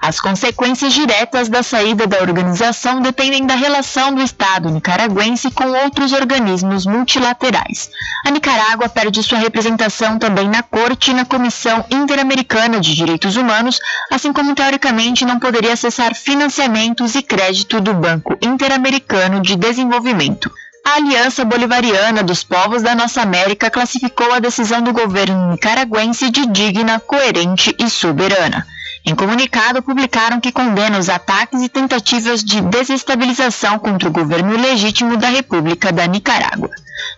As 0.00 0.20
consequências 0.20 0.92
diretas 0.92 1.48
da 1.48 1.60
saída 1.62 2.06
da 2.06 2.20
organização 2.20 3.00
dependem 3.02 3.44
da 3.44 3.56
relação 3.56 4.14
do 4.14 4.22
Estado 4.22 4.70
nicaragüense 4.70 5.50
com 5.50 5.64
outros 5.64 6.12
organismos 6.12 6.86
multilaterais. 6.86 7.90
A 8.24 8.30
Nicarágua 8.30 8.88
perde 8.88 9.22
sua 9.24 9.38
representação 9.38 10.16
também 10.16 10.48
na 10.48 10.62
Corte 10.62 11.10
e 11.10 11.14
na 11.14 11.24
Comissão 11.24 11.84
Interamericana 11.90 12.78
de 12.78 12.94
Direitos 12.94 13.36
Humanos, 13.36 13.80
assim 14.10 14.32
como 14.32 14.54
teoricamente 14.54 15.24
não 15.24 15.40
poderia 15.40 15.72
acessar 15.72 16.14
financiamentos 16.14 17.16
e 17.16 17.22
crédito 17.22 17.80
do 17.80 17.92
Banco 17.92 18.38
Interamericano 18.40 19.40
de 19.40 19.56
Desenvolvimento. 19.56 20.48
A 20.88 20.94
Aliança 20.94 21.44
Bolivariana 21.44 22.22
dos 22.22 22.42
Povos 22.42 22.80
da 22.80 22.94
Nossa 22.94 23.20
América 23.20 23.68
classificou 23.68 24.32
a 24.32 24.38
decisão 24.38 24.80
do 24.80 24.90
governo 24.90 25.52
nicaragüense 25.52 26.30
de 26.30 26.46
digna, 26.46 26.98
coerente 26.98 27.76
e 27.78 27.90
soberana. 27.90 28.66
Em 29.04 29.14
comunicado, 29.14 29.82
publicaram 29.82 30.40
que 30.40 30.50
condena 30.50 30.98
os 30.98 31.10
ataques 31.10 31.60
e 31.62 31.68
tentativas 31.68 32.42
de 32.42 32.62
desestabilização 32.62 33.78
contra 33.78 34.08
o 34.08 34.12
governo 34.12 34.56
legítimo 34.56 35.18
da 35.18 35.28
República 35.28 35.92
da 35.92 36.06
Nicarágua. 36.06 36.70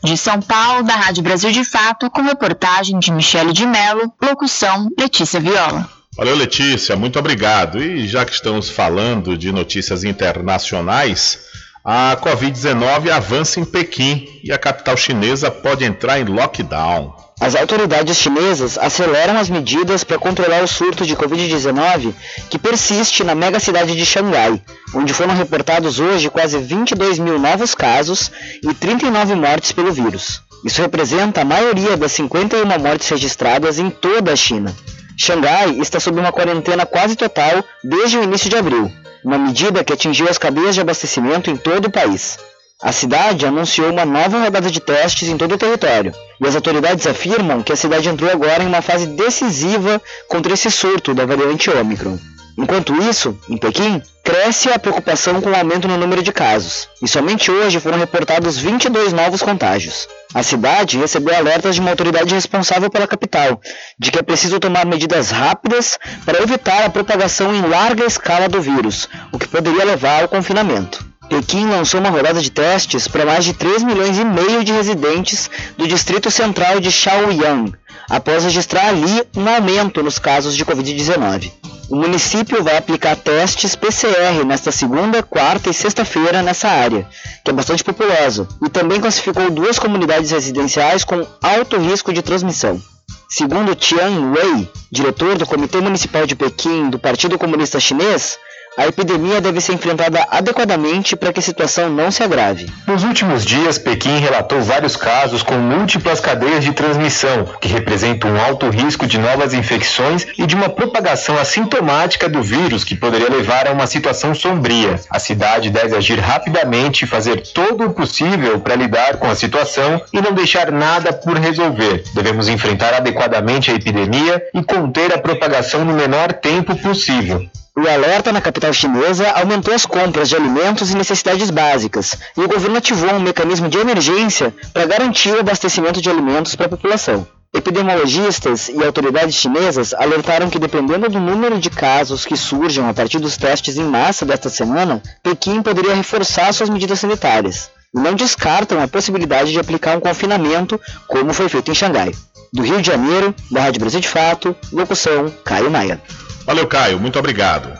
De 0.02 0.16
São 0.16 0.42
Paulo, 0.42 0.82
da 0.82 0.94
Rádio 0.94 1.22
Brasil 1.22 1.52
de 1.52 1.64
Fato, 1.64 2.10
com 2.10 2.22
reportagem 2.22 2.98
de 2.98 3.12
Michele 3.12 3.52
de 3.52 3.68
Mello, 3.68 4.12
locução 4.20 4.88
Letícia 4.98 5.38
Viola. 5.38 5.88
Valeu, 6.16 6.34
Letícia, 6.34 6.96
muito 6.96 7.20
obrigado. 7.20 7.80
E 7.80 8.08
já 8.08 8.24
que 8.24 8.32
estamos 8.32 8.68
falando 8.68 9.38
de 9.38 9.52
notícias 9.52 10.02
internacionais, 10.02 11.49
a 11.84 12.16
Covid-19 12.20 13.10
avança 13.10 13.58
em 13.58 13.64
Pequim 13.64 14.26
e 14.44 14.52
a 14.52 14.58
capital 14.58 14.96
chinesa 14.96 15.50
pode 15.50 15.84
entrar 15.84 16.20
em 16.20 16.24
lockdown. 16.24 17.14
As 17.40 17.54
autoridades 17.54 18.18
chinesas 18.18 18.76
aceleram 18.76 19.38
as 19.38 19.48
medidas 19.48 20.04
para 20.04 20.18
controlar 20.18 20.62
o 20.62 20.68
surto 20.68 21.06
de 21.06 21.16
Covid-19 21.16 22.12
que 22.50 22.58
persiste 22.58 23.24
na 23.24 23.34
mega 23.34 23.58
cidade 23.58 23.96
de 23.96 24.04
Xangai, 24.04 24.60
onde 24.94 25.14
foram 25.14 25.34
reportados 25.34 25.98
hoje 25.98 26.28
quase 26.28 26.58
22 26.58 27.18
mil 27.18 27.38
novos 27.38 27.74
casos 27.74 28.30
e 28.62 28.74
39 28.74 29.34
mortes 29.36 29.72
pelo 29.72 29.90
vírus. 29.90 30.42
Isso 30.62 30.82
representa 30.82 31.40
a 31.40 31.44
maioria 31.44 31.96
das 31.96 32.12
51 32.12 32.78
mortes 32.78 33.08
registradas 33.08 33.78
em 33.78 33.88
toda 33.88 34.34
a 34.34 34.36
China. 34.36 34.76
Xangai 35.16 35.78
está 35.78 35.98
sob 35.98 36.20
uma 36.20 36.32
quarentena 36.32 36.84
quase 36.84 37.16
total 37.16 37.64
desde 37.82 38.18
o 38.18 38.22
início 38.22 38.50
de 38.50 38.56
abril, 38.56 38.92
uma 39.24 39.38
medida 39.38 39.84
que 39.84 39.92
atingiu 39.92 40.28
as 40.28 40.38
cadeias 40.38 40.74
de 40.74 40.80
abastecimento 40.80 41.50
em 41.50 41.56
todo 41.56 41.86
o 41.86 41.90
país. 41.90 42.38
A 42.82 42.92
cidade 42.92 43.44
anunciou 43.44 43.90
uma 43.90 44.06
nova 44.06 44.42
rodada 44.42 44.70
de 44.70 44.80
testes 44.80 45.28
em 45.28 45.36
todo 45.36 45.54
o 45.54 45.58
território, 45.58 46.14
e 46.40 46.46
as 46.46 46.54
autoridades 46.54 47.06
afirmam 47.06 47.62
que 47.62 47.72
a 47.72 47.76
cidade 47.76 48.08
entrou 48.08 48.30
agora 48.30 48.62
em 48.62 48.66
uma 48.66 48.80
fase 48.80 49.06
decisiva 49.06 50.00
contra 50.28 50.54
esse 50.54 50.70
surto 50.70 51.12
da 51.12 51.26
variante 51.26 51.68
Ômicron. 51.68 52.18
Enquanto 52.56 52.94
isso, 53.02 53.38
em 53.48 53.56
Pequim, 53.56 54.02
cresce 54.22 54.70
a 54.70 54.78
preocupação 54.78 55.40
com 55.40 55.50
o 55.50 55.56
aumento 55.56 55.88
no 55.88 55.96
número 55.96 56.22
de 56.22 56.32
casos, 56.32 56.88
e 57.02 57.08
somente 57.08 57.50
hoje 57.50 57.80
foram 57.80 57.98
reportados 57.98 58.58
22 58.58 59.12
novos 59.12 59.42
contágios. 59.42 60.06
A 60.32 60.42
cidade 60.42 60.98
recebeu 60.98 61.34
alertas 61.34 61.74
de 61.74 61.80
uma 61.80 61.90
autoridade 61.90 62.32
responsável 62.34 62.88
pela 62.88 63.06
capital, 63.06 63.60
de 63.98 64.10
que 64.10 64.18
é 64.18 64.22
preciso 64.22 64.60
tomar 64.60 64.86
medidas 64.86 65.30
rápidas 65.30 65.98
para 66.24 66.42
evitar 66.42 66.84
a 66.84 66.90
propagação 66.90 67.54
em 67.54 67.62
larga 67.62 68.04
escala 68.04 68.48
do 68.48 68.60
vírus, 68.60 69.08
o 69.32 69.38
que 69.38 69.48
poderia 69.48 69.84
levar 69.84 70.22
ao 70.22 70.28
confinamento. 70.28 71.04
Pequim 71.28 71.66
lançou 71.66 72.00
uma 72.00 72.10
rodada 72.10 72.40
de 72.40 72.50
testes 72.50 73.06
para 73.06 73.24
mais 73.24 73.44
de 73.44 73.54
3 73.54 73.84
milhões 73.84 74.18
e 74.18 74.24
meio 74.24 74.64
de 74.64 74.72
residentes 74.72 75.48
do 75.78 75.86
distrito 75.86 76.30
central 76.30 76.80
de 76.80 76.90
Shaoyang, 76.90 77.72
após 78.08 78.42
registrar 78.42 78.88
ali 78.88 79.22
um 79.36 79.48
aumento 79.48 80.02
nos 80.02 80.18
casos 80.18 80.56
de 80.56 80.64
Covid-19. 80.64 81.52
O 81.90 81.96
município 81.96 82.62
vai 82.62 82.76
aplicar 82.76 83.16
testes 83.16 83.74
PCR 83.74 84.44
nesta 84.46 84.70
segunda, 84.70 85.24
quarta 85.24 85.70
e 85.70 85.74
sexta-feira 85.74 86.40
nessa 86.40 86.68
área, 86.68 87.04
que 87.44 87.50
é 87.50 87.52
bastante 87.52 87.82
populosa, 87.82 88.46
e 88.64 88.68
também 88.68 89.00
classificou 89.00 89.50
duas 89.50 89.76
comunidades 89.76 90.30
residenciais 90.30 91.02
com 91.02 91.26
alto 91.42 91.76
risco 91.78 92.12
de 92.12 92.22
transmissão. 92.22 92.80
Segundo 93.28 93.74
Tian 93.74 94.30
Wei, 94.30 94.70
diretor 94.88 95.36
do 95.36 95.44
Comitê 95.44 95.80
Municipal 95.80 96.26
de 96.26 96.36
Pequim 96.36 96.88
do 96.90 96.98
Partido 96.98 97.36
Comunista 97.36 97.80
Chinês, 97.80 98.38
a 98.80 98.86
epidemia 98.86 99.42
deve 99.42 99.60
ser 99.60 99.74
enfrentada 99.74 100.26
adequadamente 100.30 101.14
para 101.14 101.30
que 101.34 101.38
a 101.38 101.42
situação 101.42 101.90
não 101.90 102.10
se 102.10 102.22
agrave. 102.22 102.66
Nos 102.86 103.04
últimos 103.04 103.44
dias, 103.44 103.76
Pequim 103.76 104.18
relatou 104.18 104.62
vários 104.62 104.96
casos 104.96 105.42
com 105.42 105.56
múltiplas 105.56 106.18
cadeias 106.18 106.64
de 106.64 106.72
transmissão, 106.72 107.44
que 107.60 107.68
representam 107.68 108.30
um 108.30 108.40
alto 108.40 108.70
risco 108.70 109.06
de 109.06 109.18
novas 109.18 109.52
infecções 109.52 110.26
e 110.38 110.46
de 110.46 110.54
uma 110.54 110.70
propagação 110.70 111.38
assintomática 111.38 112.26
do 112.26 112.42
vírus 112.42 112.82
que 112.82 112.96
poderia 112.96 113.28
levar 113.28 113.68
a 113.68 113.72
uma 113.72 113.86
situação 113.86 114.34
sombria. 114.34 114.98
A 115.10 115.18
cidade 115.18 115.68
deve 115.68 115.94
agir 115.94 116.18
rapidamente 116.18 117.04
e 117.04 117.08
fazer 117.08 117.42
todo 117.52 117.84
o 117.84 117.92
possível 117.92 118.60
para 118.60 118.76
lidar 118.76 119.18
com 119.18 119.26
a 119.26 119.36
situação 119.36 120.00
e 120.10 120.22
não 120.22 120.32
deixar 120.32 120.72
nada 120.72 121.12
por 121.12 121.36
resolver. 121.36 122.02
Devemos 122.14 122.48
enfrentar 122.48 122.94
adequadamente 122.94 123.70
a 123.70 123.74
epidemia 123.74 124.42
e 124.54 124.62
conter 124.62 125.12
a 125.12 125.18
propagação 125.18 125.84
no 125.84 125.92
menor 125.92 126.32
tempo 126.32 126.74
possível. 126.76 127.46
O 127.76 127.88
alerta 127.88 128.32
na 128.32 128.40
capital 128.40 128.72
chinesa 128.72 129.30
aumentou 129.30 129.72
as 129.72 129.86
compras 129.86 130.28
de 130.28 130.36
alimentos 130.36 130.90
e 130.90 130.96
necessidades 130.96 131.50
básicas, 131.50 132.16
e 132.36 132.40
o 132.40 132.48
governo 132.48 132.76
ativou 132.76 133.14
um 133.14 133.20
mecanismo 133.20 133.68
de 133.68 133.78
emergência 133.78 134.52
para 134.72 134.86
garantir 134.86 135.30
o 135.30 135.40
abastecimento 135.40 136.00
de 136.00 136.10
alimentos 136.10 136.56
para 136.56 136.66
a 136.66 136.70
população. 136.70 137.26
Epidemiologistas 137.54 138.68
e 138.68 138.84
autoridades 138.84 139.34
chinesas 139.34 139.92
alertaram 139.94 140.50
que, 140.50 140.58
dependendo 140.58 141.08
do 141.08 141.18
número 141.18 141.58
de 141.58 141.70
casos 141.70 142.24
que 142.24 142.36
surjam 142.36 142.88
a 142.88 142.94
partir 142.94 143.18
dos 143.18 143.36
testes 143.36 143.76
em 143.76 143.84
massa 143.84 144.24
desta 144.24 144.48
semana, 144.48 145.02
Pequim 145.22 145.62
poderia 145.62 145.94
reforçar 145.94 146.52
suas 146.52 146.70
medidas 146.70 147.00
sanitárias. 147.00 147.70
Não 147.92 148.14
descartam 148.14 148.80
a 148.80 148.86
possibilidade 148.86 149.52
de 149.52 149.58
aplicar 149.58 149.96
um 149.96 150.00
confinamento, 150.00 150.80
como 151.08 151.32
foi 151.32 151.48
feito 151.48 151.70
em 151.70 151.74
Xangai. 151.74 152.12
Do 152.52 152.62
Rio 152.62 152.80
de 152.80 152.86
Janeiro, 152.86 153.34
da 153.50 153.62
Rádio 153.62 153.80
Brasil 153.80 154.00
de 154.00 154.08
Fato, 154.08 154.54
locução 154.72 155.32
Caio 155.44 155.70
Maia. 155.70 156.00
Valeu, 156.46 156.66
Caio, 156.66 157.00
muito 157.00 157.18
obrigado. 157.18 157.76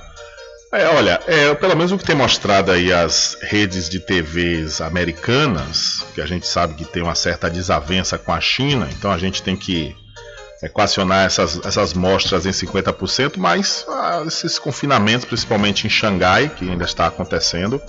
É, 0.73 0.87
olha, 0.89 1.21
é, 1.27 1.55
pelo 1.55 1.77
menos 1.77 1.91
o 1.91 1.99
que 1.99 2.05
tem 2.05 2.15
mostrado 2.15 2.71
aí 2.71 2.93
as 2.93 3.37
redes 3.43 3.89
de 3.89 3.99
TVs 3.99 4.81
americanas, 4.81 6.05
que 6.15 6.21
a 6.21 6.27
gente 6.27 6.47
sabe 6.47 6.75
que 6.75 6.85
tem 6.85 7.03
uma 7.03 7.17
certa 7.17 7.51
desavença 7.51 8.17
com 8.17 8.33
a 8.33 8.41
China, 8.41 8.89
então 8.93 9.11
a 9.11 9.19
gente 9.19 9.43
tem 9.43 9.57
que 9.57 9.97
equacionar 10.63 11.27
essas, 11.27 11.59
essas 11.65 11.95
mostras 11.95 12.47
em 12.47 12.51
50%, 12.51 13.37
mas 13.37 13.85
ah, 13.89 14.23
esses 14.27 14.59
confinamentos, 14.59 15.25
principalmente 15.25 15.87
em 15.87 15.91
Xangai, 15.91 16.49
que 16.49 16.69
ainda 16.69 16.85
está 16.85 17.07
acontecendo 17.07 17.81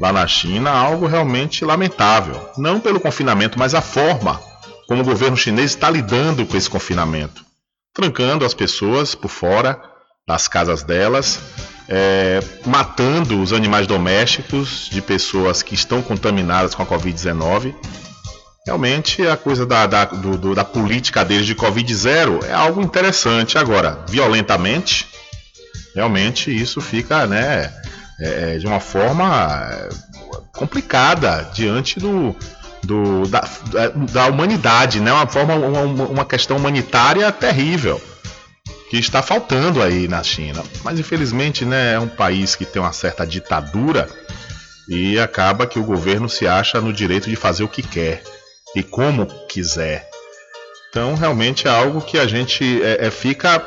lá 0.00 0.12
na 0.12 0.26
China, 0.26 0.70
algo 0.70 1.06
realmente 1.06 1.64
lamentável. 1.64 2.50
Não 2.56 2.80
pelo 2.80 3.00
confinamento, 3.00 3.58
mas 3.58 3.74
a 3.74 3.80
forma 3.80 4.40
como 4.86 5.02
o 5.02 5.04
governo 5.04 5.36
chinês 5.36 5.70
está 5.70 5.90
lidando 5.90 6.44
com 6.44 6.56
esse 6.56 6.68
confinamento, 6.68 7.44
trancando 7.94 8.44
as 8.44 8.54
pessoas 8.54 9.14
por 9.14 9.28
fora 9.28 9.80
das 10.26 10.48
casas 10.48 10.82
delas, 10.82 11.38
é, 11.88 12.40
matando 12.64 13.40
os 13.40 13.52
animais 13.52 13.86
domésticos 13.86 14.88
de 14.90 15.02
pessoas 15.02 15.62
que 15.62 15.74
estão 15.74 16.02
contaminadas 16.02 16.74
com 16.74 16.82
a 16.82 16.86
Covid-19. 16.86 17.74
Realmente 18.66 19.26
a 19.26 19.36
coisa 19.36 19.66
da, 19.66 19.86
da, 19.86 20.06
do, 20.06 20.54
da 20.54 20.64
política 20.64 21.22
deles 21.22 21.44
de 21.44 21.54
Covid 21.54 21.94
zero 21.94 22.40
é 22.44 22.52
algo 22.52 22.80
interessante. 22.80 23.58
Agora, 23.58 24.02
violentamente, 24.08 25.06
realmente 25.94 26.50
isso 26.50 26.80
fica 26.80 27.26
né, 27.26 27.70
é, 28.20 28.54
é 28.54 28.58
de 28.58 28.66
uma 28.66 28.80
forma 28.80 29.68
é, 29.70 29.88
complicada 30.52 31.50
diante 31.52 31.98
do, 31.98 32.34
do, 32.82 33.26
da, 33.28 33.44
da 34.12 34.26
humanidade, 34.26 35.00
né? 35.00 35.12
Uma 35.12 35.26
forma, 35.26 35.54
uma, 35.54 36.04
uma 36.04 36.24
questão 36.24 36.56
humanitária 36.56 37.30
terrível 37.32 38.00
que 38.90 38.98
está 38.98 39.22
faltando 39.22 39.82
aí 39.82 40.06
na 40.06 40.22
China. 40.22 40.62
Mas 40.84 40.98
infelizmente, 40.98 41.64
né, 41.64 41.94
é 41.94 41.98
um 41.98 42.08
país 42.08 42.54
que 42.54 42.64
tem 42.64 42.80
uma 42.80 42.92
certa 42.92 43.26
ditadura 43.26 44.08
e 44.88 45.18
acaba 45.18 45.66
que 45.66 45.78
o 45.78 45.84
governo 45.84 46.28
se 46.28 46.46
acha 46.46 46.80
no 46.80 46.92
direito 46.92 47.28
de 47.28 47.36
fazer 47.36 47.64
o 47.64 47.68
que 47.68 47.82
quer 47.82 48.22
e 48.76 48.82
como 48.82 49.26
quiser. 49.48 50.08
Então, 50.90 51.14
realmente 51.16 51.66
é 51.66 51.70
algo 51.70 52.00
que 52.00 52.18
a 52.18 52.26
gente 52.26 52.80
é, 52.82 53.06
é, 53.06 53.10
fica 53.10 53.64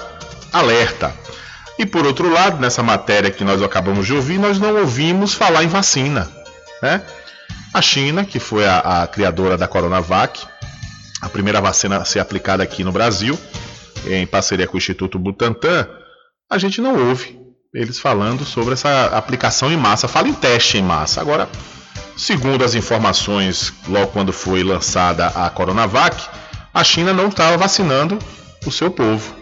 alerta. 0.54 1.14
E 1.78 1.86
por 1.86 2.05
outro 2.05 2.30
lado, 2.30 2.59
nessa 2.59 2.82
matéria 2.82 3.30
que 3.30 3.43
nós 3.43 3.61
acabamos 3.61 4.05
de 4.05 4.13
ouvir, 4.13 4.39
nós 4.39 4.59
não 4.59 4.75
ouvimos 4.78 5.34
falar 5.34 5.63
em 5.63 5.67
vacina. 5.67 6.30
Né? 6.82 7.01
A 7.73 7.82
China, 7.82 8.25
que 8.25 8.39
foi 8.39 8.65
a, 8.65 9.03
a 9.03 9.07
criadora 9.07 9.57
da 9.57 9.67
Coronavac, 9.67 10.45
a 11.21 11.30
primeira 11.30 11.61
vacina 11.61 11.97
a 11.97 12.05
ser 12.05 12.19
aplicada 12.19 12.63
aqui 12.63 12.84
no 12.84 12.91
Brasil, 12.91 13.38
em 14.07 14.25
parceria 14.25 14.67
com 14.67 14.75
o 14.75 14.78
Instituto 14.78 15.19
Butantan, 15.19 15.88
a 16.49 16.57
gente 16.57 16.82
não 16.82 17.07
ouve 17.09 17.38
eles 17.73 17.99
falando 17.99 18.45
sobre 18.45 18.73
essa 18.73 19.07
aplicação 19.07 19.71
em 19.71 19.78
massa. 19.78 20.07
Fala 20.07 20.28
em 20.28 20.34
teste 20.34 20.78
em 20.78 20.82
massa. 20.82 21.21
Agora, 21.21 21.47
segundo 22.15 22.63
as 22.63 22.73
informações, 22.73 23.73
logo 23.88 24.07
quando 24.07 24.34
foi 24.34 24.63
lançada 24.63 25.28
a 25.28 25.49
Coronavac, 25.49 26.28
a 26.73 26.84
China 26.84 27.13
não 27.13 27.28
estava 27.28 27.57
vacinando 27.57 28.17
o 28.65 28.71
seu 28.71 28.89
povo. 28.89 29.36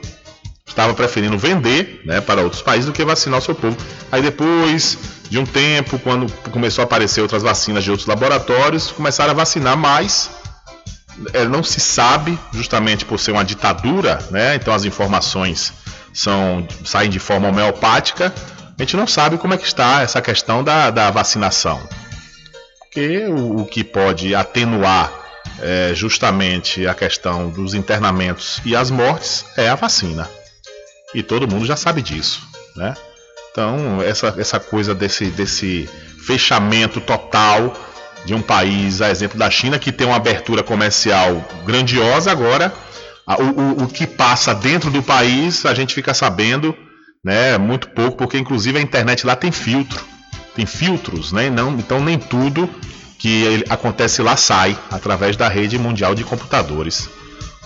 Estava 0.67 0.93
preferindo 0.93 1.37
vender 1.37 2.01
né, 2.05 2.19
para 2.19 2.41
outros 2.41 2.61
países 2.61 2.85
do 2.85 2.91
que 2.91 3.05
vacinar 3.05 3.39
o 3.39 3.41
seu 3.41 3.53
povo. 3.53 3.77
Aí 4.11 4.21
depois 4.21 4.97
de 5.29 5.37
um 5.39 5.45
tempo, 5.45 5.99
quando 5.99 6.31
começou 6.51 6.81
a 6.81 6.85
aparecer 6.85 7.21
outras 7.21 7.43
vacinas 7.43 7.83
de 7.83 7.91
outros 7.91 8.07
laboratórios, 8.07 8.91
começaram 8.91 9.31
a 9.31 9.33
vacinar 9.33 9.77
mais. 9.77 10.29
É, 11.33 11.45
não 11.45 11.63
se 11.63 11.79
sabe, 11.79 12.37
justamente 12.51 13.05
por 13.05 13.19
ser 13.19 13.31
uma 13.31 13.45
ditadura, 13.45 14.19
né? 14.31 14.55
Então 14.55 14.73
as 14.73 14.83
informações 14.83 15.71
são 16.13 16.67
saem 16.83 17.09
de 17.09 17.19
forma 17.19 17.47
homeopática. 17.47 18.33
A 18.77 18.81
gente 18.81 18.97
não 18.97 19.07
sabe 19.07 19.37
como 19.37 19.53
é 19.53 19.57
que 19.57 19.65
está 19.65 20.01
essa 20.01 20.21
questão 20.21 20.63
da, 20.63 20.89
da 20.89 21.09
vacinação. 21.09 21.81
Porque 22.79 23.25
o, 23.27 23.61
o 23.61 23.65
que 23.65 23.83
pode 23.83 24.35
atenuar 24.35 25.11
é, 25.59 25.91
justamente 25.93 26.85
a 26.85 26.93
questão 26.93 27.49
dos 27.49 27.73
internamentos 27.73 28.59
e 28.65 28.75
as 28.75 28.89
mortes 28.89 29.45
é 29.55 29.69
a 29.69 29.75
vacina. 29.75 30.29
E 31.15 31.23
todo 31.23 31.47
mundo 31.47 31.65
já 31.65 31.77
sabe 31.77 32.01
disso, 32.01 32.41
né? 32.75 32.93
Então, 33.49 34.01
essa, 34.01 34.35
essa 34.37 34.59
coisa 34.59 34.93
desse, 34.93 35.27
desse 35.27 35.89
fechamento 36.25 36.99
total 36.99 37.73
de 38.25 38.33
um 38.35 38.41
país, 38.41 39.01
a 39.01 39.09
exemplo 39.09 39.39
da 39.39 39.49
China, 39.49 39.79
que 39.79 39.93
tem 39.93 40.05
uma 40.05 40.17
abertura 40.17 40.61
comercial 40.61 41.47
grandiosa, 41.65 42.31
agora 42.31 42.73
o, 43.25 43.43
o, 43.43 43.83
o 43.83 43.87
que 43.87 44.05
passa 44.05 44.53
dentro 44.53 44.91
do 44.91 45.01
país 45.01 45.65
a 45.65 45.73
gente 45.73 45.95
fica 45.95 46.13
sabendo 46.13 46.75
né, 47.23 47.57
muito 47.57 47.87
pouco, 47.89 48.17
porque 48.17 48.37
inclusive 48.37 48.77
a 48.77 48.81
internet 48.81 49.25
lá 49.25 49.37
tem 49.37 49.53
filtro, 49.53 50.03
tem 50.53 50.65
filtros, 50.65 51.31
né? 51.31 51.49
Não, 51.49 51.71
então 51.71 51.99
nem 52.03 52.19
tudo 52.19 52.69
que 53.17 53.63
acontece 53.69 54.21
lá 54.21 54.35
sai 54.35 54.77
através 54.91 55.37
da 55.37 55.47
rede 55.47 55.79
mundial 55.79 56.13
de 56.13 56.25
computadores. 56.25 57.09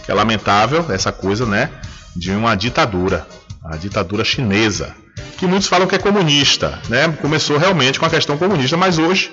Que 0.06 0.12
é 0.12 0.14
lamentável 0.14 0.86
essa 0.90 1.12
coisa, 1.12 1.46
né, 1.46 1.70
de 2.16 2.32
uma 2.32 2.56
ditadura, 2.56 3.28
a 3.64 3.78
ditadura 3.78 4.24
chinesa 4.24 4.96
que 5.38 5.48
muitos 5.48 5.68
falam 5.68 5.88
que 5.88 5.96
é 5.96 6.00
comunista, 6.00 6.80
né? 6.90 7.08
Começou 7.22 7.58
realmente 7.58 7.98
com 7.98 8.06
a 8.06 8.10
questão 8.10 8.38
comunista, 8.38 8.76
mas 8.76 8.98
hoje 8.98 9.32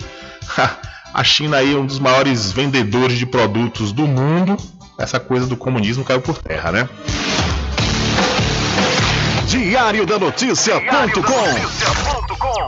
a 1.12 1.24
China 1.24 1.59
aí 1.59 1.74
é 1.74 1.77
um 1.77 1.85
dos 1.85 1.99
maiores 1.99 2.53
vendedores 2.53 3.18
de 3.18 3.27
produtos 3.27 3.93
do 3.93 4.07
mundo. 4.07 4.57
Essa 4.99 5.18
coisa 5.18 5.47
do 5.47 5.57
comunismo 5.57 6.05
caiu 6.05 6.20
por 6.20 6.39
terra, 6.39 6.70
né? 6.70 6.89
Diário 9.49 10.07
da 10.07 10.18
Notícia.com 10.18 12.26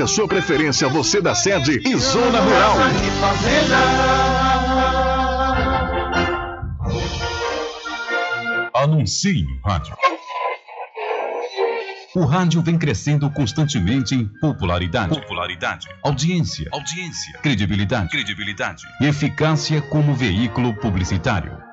a 0.00 0.06
sua 0.06 0.28
preferência, 0.28 0.88
você 0.88 1.20
da 1.20 1.34
sede 1.34 1.82
e 1.84 1.96
zona 1.96 2.40
rural. 2.40 2.76
Anuncie 8.74 9.42
no 9.44 9.60
rádio. 9.60 9.94
O 12.14 12.24
rádio 12.24 12.62
vem 12.62 12.78
crescendo 12.78 13.30
constantemente 13.30 14.14
em 14.14 14.26
popularidade, 14.40 15.18
popularidade, 15.18 15.88
audiência, 16.02 16.68
audiência, 16.72 17.38
credibilidade, 17.40 18.10
credibilidade 18.10 18.84
e 19.00 19.06
eficácia 19.06 19.80
como 19.82 20.14
veículo 20.14 20.74
publicitário. 20.74 21.71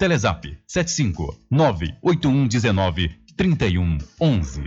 Telezap 0.00 0.46
75 0.66 1.36
98119 1.50 3.10
3111. 3.36 4.62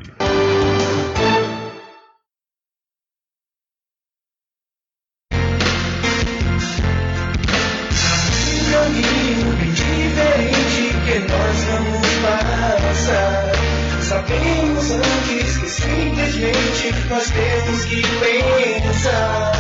Sabemos 14.03 14.91
antes 14.91 15.57
que 15.57 15.67
simplesmente 15.67 16.93
nós 17.09 17.31
temos 17.31 17.85
que 17.85 18.01
pensar 18.19 19.51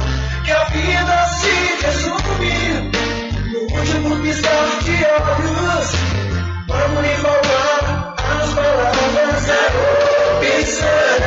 que 0.45 0.51
a 0.51 0.65
vida 0.65 1.27
se 1.39 1.83
resume 1.83 3.12
no 3.73 3.79
último 3.79 4.21
piscar 4.21 4.79
de 4.83 4.91
olhos. 4.91 5.91
Vamos 6.67 7.01
lhe 7.01 7.15
faltar 7.15 8.15
as 8.17 8.53
palavras 8.53 9.45
da 9.45 9.61
opção. 10.37 11.17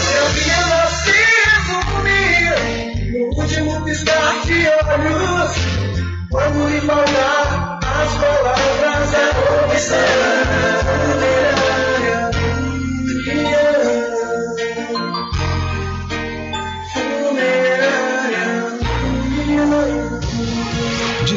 Que 0.00 0.14
a 0.16 0.26
vida 0.32 0.80
se 1.02 1.16
resume 1.44 2.22
no 3.12 3.20
último 3.40 3.84
piscar 3.84 4.34
de 4.44 4.58
olhos. 4.66 5.52
Vamos 6.30 6.72
lhe 6.72 6.80
faltar 6.80 7.78
as 7.82 8.12
palavras 8.14 9.10
da 9.12 9.24
opção. 9.66 10.85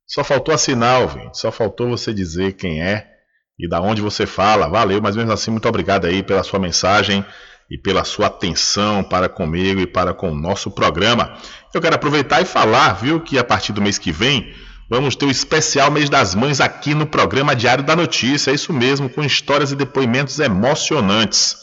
Só 0.07 0.23
faltou 0.23 0.55
assinar, 0.55 1.01
ouvinte. 1.01 1.37
Só 1.37 1.51
faltou 1.51 1.89
você 1.89 2.13
dizer 2.13 2.53
quem 2.53 2.81
é 2.81 3.14
e 3.59 3.67
da 3.67 3.81
onde 3.81 4.01
você 4.01 4.25
fala. 4.25 4.67
Valeu, 4.67 5.01
mas 5.01 5.15
mesmo 5.15 5.31
assim, 5.31 5.51
muito 5.51 5.67
obrigado 5.67 6.05
aí 6.05 6.21
pela 6.21 6.43
sua 6.43 6.59
mensagem 6.59 7.25
e 7.69 7.77
pela 7.77 8.03
sua 8.03 8.27
atenção 8.27 9.03
para 9.03 9.27
comigo 9.27 9.81
e 9.81 9.87
para 9.87 10.13
com 10.13 10.31
o 10.31 10.35
nosso 10.35 10.69
programa. 10.69 11.33
Eu 11.73 11.81
quero 11.81 11.95
aproveitar 11.95 12.41
e 12.41 12.45
falar, 12.45 12.93
viu, 12.93 13.19
que 13.19 13.39
a 13.39 13.43
partir 13.43 13.73
do 13.73 13.81
mês 13.81 13.97
que 13.97 14.11
vem 14.11 14.53
vamos 14.89 15.15
ter 15.15 15.25
o 15.25 15.31
especial 15.31 15.89
Mês 15.89 16.09
das 16.09 16.35
Mães 16.35 16.61
aqui 16.61 16.93
no 16.93 17.07
programa 17.07 17.55
Diário 17.55 17.83
da 17.83 17.95
Notícia. 17.95 18.51
É 18.51 18.53
isso 18.53 18.71
mesmo, 18.71 19.09
com 19.09 19.23
histórias 19.23 19.71
e 19.71 19.75
depoimentos 19.75 20.39
emocionantes. 20.39 21.57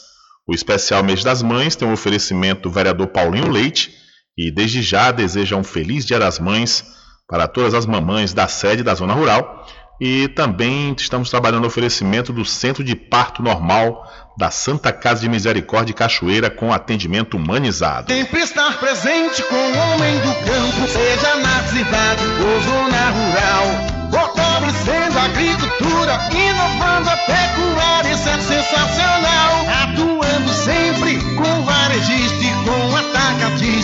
O 0.45 0.53
especial 0.53 1.03
Mês 1.03 1.23
das 1.23 1.41
Mães 1.41 1.75
tem 1.75 1.87
um 1.87 1.93
oferecimento 1.93 2.63
do 2.63 2.71
vereador 2.71 3.07
Paulinho 3.07 3.49
Leite 3.49 3.91
e 4.37 4.51
desde 4.51 4.81
já 4.81 5.11
deseja 5.11 5.55
um 5.55 5.63
feliz 5.63 6.05
Dia 6.05 6.19
das 6.19 6.37
Mães 6.37 6.83
para 7.27 7.47
todas 7.47 7.73
as 7.73 7.85
mamães 7.85 8.33
da 8.33 8.47
sede 8.47 8.83
da 8.83 8.93
Zona 8.93 9.13
Rural 9.13 9.65
e 9.99 10.27
também 10.27 10.95
estamos 10.97 11.29
trabalhando 11.29 11.61
no 11.61 11.67
oferecimento 11.67 12.33
do 12.33 12.43
Centro 12.43 12.83
de 12.83 12.95
Parto 12.95 13.43
Normal 13.43 14.05
da 14.37 14.49
Santa 14.49 14.91
Casa 14.91 15.21
de 15.21 15.29
Misericórdia 15.29 15.93
Cachoeira 15.93 16.49
com 16.49 16.73
atendimento 16.73 17.37
humanizado. 17.37 18.11
Sempre 18.11 18.41
estar 18.41 18.79
presente 18.79 19.43
com 19.43 19.55
o 19.55 19.77
homem 19.77 20.19
do 20.19 20.33
campo, 20.45 20.87
seja 20.87 21.35
na 21.35 21.63
cidade 21.63 22.23
ou 22.41 22.61
zona 22.61 23.09
rural. 23.09 23.93
Fortalecendo 24.11 25.19
a 25.19 25.23
agricultura, 25.23 26.19
inovando 26.31 27.09
a 27.09 27.17
pecuária, 27.17 28.13
isso 28.13 28.29
é 28.29 28.39
sensacional. 28.39 29.32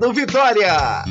Mercado 0.00 0.12
Vitória. 0.14 1.04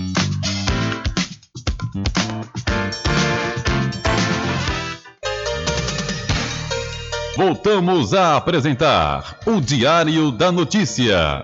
Voltamos 7.37 8.13
a 8.15 8.35
apresentar 8.35 9.37
o 9.45 9.61
Diário 9.61 10.31
da 10.31 10.51
Notícia. 10.51 11.43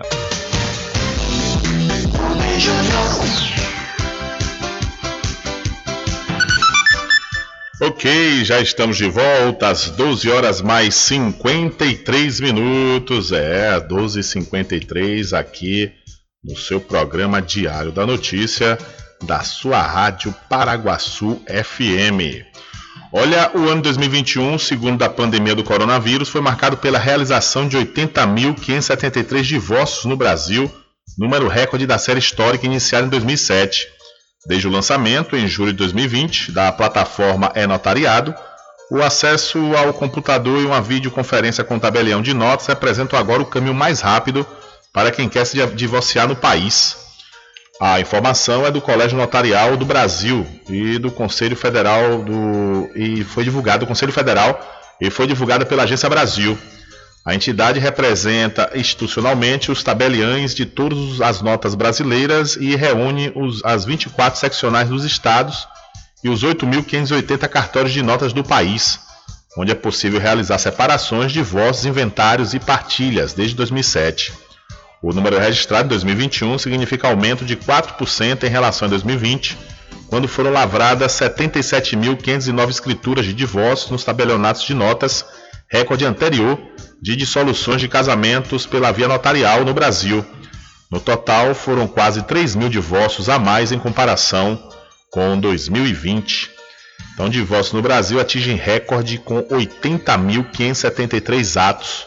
Ok, 7.80 8.44
já 8.44 8.60
estamos 8.60 8.96
de 8.96 9.08
volta 9.08 9.68
às 9.68 9.90
12 9.90 10.28
horas 10.30 10.60
mais 10.60 10.94
53 10.96 12.40
minutos. 12.40 13.30
É, 13.30 13.78
12h53 13.80 15.32
aqui 15.38 15.92
no 16.46 16.56
seu 16.56 16.80
programa 16.80 17.42
Diário 17.42 17.90
da 17.90 18.06
Notícia 18.06 18.78
da 19.24 19.40
sua 19.40 19.82
rádio 19.82 20.32
Paraguaçu 20.48 21.42
FM. 21.48 22.46
Olha, 23.12 23.50
o 23.54 23.68
ano 23.68 23.82
2021, 23.82 24.58
segundo 24.58 25.02
a 25.02 25.08
pandemia 25.08 25.54
do 25.54 25.64
coronavírus, 25.64 26.28
foi 26.28 26.40
marcado 26.40 26.76
pela 26.76 26.98
realização 26.98 27.66
de 27.66 27.76
80.573 27.76 29.42
divórcios 29.42 30.04
no 30.04 30.16
Brasil, 30.16 30.70
número 31.18 31.48
recorde 31.48 31.86
da 31.86 31.98
série 31.98 32.20
histórica 32.20 32.66
iniciada 32.66 33.06
em 33.06 33.10
2007. 33.10 33.88
Desde 34.46 34.68
o 34.68 34.70
lançamento, 34.70 35.34
em 35.34 35.48
julho 35.48 35.72
de 35.72 35.78
2020, 35.78 36.52
da 36.52 36.70
plataforma 36.70 37.50
É 37.54 37.66
Notariado, 37.66 38.34
o 38.90 39.02
acesso 39.02 39.58
ao 39.74 39.92
computador 39.92 40.62
e 40.62 40.66
uma 40.66 40.80
videoconferência 40.80 41.64
com 41.64 41.78
tabelião 41.78 42.22
de 42.22 42.32
notas 42.32 42.68
representam 42.68 43.18
agora 43.18 43.42
o 43.42 43.46
caminho 43.46 43.74
mais 43.74 44.00
rápido 44.00 44.46
para 44.96 45.10
quem 45.10 45.28
quer 45.28 45.44
se 45.44 45.58
divorciar 45.74 46.26
no 46.26 46.34
país. 46.34 46.96
A 47.78 48.00
informação 48.00 48.64
é 48.64 48.70
do 48.70 48.80
Colégio 48.80 49.18
Notarial 49.18 49.76
do 49.76 49.84
Brasil 49.84 50.46
e 50.70 50.98
do 50.98 51.10
Conselho 51.10 51.54
Federal 51.54 52.22
do 52.22 52.90
e 52.94 53.22
foi 53.22 53.44
divulgado 53.44 53.84
do 53.84 53.86
Conselho 53.86 54.10
Federal 54.10 54.58
e 54.98 55.10
foi 55.10 55.26
divulgada 55.26 55.66
pela 55.66 55.82
Agência 55.82 56.08
Brasil. 56.08 56.56
A 57.26 57.34
entidade 57.34 57.78
representa 57.78 58.70
institucionalmente 58.74 59.70
os 59.70 59.82
tabeliães 59.82 60.54
de 60.54 60.64
todas 60.64 61.20
as 61.20 61.42
notas 61.42 61.74
brasileiras 61.74 62.56
e 62.56 62.74
reúne 62.74 63.30
os, 63.34 63.62
as 63.66 63.84
24 63.84 64.40
seccionais 64.40 64.88
dos 64.88 65.04
estados 65.04 65.68
e 66.24 66.30
os 66.30 66.42
8.580 66.42 67.46
cartórios 67.50 67.92
de 67.92 68.00
notas 68.02 68.32
do 68.32 68.42
país, 68.42 68.98
onde 69.58 69.72
é 69.72 69.74
possível 69.74 70.18
realizar 70.18 70.56
separações, 70.56 71.32
divórcios, 71.32 71.84
inventários 71.84 72.54
e 72.54 72.58
partilhas 72.58 73.34
desde 73.34 73.54
2007. 73.56 74.45
O 75.02 75.12
número 75.12 75.38
registrado 75.38 75.86
em 75.86 75.88
2021 75.88 76.58
significa 76.58 77.08
aumento 77.08 77.44
de 77.44 77.56
4% 77.56 78.44
em 78.44 78.48
relação 78.48 78.86
a 78.86 78.90
2020, 78.90 79.58
quando 80.08 80.26
foram 80.26 80.50
lavradas 80.50 81.12
77.509 81.12 82.70
escrituras 82.70 83.24
de 83.24 83.32
divórcio 83.32 83.92
nos 83.92 84.02
tabelionatos 84.04 84.62
de 84.62 84.74
notas, 84.74 85.24
recorde 85.68 86.04
anterior 86.04 86.58
de 87.00 87.16
dissoluções 87.16 87.80
de 87.80 87.88
casamentos 87.88 88.66
pela 88.66 88.92
via 88.92 89.08
notarial 89.08 89.64
no 89.64 89.72
Brasil. 89.74 90.24
No 90.90 91.00
total, 91.00 91.54
foram 91.54 91.86
quase 91.86 92.22
3 92.22 92.54
mil 92.54 92.68
divórcios 92.68 93.28
a 93.28 93.38
mais 93.38 93.72
em 93.72 93.78
comparação 93.78 94.70
com 95.10 95.38
2020. 95.38 96.50
Então, 97.12 97.28
divórcios 97.28 97.74
no 97.74 97.82
Brasil 97.82 98.18
atingem 98.20 98.56
recorde 98.56 99.18
com 99.18 99.42
80.573 99.42 101.60
atos 101.60 102.06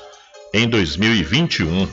em 0.53 0.67
2021. 0.67 1.87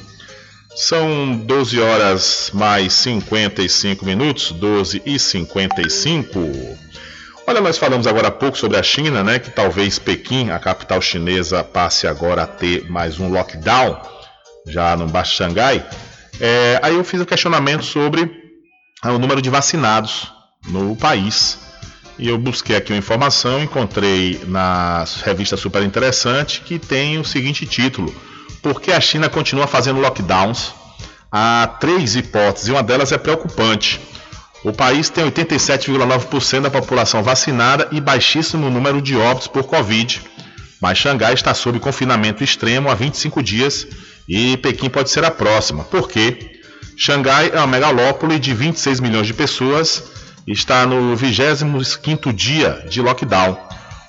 São 0.77 1.35
12 1.35 1.81
horas 1.81 2.51
mais 2.53 2.93
55 2.93 4.05
minutos, 4.05 4.53
12 4.53 5.03
e 5.07 5.19
55. 5.19 6.39
Olha, 7.47 7.63
nós 7.63 7.79
falamos 7.79 8.07
agora 8.07 8.29
há 8.29 8.31
pouco 8.31 8.59
sobre 8.59 8.77
a 8.77 8.83
China, 8.83 9.25
né? 9.25 9.39
Que 9.39 9.51
talvez 9.51 9.99
Pequim, 9.99 10.51
a 10.51 10.59
capital 10.59 11.01
chinesa, 11.01 11.65
passe 11.65 12.07
agora 12.07 12.43
a 12.43 12.47
ter 12.47 12.91
mais 12.91 13.19
um 13.19 13.31
lockdown, 13.31 13.99
já 14.67 14.95
no 14.95 15.09
Baixo 15.09 15.37
Xangai. 15.37 15.83
É, 16.39 16.79
aí 16.83 16.95
eu 16.95 17.05
fiz 17.05 17.23
um 17.23 17.25
questionamento 17.25 17.83
sobre 17.83 18.31
ah, 19.03 19.13
o 19.13 19.19
número 19.19 19.41
de 19.41 19.49
vacinados 19.49 20.31
no 20.69 20.95
país. 20.95 21.59
E 22.19 22.29
eu 22.29 22.37
busquei 22.37 22.77
aqui 22.77 22.93
uma 22.93 22.99
informação, 22.99 23.63
encontrei 23.63 24.43
na 24.47 25.07
revista 25.25 25.57
super 25.57 25.83
interessante 25.83 26.61
que 26.61 26.79
tem 26.79 27.19
o 27.19 27.25
seguinte 27.25 27.65
título 27.65 28.15
porque 28.67 28.91
a 28.91 29.01
China 29.01 29.29
continua 29.29 29.69
fazendo 29.69 30.01
lockdowns. 30.01 30.75
Há 31.31 31.77
três 31.79 32.17
hipóteses 32.17 32.67
e 32.67 32.73
uma 32.73 32.83
delas 32.83 33.13
é 33.13 33.17
preocupante. 33.17 34.01
O 34.65 34.73
país 34.73 35.09
tem 35.09 35.25
87,9% 35.31 36.63
da 36.63 36.71
população 36.71 37.23
vacinada 37.23 37.87
e 37.93 38.01
baixíssimo 38.01 38.69
número 38.69 39.01
de 39.01 39.17
óbitos 39.17 39.47
por 39.47 39.63
Covid. 39.63 40.21
Mas 40.83 40.99
Xangai 40.99 41.33
está 41.33 41.55
sob 41.55 41.79
confinamento 41.79 42.43
extremo 42.43 42.91
há 42.91 42.95
25 42.97 43.41
dias 43.41 43.87
e 44.29 44.57
Pequim 44.57 44.91
pode 44.91 45.11
ser 45.11 45.25
a 45.25 45.31
próxima. 45.31 45.85
Por 45.85 46.09
quê? 46.09 46.59
Xangai 46.99 47.53
é 47.55 47.59
uma 47.59 47.69
megalópole 47.69 48.37
de 48.37 48.53
26 48.53 48.99
milhões 48.99 49.29
de 49.29 49.33
pessoas 49.35 50.03
e 50.45 50.51
está 50.51 50.85
no 50.85 51.17
25º 51.17 52.33
dia 52.33 52.85
de 52.91 53.01
lockdown. 53.01 53.57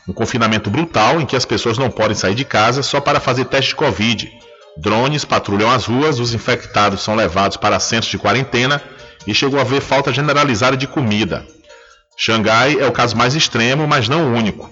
Um 0.07 0.13
confinamento 0.13 0.71
brutal 0.71 1.21
em 1.21 1.27
que 1.27 1.35
as 1.35 1.45
pessoas 1.45 1.77
não 1.77 1.91
podem 1.91 2.17
sair 2.17 2.33
de 2.33 2.43
casa 2.43 2.81
só 2.81 2.99
para 2.99 3.19
fazer 3.19 3.45
teste 3.45 3.69
de 3.69 3.75
Covid 3.75 4.46
Drones 4.79 5.25
patrulham 5.25 5.71
as 5.71 5.85
ruas, 5.85 6.19
os 6.19 6.33
infectados 6.33 7.01
são 7.01 7.15
levados 7.15 7.57
para 7.57 7.79
centros 7.79 8.11
de 8.11 8.17
quarentena 8.17 8.81
e 9.25 9.33
chegou 9.33 9.59
a 9.59 9.63
haver 9.63 9.81
falta 9.81 10.13
generalizada 10.13 10.77
de 10.77 10.87
comida. 10.87 11.45
Xangai 12.15 12.79
é 12.79 12.85
o 12.85 12.91
caso 12.91 13.15
mais 13.15 13.35
extremo, 13.35 13.87
mas 13.87 14.07
não 14.07 14.27
o 14.27 14.35
único. 14.35 14.69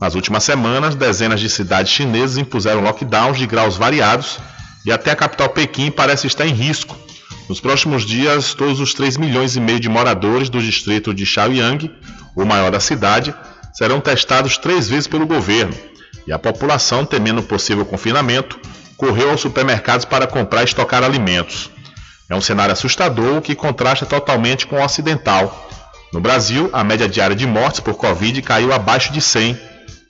Nas 0.00 0.14
últimas 0.14 0.44
semanas, 0.44 0.94
dezenas 0.94 1.40
de 1.40 1.48
cidades 1.48 1.92
chinesas 1.92 2.36
impuseram 2.36 2.82
lockdowns 2.82 3.38
de 3.38 3.46
graus 3.46 3.76
variados 3.76 4.38
e 4.84 4.92
até 4.92 5.12
a 5.12 5.16
capital 5.16 5.48
Pequim 5.48 5.90
parece 5.90 6.26
estar 6.26 6.46
em 6.46 6.52
risco. 6.52 6.96
Nos 7.48 7.60
próximos 7.60 8.04
dias, 8.04 8.54
todos 8.54 8.80
os 8.80 8.92
3 8.92 9.16
milhões 9.16 9.54
e 9.54 9.60
meio 9.60 9.78
de 9.78 9.88
moradores 9.88 10.48
do 10.48 10.60
distrito 10.60 11.14
de 11.14 11.24
Shaoyang, 11.24 11.90
o 12.34 12.44
maior 12.44 12.70
da 12.70 12.80
cidade, 12.80 13.34
serão 13.72 14.00
testados 14.00 14.58
três 14.58 14.88
vezes 14.88 15.06
pelo 15.06 15.26
governo. 15.26 15.74
E 16.26 16.32
a 16.32 16.38
população, 16.38 17.04
temendo 17.04 17.42
possível 17.42 17.84
confinamento, 17.84 18.58
correu 18.96 19.30
aos 19.30 19.40
supermercados 19.40 20.04
para 20.04 20.26
comprar 20.26 20.62
e 20.62 20.64
estocar 20.64 21.02
alimentos. 21.02 21.70
É 22.28 22.34
um 22.34 22.40
cenário 22.40 22.72
assustador 22.72 23.42
que 23.42 23.54
contrasta 23.54 24.06
totalmente 24.06 24.66
com 24.66 24.76
o 24.76 24.84
ocidental. 24.84 25.68
No 26.12 26.20
Brasil, 26.20 26.70
a 26.72 26.82
média 26.82 27.08
diária 27.08 27.36
de 27.36 27.46
mortes 27.46 27.80
por 27.80 27.94
Covid 27.94 28.40
caiu 28.42 28.72
abaixo 28.72 29.12
de 29.12 29.20
100, 29.20 29.58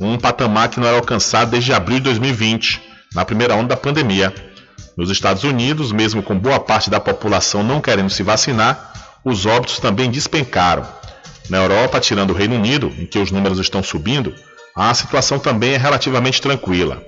um 0.00 0.18
patamar 0.18 0.68
que 0.68 0.78
não 0.78 0.86
era 0.86 0.96
alcançado 0.96 1.50
desde 1.50 1.72
abril 1.72 1.98
de 1.98 2.04
2020, 2.04 2.80
na 3.14 3.24
primeira 3.24 3.54
onda 3.54 3.68
da 3.68 3.76
pandemia. 3.76 4.32
Nos 4.96 5.10
Estados 5.10 5.42
Unidos, 5.44 5.90
mesmo 5.90 6.22
com 6.22 6.38
boa 6.38 6.60
parte 6.60 6.88
da 6.88 7.00
população 7.00 7.62
não 7.62 7.80
querendo 7.80 8.10
se 8.10 8.22
vacinar, 8.22 8.92
os 9.24 9.46
óbitos 9.46 9.78
também 9.78 10.10
despencaram. 10.10 10.86
Na 11.48 11.58
Europa, 11.58 12.00
tirando 12.00 12.30
o 12.30 12.34
Reino 12.34 12.54
Unido, 12.54 12.92
em 12.98 13.06
que 13.06 13.18
os 13.18 13.30
números 13.30 13.58
estão 13.58 13.82
subindo, 13.82 14.34
a 14.74 14.92
situação 14.94 15.38
também 15.38 15.74
é 15.74 15.76
relativamente 15.76 16.40
tranquila. 16.40 17.02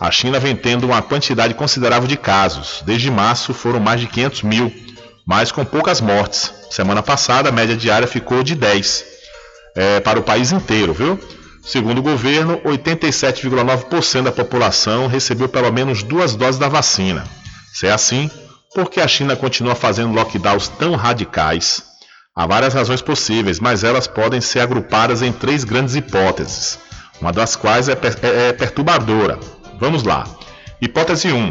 A 0.00 0.10
China 0.10 0.40
vem 0.40 0.56
tendo 0.56 0.86
uma 0.86 1.02
quantidade 1.02 1.52
considerável 1.52 2.08
de 2.08 2.16
casos. 2.16 2.82
Desde 2.86 3.10
março 3.10 3.52
foram 3.52 3.78
mais 3.78 4.00
de 4.00 4.06
500 4.06 4.42
mil, 4.44 4.72
mas 5.26 5.52
com 5.52 5.62
poucas 5.62 6.00
mortes. 6.00 6.50
Semana 6.70 7.02
passada 7.02 7.50
a 7.50 7.52
média 7.52 7.76
diária 7.76 8.08
ficou 8.08 8.42
de 8.42 8.54
10 8.54 9.04
é, 9.76 10.00
para 10.00 10.18
o 10.18 10.22
país 10.22 10.52
inteiro, 10.52 10.94
viu? 10.94 11.20
Segundo 11.62 11.98
o 11.98 12.02
governo, 12.02 12.56
87,9% 12.64 14.22
da 14.22 14.32
população 14.32 15.06
recebeu 15.06 15.50
pelo 15.50 15.70
menos 15.70 16.02
duas 16.02 16.34
doses 16.34 16.58
da 16.58 16.68
vacina. 16.68 17.22
Se 17.70 17.86
é 17.86 17.92
assim, 17.92 18.30
por 18.74 18.88
que 18.88 19.00
a 19.02 19.06
China 19.06 19.36
continua 19.36 19.74
fazendo 19.74 20.14
lockdowns 20.14 20.68
tão 20.68 20.96
radicais? 20.96 21.82
Há 22.34 22.46
várias 22.46 22.72
razões 22.72 23.02
possíveis, 23.02 23.60
mas 23.60 23.84
elas 23.84 24.06
podem 24.06 24.40
ser 24.40 24.60
agrupadas 24.60 25.20
em 25.20 25.30
três 25.30 25.62
grandes 25.62 25.94
hipóteses, 25.94 26.78
uma 27.20 27.32
das 27.32 27.54
quais 27.54 27.86
é, 27.90 27.92
é, 27.92 28.48
é 28.48 28.52
perturbadora 28.54 29.38
Vamos 29.80 30.02
lá. 30.02 30.28
Hipótese 30.78 31.32
1. 31.32 31.48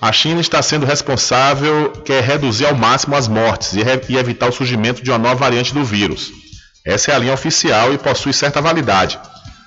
A 0.00 0.12
China 0.12 0.40
está 0.40 0.62
sendo 0.62 0.86
responsável, 0.86 1.90
quer 2.04 2.22
reduzir 2.22 2.66
ao 2.66 2.74
máximo 2.74 3.16
as 3.16 3.26
mortes 3.26 3.72
e, 3.72 3.80
e 4.08 4.16
evitar 4.16 4.48
o 4.48 4.52
surgimento 4.52 5.02
de 5.02 5.10
uma 5.10 5.18
nova 5.18 5.34
variante 5.34 5.74
do 5.74 5.84
vírus. 5.84 6.30
Essa 6.86 7.10
é 7.10 7.14
a 7.16 7.18
linha 7.18 7.34
oficial 7.34 7.92
e 7.92 7.98
possui 7.98 8.32
certa 8.32 8.62
validade. 8.62 9.18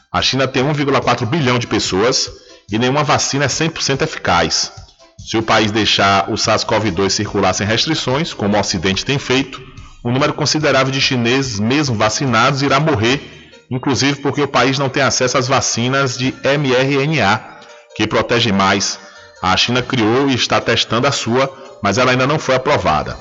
A 0.10 0.22
China 0.22 0.48
tem 0.48 0.64
1,4 0.64 1.26
bilhão 1.26 1.60
de 1.60 1.68
pessoas 1.68 2.32
e 2.72 2.80
nenhuma 2.80 3.04
vacina 3.04 3.44
é 3.44 3.50
100% 3.50 4.04
eficaz. 4.04 4.72
Se 5.18 5.36
o 5.36 5.44
país 5.44 5.70
deixar 5.70 6.30
o 6.30 6.36
SARS-CoV-2 6.36 7.10
circular 7.10 7.54
sem 7.54 7.68
restrições, 7.68 8.34
como 8.34 8.56
o 8.56 8.60
Ocidente 8.60 9.04
tem 9.04 9.20
feito, 9.20 9.62
um 10.06 10.14
número 10.14 10.34
considerável 10.34 10.94
de 10.94 11.02
chineses, 11.02 11.60
mesmo 11.60 11.96
vacinados, 11.96 12.62
irá 12.62 12.80
morrer, 12.80 13.52
inclusive 13.70 14.22
porque 14.22 14.42
o 14.42 14.48
país 14.48 14.80
não 14.80 14.88
tem 14.88 15.04
acesso 15.04 15.38
às 15.38 15.48
vacinas 15.48 16.18
de 16.18 16.34
mRNA, 16.44 17.57
que 17.98 18.06
protegem 18.06 18.54
mais. 18.54 19.00
A 19.42 19.58
China 19.58 19.82
criou 19.82 20.30
e 20.30 20.36
está 20.36 20.62
testando 20.62 21.08
a 21.08 21.12
sua, 21.12 21.52
mas 21.82 21.98
ela 21.98 22.12
ainda 22.12 22.28
não 22.28 22.38
foi 22.38 22.54
aprovada. 22.54 23.18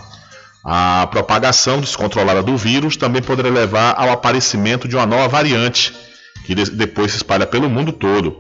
A 0.62 1.06
propagação 1.10 1.80
descontrolada 1.80 2.42
do 2.42 2.56
vírus 2.56 2.96
também 2.96 3.22
poderia 3.22 3.50
levar 3.50 3.94
ao 3.96 4.10
aparecimento 4.10 4.86
de 4.86 4.94
uma 4.94 5.06
nova 5.06 5.28
variante, 5.28 5.94
que 6.44 6.54
depois 6.54 7.12
se 7.12 7.16
espalha 7.16 7.46
pelo 7.46 7.70
mundo 7.70 7.90
todo. 7.90 8.36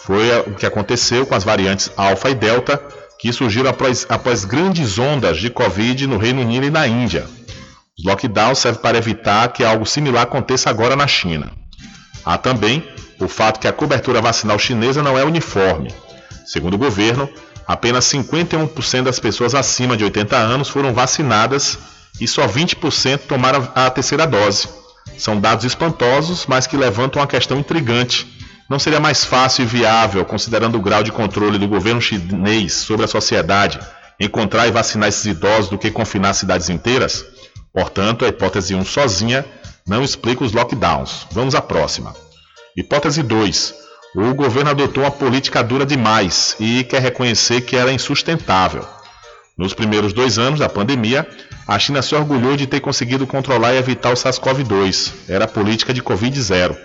Foi 0.00 0.28
o 0.40 0.54
que 0.54 0.66
aconteceu 0.66 1.24
com 1.24 1.34
as 1.34 1.44
variantes 1.44 1.90
Alfa 1.96 2.28
e 2.28 2.34
Delta, 2.34 2.80
que 3.18 3.32
surgiram 3.32 3.70
após, 3.70 4.06
após 4.08 4.44
grandes 4.44 4.98
ondas 4.98 5.38
de 5.38 5.48
Covid 5.48 6.06
no 6.06 6.18
Reino 6.18 6.42
Unido 6.42 6.66
e 6.66 6.70
na 6.70 6.86
Índia. 6.86 7.26
Os 7.98 8.04
lockdowns 8.04 8.58
servem 8.58 8.82
para 8.82 8.98
evitar 8.98 9.48
que 9.52 9.64
algo 9.64 9.86
similar 9.86 10.24
aconteça 10.24 10.68
agora 10.68 10.94
na 10.94 11.06
China. 11.06 11.50
Há 12.24 12.36
também 12.36 12.86
o 13.20 13.28
fato 13.28 13.60
que 13.60 13.68
a 13.68 13.72
cobertura 13.72 14.20
vacinal 14.20 14.58
chinesa 14.58 15.02
não 15.02 15.18
é 15.18 15.24
uniforme. 15.24 15.92
Segundo 16.46 16.74
o 16.74 16.78
governo, 16.78 17.28
apenas 17.66 18.04
51% 18.06 19.02
das 19.02 19.18
pessoas 19.18 19.54
acima 19.54 19.96
de 19.96 20.04
80 20.04 20.36
anos 20.36 20.68
foram 20.68 20.92
vacinadas 20.94 21.78
e 22.20 22.26
só 22.26 22.46
20% 22.46 23.20
tomaram 23.28 23.68
a 23.74 23.90
terceira 23.90 24.26
dose. 24.26 24.68
São 25.16 25.40
dados 25.40 25.64
espantosos, 25.64 26.46
mas 26.46 26.66
que 26.66 26.76
levantam 26.76 27.20
uma 27.20 27.26
questão 27.26 27.58
intrigante. 27.58 28.26
Não 28.68 28.78
seria 28.78 29.00
mais 29.00 29.24
fácil 29.24 29.62
e 29.62 29.66
viável, 29.66 30.24
considerando 30.24 30.76
o 30.76 30.82
grau 30.82 31.02
de 31.02 31.10
controle 31.10 31.58
do 31.58 31.66
governo 31.66 32.00
chinês 32.00 32.74
sobre 32.74 33.04
a 33.04 33.08
sociedade, 33.08 33.80
encontrar 34.20 34.66
e 34.66 34.70
vacinar 34.70 35.08
esses 35.08 35.24
idosos 35.24 35.70
do 35.70 35.78
que 35.78 35.90
confinar 35.90 36.34
cidades 36.34 36.68
inteiras? 36.68 37.24
Portanto, 37.72 38.24
a 38.24 38.28
hipótese 38.28 38.74
1 38.74 38.84
sozinha 38.84 39.44
não 39.86 40.02
explica 40.02 40.44
os 40.44 40.52
lockdowns. 40.52 41.26
Vamos 41.30 41.54
à 41.54 41.62
próxima. 41.62 42.14
Hipótese 42.78 43.24
2. 43.24 43.74
O 44.14 44.34
governo 44.34 44.70
adotou 44.70 45.02
uma 45.02 45.10
política 45.10 45.64
dura 45.64 45.84
demais 45.84 46.54
e 46.60 46.84
quer 46.84 47.02
reconhecer 47.02 47.62
que 47.62 47.74
era 47.74 47.90
insustentável. 47.90 48.86
Nos 49.58 49.74
primeiros 49.74 50.12
dois 50.12 50.38
anos 50.38 50.60
da 50.60 50.68
pandemia, 50.68 51.26
a 51.66 51.76
China 51.76 52.00
se 52.02 52.14
orgulhou 52.14 52.56
de 52.56 52.68
ter 52.68 52.78
conseguido 52.78 53.26
controlar 53.26 53.74
e 53.74 53.78
evitar 53.78 54.12
o 54.12 54.14
SARS-CoV-2. 54.14 55.12
Era 55.28 55.46
a 55.46 55.48
política 55.48 55.92
de 55.92 56.00
Covid-0. 56.00 56.78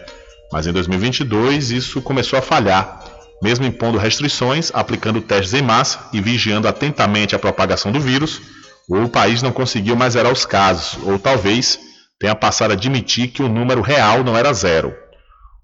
Mas 0.52 0.66
em 0.66 0.72
2022 0.72 1.70
isso 1.70 2.02
começou 2.02 2.40
a 2.40 2.42
falhar. 2.42 3.04
Mesmo 3.40 3.64
impondo 3.64 4.00
restrições, 4.00 4.72
aplicando 4.74 5.22
testes 5.22 5.54
em 5.54 5.62
massa 5.62 6.00
e 6.12 6.20
vigiando 6.20 6.68
atentamente 6.68 7.36
a 7.36 7.40
propagação 7.40 7.92
do 7.92 8.00
vírus, 8.00 8.42
o 8.90 9.08
país 9.08 9.44
não 9.44 9.52
conseguiu 9.52 9.96
mais 9.96 10.14
zerar 10.14 10.34
os 10.34 10.44
casos, 10.44 10.98
ou 11.04 11.20
talvez 11.20 11.78
tenha 12.20 12.34
passado 12.34 12.72
a 12.72 12.74
admitir 12.74 13.28
que 13.28 13.44
o 13.44 13.48
número 13.48 13.82
real 13.84 14.24
não 14.24 14.36
era 14.36 14.52
zero. 14.54 15.03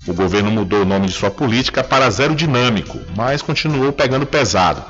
O 0.07 0.13
governo 0.13 0.49
mudou 0.49 0.83
o 0.83 0.85
nome 0.85 1.07
de 1.07 1.13
sua 1.13 1.29
política 1.29 1.83
para 1.83 2.09
zero 2.09 2.33
dinâmico, 2.33 2.99
mas 3.15 3.41
continuou 3.41 3.91
pegando 3.91 4.25
pesado. 4.25 4.83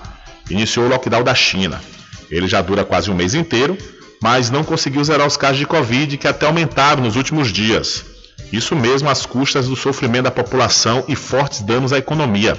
Iniciou 0.49 0.85
o 0.85 0.89
lockdown 0.89 1.23
da 1.23 1.33
China. 1.33 1.81
Ele 2.29 2.47
já 2.47 2.61
dura 2.61 2.85
quase 2.85 3.09
um 3.09 3.15
mês 3.15 3.33
inteiro, 3.33 3.75
mas 4.21 4.51
não 4.51 4.63
conseguiu 4.63 5.03
zerar 5.03 5.25
os 5.25 5.35
casos 5.35 5.57
de 5.57 5.65
Covid 5.65 6.15
que 6.15 6.27
até 6.27 6.45
aumentaram 6.45 7.01
nos 7.01 7.15
últimos 7.15 7.51
dias. 7.51 8.05
Isso 8.53 8.75
mesmo 8.75 9.09
às 9.09 9.25
custas 9.25 9.67
do 9.67 9.75
sofrimento 9.75 10.25
da 10.25 10.31
população 10.31 11.03
e 11.07 11.15
fortes 11.15 11.61
danos 11.61 11.91
à 11.91 11.97
economia. 11.97 12.55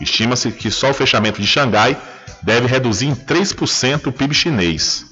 Estima-se 0.00 0.52
que 0.52 0.70
só 0.70 0.90
o 0.90 0.94
fechamento 0.94 1.40
de 1.40 1.46
Xangai 1.46 1.96
deve 2.42 2.68
reduzir 2.68 3.06
em 3.06 3.14
3% 3.14 4.06
o 4.06 4.12
PIB 4.12 4.32
chinês. 4.32 5.04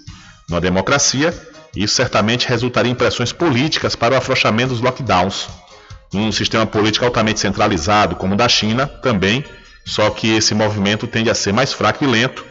Na 0.49 0.61
democracia, 0.61 1.35
isso 1.77 1.95
certamente 1.95 2.49
resultaria 2.49 2.91
em 2.91 2.95
pressões 2.95 3.33
políticas 3.33 3.97
para 3.97 4.15
o 4.15 4.19
afrouxamento 4.19 4.71
dos 4.71 4.81
lockdowns 4.81 5.49
num 6.13 6.33
sistema 6.33 6.67
político 6.67 7.05
altamente 7.05 7.41
centralizado 7.41 8.17
como 8.17 8.35
o 8.35 8.37
da 8.37 8.49
China 8.49 8.87
também, 8.87 9.45
só 9.85 10.11
que 10.11 10.35
esse 10.35 10.55
movimento 10.55 11.07
tende 11.07 11.31
a 11.31 11.35
ser 11.35 11.53
mais 11.53 11.73
fraco 11.73 12.05
e 12.05 12.07
lento, 12.07 12.45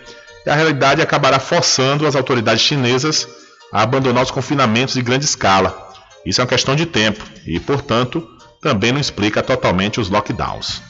e 0.45 0.49
a 0.49 0.55
realidade 0.55 1.01
acabará 1.01 1.39
forçando 1.39 2.07
as 2.07 2.15
autoridades 2.15 2.61
chinesas 2.61 3.27
a 3.71 3.81
abandonar 3.81 4.23
os 4.23 4.31
confinamentos 4.31 4.95
de 4.95 5.01
grande 5.01 5.25
escala. 5.25 5.87
Isso 6.25 6.41
é 6.41 6.43
uma 6.43 6.49
questão 6.49 6.75
de 6.75 6.85
tempo 6.85 7.23
e, 7.45 7.59
portanto, 7.59 8.27
também 8.61 8.91
não 8.91 8.99
explica 8.99 9.43
totalmente 9.43 9.99
os 9.99 10.09
lockdowns. 10.09 10.81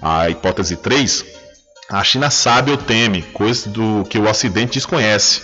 A 0.00 0.28
hipótese 0.28 0.76
3, 0.76 1.24
a 1.90 2.02
China 2.02 2.30
sabe 2.30 2.70
ou 2.70 2.76
teme, 2.76 3.22
coisa 3.22 3.68
do 3.68 4.04
que 4.08 4.18
o 4.18 4.28
Ocidente 4.28 4.74
desconhece. 4.74 5.42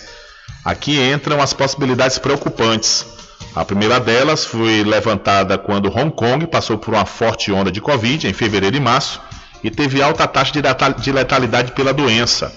Aqui 0.64 0.98
entram 1.00 1.40
as 1.40 1.52
possibilidades 1.52 2.18
preocupantes 2.18 3.06
a 3.54 3.64
primeira 3.64 3.98
delas 3.98 4.44
foi 4.44 4.84
levantada 4.84 5.58
quando 5.58 5.88
Hong 5.88 6.10
Kong 6.12 6.46
passou 6.46 6.78
por 6.78 6.94
uma 6.94 7.04
forte 7.04 7.50
onda 7.50 7.72
de 7.72 7.80
Covid 7.80 8.28
em 8.28 8.32
fevereiro 8.32 8.76
e 8.76 8.80
março 8.80 9.20
e 9.62 9.70
teve 9.70 10.00
alta 10.00 10.26
taxa 10.26 10.52
de 10.98 11.12
letalidade 11.12 11.72
pela 11.72 11.92
doença. 11.92 12.52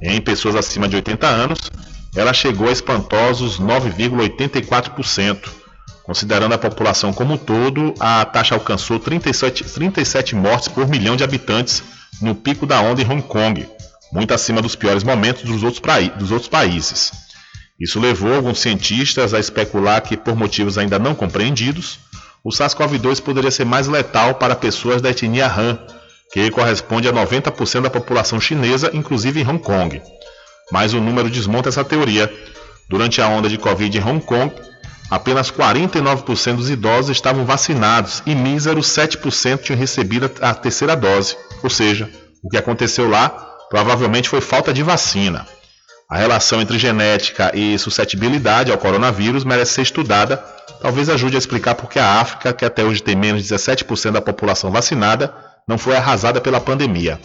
Em 0.00 0.20
pessoas 0.20 0.56
acima 0.56 0.88
de 0.88 0.96
80 0.96 1.26
anos, 1.26 1.58
ela 2.16 2.32
chegou 2.32 2.68
a 2.68 2.72
espantosos 2.72 3.60
9,84%. 3.60 5.48
Considerando 6.02 6.54
a 6.54 6.58
população 6.58 7.12
como 7.12 7.34
um 7.34 7.36
todo, 7.36 7.92
a 8.00 8.24
taxa 8.24 8.54
alcançou 8.54 8.98
37, 8.98 9.64
37 9.64 10.34
mortes 10.34 10.68
por 10.68 10.88
milhão 10.88 11.16
de 11.16 11.22
habitantes 11.22 11.82
no 12.22 12.34
pico 12.34 12.64
da 12.64 12.80
onda 12.80 13.02
em 13.02 13.04
Hong 13.04 13.22
Kong, 13.22 13.68
muito 14.10 14.32
acima 14.32 14.62
dos 14.62 14.74
piores 14.74 15.04
momentos 15.04 15.42
dos 15.42 15.62
outros, 15.62 15.82
dos 16.16 16.32
outros 16.32 16.48
países. 16.48 17.27
Isso 17.78 18.00
levou 18.00 18.34
alguns 18.34 18.58
cientistas 18.58 19.32
a 19.32 19.38
especular 19.38 20.00
que, 20.00 20.16
por 20.16 20.34
motivos 20.34 20.76
ainda 20.76 20.98
não 20.98 21.14
compreendidos, 21.14 22.00
o 22.42 22.50
SARS-CoV-2 22.50 23.22
poderia 23.22 23.50
ser 23.50 23.64
mais 23.64 23.86
letal 23.86 24.34
para 24.34 24.56
pessoas 24.56 25.00
da 25.00 25.10
etnia 25.10 25.46
Han, 25.46 25.78
que 26.32 26.50
corresponde 26.50 27.08
a 27.08 27.12
90% 27.12 27.82
da 27.82 27.90
população 27.90 28.40
chinesa, 28.40 28.90
inclusive 28.92 29.40
em 29.40 29.46
Hong 29.46 29.62
Kong. 29.62 30.02
Mas 30.72 30.92
o 30.92 31.00
número 31.00 31.30
desmonta 31.30 31.68
essa 31.68 31.84
teoria. 31.84 32.32
Durante 32.88 33.20
a 33.20 33.28
onda 33.28 33.48
de 33.48 33.58
Covid 33.58 33.96
em 33.96 34.02
Hong 34.02 34.24
Kong, 34.24 34.52
apenas 35.10 35.50
49% 35.50 36.56
dos 36.56 36.70
idosos 36.70 37.10
estavam 37.10 37.44
vacinados 37.44 38.22
e 38.26 38.34
míseros 38.34 38.88
7% 38.88 39.62
tinham 39.62 39.78
recebido 39.78 40.30
a 40.40 40.52
terceira 40.54 40.96
dose. 40.96 41.36
Ou 41.62 41.70
seja, 41.70 42.10
o 42.42 42.48
que 42.48 42.56
aconteceu 42.56 43.08
lá 43.08 43.28
provavelmente 43.70 44.28
foi 44.28 44.40
falta 44.40 44.72
de 44.72 44.82
vacina. 44.82 45.46
A 46.10 46.16
relação 46.16 46.62
entre 46.62 46.78
genética 46.78 47.52
e 47.54 47.78
suscetibilidade 47.78 48.72
ao 48.72 48.78
coronavírus 48.78 49.44
merece 49.44 49.74
ser 49.74 49.82
estudada. 49.82 50.38
Talvez 50.80 51.10
ajude 51.10 51.36
a 51.36 51.38
explicar 51.38 51.74
por 51.74 51.90
que 51.90 51.98
a 51.98 52.18
África, 52.18 52.50
que 52.54 52.64
até 52.64 52.82
hoje 52.82 53.02
tem 53.02 53.14
menos 53.14 53.42
de 53.46 53.54
17% 53.54 54.12
da 54.12 54.22
população 54.22 54.70
vacinada, 54.70 55.34
não 55.66 55.76
foi 55.76 55.94
arrasada 55.94 56.40
pela 56.40 56.62
pandemia. 56.62 57.20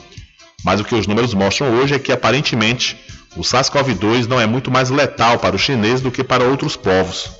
Mas 0.65 0.81
o 0.81 0.83
que 0.83 0.95
os 0.95 1.07
números 1.07 1.33
mostram 1.33 1.73
hoje 1.77 1.95
é 1.95 1.99
que 1.99 2.11
aparentemente 2.11 2.99
o 3.37 3.41
SARS-CoV-2 3.41 4.27
não 4.27 4.39
é 4.39 4.45
muito 4.45 4.69
mais 4.69 4.89
letal 4.89 5.39
para 5.39 5.55
os 5.55 5.61
chineses 5.61 6.01
do 6.01 6.11
que 6.11 6.23
para 6.23 6.43
outros 6.43 6.75
povos. 6.75 7.31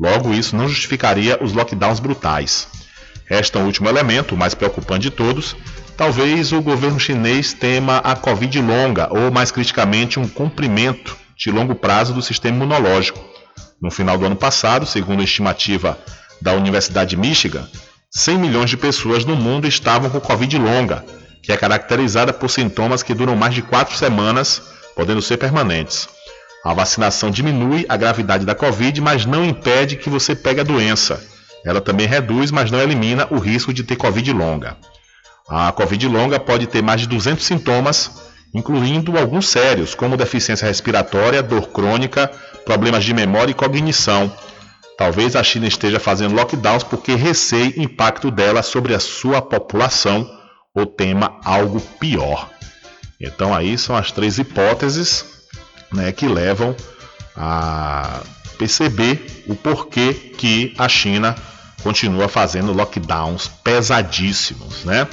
Logo, 0.00 0.34
isso 0.34 0.56
não 0.56 0.68
justificaria 0.68 1.38
os 1.40 1.52
lockdowns 1.52 2.00
brutais. 2.00 2.66
Resta 3.24 3.60
um 3.60 3.66
último 3.66 3.88
elemento, 3.88 4.34
o 4.34 4.38
mais 4.38 4.54
preocupante 4.54 5.02
de 5.02 5.10
todos, 5.10 5.54
Talvez 5.98 6.52
o 6.52 6.62
governo 6.62 7.00
chinês 7.00 7.52
tema 7.52 7.96
a 7.98 8.14
Covid 8.14 8.60
longa, 8.60 9.08
ou 9.10 9.32
mais 9.32 9.50
criticamente, 9.50 10.20
um 10.20 10.28
cumprimento 10.28 11.16
de 11.36 11.50
longo 11.50 11.74
prazo 11.74 12.14
do 12.14 12.22
sistema 12.22 12.56
imunológico. 12.56 13.18
No 13.82 13.90
final 13.90 14.16
do 14.16 14.24
ano 14.24 14.36
passado, 14.36 14.86
segundo 14.86 15.22
a 15.22 15.24
estimativa 15.24 15.98
da 16.40 16.52
Universidade 16.52 17.10
de 17.10 17.16
Michigan, 17.16 17.68
100 18.12 18.38
milhões 18.38 18.70
de 18.70 18.76
pessoas 18.76 19.24
no 19.24 19.34
mundo 19.34 19.66
estavam 19.66 20.08
com 20.08 20.20
Covid 20.20 20.56
longa, 20.56 21.04
que 21.42 21.50
é 21.50 21.56
caracterizada 21.56 22.32
por 22.32 22.48
sintomas 22.48 23.02
que 23.02 23.12
duram 23.12 23.34
mais 23.34 23.52
de 23.52 23.62
quatro 23.62 23.96
semanas, 23.96 24.62
podendo 24.94 25.20
ser 25.20 25.36
permanentes. 25.36 26.08
A 26.64 26.72
vacinação 26.72 27.28
diminui 27.28 27.84
a 27.88 27.96
gravidade 27.96 28.46
da 28.46 28.54
Covid, 28.54 29.00
mas 29.00 29.26
não 29.26 29.44
impede 29.44 29.96
que 29.96 30.08
você 30.08 30.36
pegue 30.36 30.60
a 30.60 30.64
doença. 30.64 31.20
Ela 31.64 31.80
também 31.80 32.06
reduz, 32.06 32.52
mas 32.52 32.70
não 32.70 32.80
elimina 32.80 33.26
o 33.32 33.38
risco 33.38 33.74
de 33.74 33.82
ter 33.82 33.96
Covid 33.96 34.32
longa. 34.32 34.76
A 35.48 35.72
Covid 35.72 36.06
longa 36.08 36.38
pode 36.38 36.66
ter 36.66 36.82
mais 36.82 37.00
de 37.00 37.08
200 37.08 37.44
sintomas, 37.44 38.10
incluindo 38.54 39.16
alguns 39.16 39.48
sérios, 39.48 39.94
como 39.94 40.16
deficiência 40.16 40.68
respiratória, 40.68 41.42
dor 41.42 41.68
crônica, 41.68 42.30
problemas 42.64 43.04
de 43.04 43.14
memória 43.14 43.50
e 43.50 43.54
cognição. 43.54 44.30
Talvez 44.98 45.36
a 45.36 45.42
China 45.42 45.66
esteja 45.66 45.98
fazendo 45.98 46.34
lockdowns 46.34 46.82
porque 46.82 47.14
receia 47.14 47.80
impacto 47.80 48.30
dela 48.30 48.62
sobre 48.62 48.94
a 48.94 49.00
sua 49.00 49.40
população 49.40 50.28
ou 50.74 50.84
tema 50.84 51.38
algo 51.44 51.80
pior. 52.00 52.50
Então 53.20 53.54
aí 53.54 53.78
são 53.78 53.96
as 53.96 54.12
três 54.12 54.38
hipóteses 54.38 55.24
né, 55.92 56.12
que 56.12 56.26
levam 56.28 56.74
a 57.36 58.20
perceber 58.58 59.44
o 59.46 59.54
porquê 59.54 60.12
que 60.12 60.74
a 60.76 60.88
China 60.88 61.34
continua 61.82 62.28
fazendo 62.28 62.72
lockdowns 62.72 63.48
pesadíssimos, 63.62 64.84
né? 64.84 65.06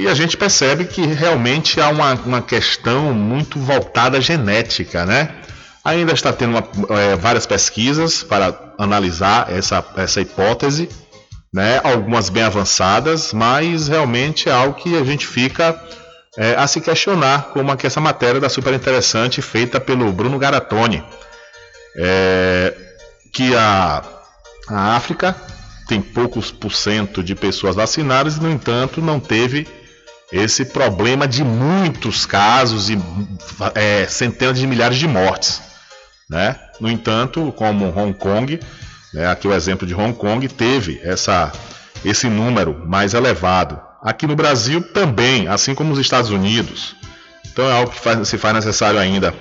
E 0.00 0.08
a 0.08 0.14
gente 0.14 0.34
percebe 0.34 0.86
que 0.86 1.02
realmente 1.02 1.78
há 1.78 1.90
uma, 1.90 2.14
uma 2.14 2.40
questão 2.40 3.12
muito 3.12 3.58
voltada 3.58 4.16
à 4.16 4.20
genética, 4.20 5.04
né? 5.04 5.28
Ainda 5.84 6.14
está 6.14 6.32
tendo 6.32 6.56
uma, 6.56 6.98
é, 6.98 7.16
várias 7.16 7.44
pesquisas 7.44 8.22
para 8.22 8.72
analisar 8.78 9.52
essa, 9.52 9.84
essa 9.98 10.22
hipótese, 10.22 10.88
né? 11.52 11.82
algumas 11.84 12.30
bem 12.30 12.42
avançadas, 12.42 13.34
mas 13.34 13.88
realmente 13.88 14.48
é 14.48 14.52
algo 14.52 14.72
que 14.72 14.96
a 14.96 15.04
gente 15.04 15.26
fica 15.26 15.78
é, 16.38 16.54
a 16.54 16.66
se 16.66 16.80
questionar, 16.80 17.50
como 17.52 17.70
aqui 17.70 17.86
essa 17.86 18.00
matéria 18.00 18.40
da 18.40 18.48
super 18.48 18.72
interessante 18.72 19.42
feita 19.42 19.78
pelo 19.78 20.10
Bruno 20.10 20.38
Garatoni, 20.38 21.04
é, 21.94 22.74
que 23.34 23.54
a, 23.54 24.02
a 24.66 24.96
África 24.96 25.36
tem 25.86 26.00
poucos 26.00 26.50
por 26.50 26.72
cento 26.72 27.22
de 27.22 27.34
pessoas 27.34 27.76
vacinadas 27.76 28.38
e, 28.38 28.40
no 28.40 28.50
entanto, 28.50 29.02
não 29.02 29.20
teve 29.20 29.68
esse 30.32 30.64
problema 30.64 31.26
de 31.26 31.42
muitos 31.42 32.24
casos 32.24 32.88
e 32.88 32.98
é, 33.74 34.06
centenas 34.06 34.58
de 34.58 34.66
milhares 34.66 34.98
de 34.98 35.08
mortes. 35.08 35.60
Né? 36.28 36.56
No 36.78 36.88
entanto, 36.88 37.52
como 37.56 37.92
Hong 37.96 38.14
Kong, 38.14 38.60
né, 39.12 39.26
aqui 39.26 39.48
o 39.48 39.52
exemplo 39.52 39.86
de 39.86 39.94
Hong 39.94 40.12
Kong, 40.12 40.46
teve 40.48 41.00
essa, 41.02 41.52
esse 42.04 42.28
número 42.28 42.86
mais 42.86 43.14
elevado. 43.14 43.80
Aqui 44.02 44.26
no 44.26 44.36
Brasil 44.36 44.80
também, 44.80 45.48
assim 45.48 45.74
como 45.74 45.90
nos 45.90 45.98
Estados 45.98 46.30
Unidos. 46.30 46.94
Então 47.52 47.68
é 47.68 47.72
algo 47.72 47.90
que 47.90 47.98
faz, 47.98 48.28
se 48.28 48.38
faz 48.38 48.54
necessário 48.54 48.98
ainda 48.98 49.34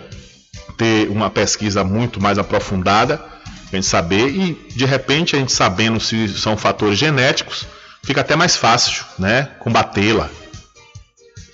ter 0.78 1.10
uma 1.10 1.30
pesquisa 1.30 1.84
muito 1.84 2.20
mais 2.20 2.38
aprofundada, 2.38 3.24
a 3.72 3.76
gente 3.76 3.86
saber, 3.86 4.30
e 4.30 4.54
de 4.76 4.86
repente 4.86 5.36
a 5.36 5.40
gente 5.40 5.52
sabendo 5.52 6.00
se 6.00 6.28
são 6.30 6.58
fatores 6.58 6.98
genéticos, 6.98 7.68
fica 8.04 8.22
até 8.22 8.36
mais 8.36 8.56
fácil 8.56 9.06
né, 9.20 9.50
combatê-la. 9.60 10.30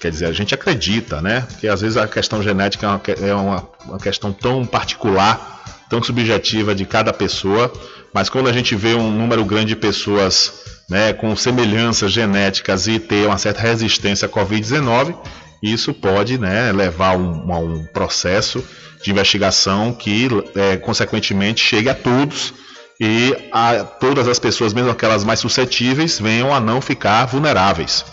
Quer 0.05 0.11
dizer, 0.11 0.25
a 0.27 0.31
gente 0.31 0.53
acredita, 0.53 1.19
né? 1.19 1.47
Porque 1.49 1.67
às 1.67 1.81
vezes 1.81 1.97
a 1.97 2.07
questão 2.07 2.43
genética 2.43 2.85
é 2.85 2.89
uma, 2.89 3.01
é 3.27 3.33
uma, 3.33 3.69
uma 3.87 3.97
questão 3.97 4.31
tão 4.31 4.63
particular, 4.63 5.63
tão 5.89 6.03
subjetiva 6.03 6.75
de 6.75 6.85
cada 6.85 7.11
pessoa, 7.11 7.73
mas 8.13 8.29
quando 8.29 8.47
a 8.47 8.53
gente 8.53 8.75
vê 8.75 8.93
um 8.93 9.09
número 9.09 9.43
grande 9.43 9.69
de 9.69 9.75
pessoas 9.75 10.53
né, 10.87 11.11
com 11.11 11.35
semelhanças 11.35 12.11
genéticas 12.11 12.85
e 12.85 12.99
ter 12.99 13.25
uma 13.25 13.39
certa 13.39 13.61
resistência 13.61 14.27
à 14.27 14.29
Covid-19, 14.29 15.15
isso 15.63 15.91
pode 15.91 16.37
né, 16.37 16.71
levar 16.71 17.15
a 17.15 17.17
um, 17.17 17.51
a 17.51 17.57
um, 17.57 17.83
processo 17.85 18.63
de 19.03 19.09
investigação 19.09 19.91
que, 19.91 20.27
é, 20.53 20.77
consequentemente, 20.77 21.61
chegue 21.61 21.89
a 21.89 21.95
todos 21.95 22.53
e 23.01 23.35
a 23.51 23.83
todas 23.83 24.27
as 24.27 24.37
pessoas, 24.37 24.71
mesmo 24.71 24.91
aquelas 24.91 25.23
mais 25.23 25.39
suscetíveis, 25.39 26.19
venham 26.19 26.53
a 26.53 26.59
não 26.59 26.79
ficar 26.79 27.25
vulneráveis 27.25 28.05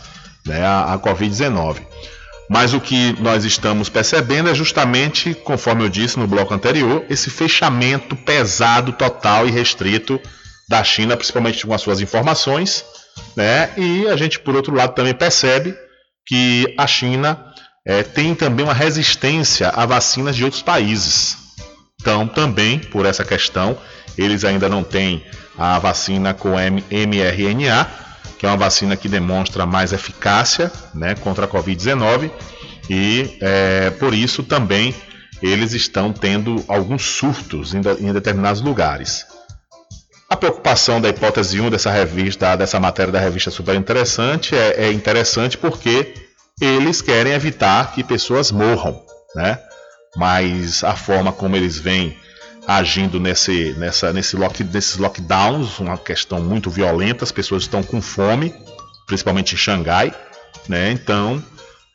né, 0.47 0.64
a, 0.64 0.95
a 0.95 0.99
Covid-19. 0.99 1.82
Mas 2.49 2.74
o 2.74 2.80
que 2.80 3.18
nós 3.20 3.45
estamos 3.45 3.88
percebendo 3.88 4.51
é 4.51 4.55
justamente, 4.55 5.34
conforme 5.34 5.84
eu 5.84 5.88
disse 5.88 6.18
no 6.18 6.26
bloco 6.26 6.53
anterior, 6.53 7.05
esse 7.09 7.30
fechamento 7.30 8.14
pesado, 8.14 8.93
total 8.93 9.49
e 9.49 9.51
restrito 9.51 10.20
da 10.68 10.84
China, 10.84 11.16
principalmente 11.16 11.66
com 11.66 11.72
as 11.72 11.80
suas 11.80 12.01
informações, 12.01 12.84
né? 13.36 13.70
E 13.76 14.07
a 14.07 14.16
gente, 14.16 14.38
por 14.38 14.55
outro 14.55 14.74
lado, 14.74 14.95
também 14.95 15.14
percebe 15.14 15.74
que 16.26 16.74
a 16.78 16.86
China 16.86 17.53
é, 17.86 18.03
tem 18.03 18.34
também 18.34 18.64
uma 18.64 18.74
resistência 18.74 19.70
a 19.70 19.86
vacinas 19.86 20.36
de 20.36 20.45
outros 20.45 20.62
países. 20.62 21.36
Então, 22.01 22.26
também 22.26 22.78
por 22.78 23.07
essa 23.07 23.24
questão, 23.24 23.78
eles 24.16 24.45
ainda 24.45 24.68
não 24.68 24.82
têm 24.82 25.24
a 25.57 25.78
vacina 25.78 26.34
com 26.34 26.51
mRNA, 26.59 27.90
que 28.43 28.47
é 28.47 28.49
uma 28.49 28.57
vacina 28.57 28.97
que 28.97 29.09
demonstra 29.09 29.64
mais 29.64 29.93
eficácia 29.93 30.68
né, 30.93 31.14
contra 31.14 31.45
a 31.45 31.49
Covid-19 31.49 32.28
e 32.90 33.38
é, 33.40 33.90
por 33.90 34.12
isso 34.12 34.43
também 34.43 34.93
eles 35.40 35.72
estão 35.74 36.12
tendo 36.12 36.57
alguns 36.66 37.05
surtos 37.05 37.72
em, 37.72 37.78
em, 38.01 38.12
determinados 38.12 38.61
lugares. 38.61 39.24
A 40.28 40.36
preocupação 40.36 41.01
da 41.01 41.09
hipótese 41.09 41.61
1 41.61 41.70
dessa 41.70 41.93
revista, 41.93 42.57
dessa 42.57 42.80
matéria 42.80 43.12
da 43.12 43.20
revista 43.20 43.49
super 43.49 43.76
interessante, 43.76 44.57
é, 44.57 44.86
é 44.86 44.93
interessante 44.93 45.57
porque 45.57 46.12
eles 46.61 47.01
querem 47.01 47.34
evitar 47.34 47.93
que 47.93 48.03
pessoas 48.03 48.51
morram, 48.51 49.01
né? 49.36 49.57
Mas 50.16 50.82
a 50.82 50.97
forma 50.97 51.30
como 51.30 51.55
eles 51.55 51.78
vêm 51.78 52.18
agindo 52.66 53.18
nesse, 53.18 53.74
nessa, 53.78 54.12
nesse 54.12 54.36
lock, 54.36 54.62
nesses 54.64 54.96
lockdowns, 54.96 55.78
uma 55.78 55.98
questão 55.98 56.40
muito 56.40 56.70
violenta, 56.70 57.24
as 57.24 57.32
pessoas 57.32 57.62
estão 57.62 57.82
com 57.82 58.00
fome, 58.00 58.54
principalmente 59.06 59.54
em 59.54 59.58
Xangai, 59.58 60.14
né? 60.68 60.90
Então, 60.92 61.42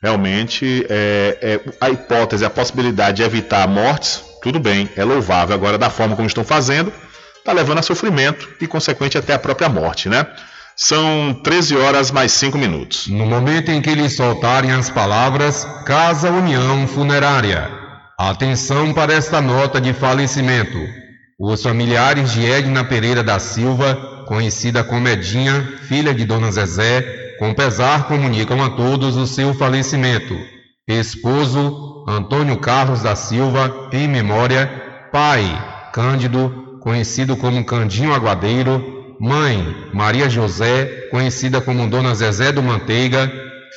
realmente, 0.02 0.86
é, 0.88 1.38
é, 1.40 1.60
a 1.80 1.90
hipótese, 1.90 2.44
a 2.44 2.50
possibilidade 2.50 3.18
de 3.18 3.22
evitar 3.22 3.66
mortes, 3.66 4.22
tudo 4.42 4.60
bem, 4.60 4.88
é 4.96 5.04
louvável. 5.04 5.54
Agora, 5.54 5.78
da 5.78 5.90
forma 5.90 6.14
como 6.14 6.28
estão 6.28 6.44
fazendo, 6.44 6.92
está 7.38 7.52
levando 7.52 7.78
a 7.78 7.82
sofrimento 7.82 8.48
e, 8.60 8.66
consequente, 8.66 9.16
até 9.16 9.34
a 9.34 9.38
própria 9.38 9.68
morte, 9.68 10.08
né? 10.08 10.26
São 10.76 11.34
13 11.42 11.76
horas 11.76 12.12
mais 12.12 12.30
5 12.32 12.56
minutos. 12.56 13.08
No 13.08 13.26
momento 13.26 13.70
em 13.70 13.82
que 13.82 13.90
eles 13.90 14.14
soltarem 14.14 14.70
as 14.70 14.88
palavras 14.88 15.66
Casa 15.84 16.30
União 16.30 16.86
Funerária 16.86 17.87
Atenção 18.20 18.92
para 18.92 19.12
esta 19.12 19.40
nota 19.40 19.80
de 19.80 19.92
falecimento. 19.92 20.76
Os 21.38 21.62
familiares 21.62 22.32
de 22.32 22.44
Edna 22.44 22.82
Pereira 22.82 23.22
da 23.22 23.38
Silva, 23.38 24.24
conhecida 24.26 24.82
como 24.82 25.06
Edinha, 25.06 25.62
filha 25.82 26.12
de 26.12 26.24
Dona 26.24 26.50
Zezé, 26.50 27.36
com 27.38 27.54
pesar 27.54 28.08
comunicam 28.08 28.60
a 28.60 28.70
todos 28.70 29.16
o 29.16 29.24
seu 29.24 29.54
falecimento. 29.54 30.36
Esposo 30.88 32.04
Antônio 32.08 32.58
Carlos 32.58 33.02
da 33.02 33.14
Silva, 33.14 33.88
em 33.92 34.08
memória. 34.08 34.66
Pai 35.12 35.44
Cândido, 35.92 36.80
conhecido 36.80 37.36
como 37.36 37.64
Candinho 37.64 38.12
Aguadeiro. 38.12 39.14
Mãe 39.20 39.64
Maria 39.94 40.28
José, 40.28 41.06
conhecida 41.12 41.60
como 41.60 41.88
Dona 41.88 42.16
Zezé 42.16 42.50
do 42.50 42.64
Manteiga. 42.64 43.30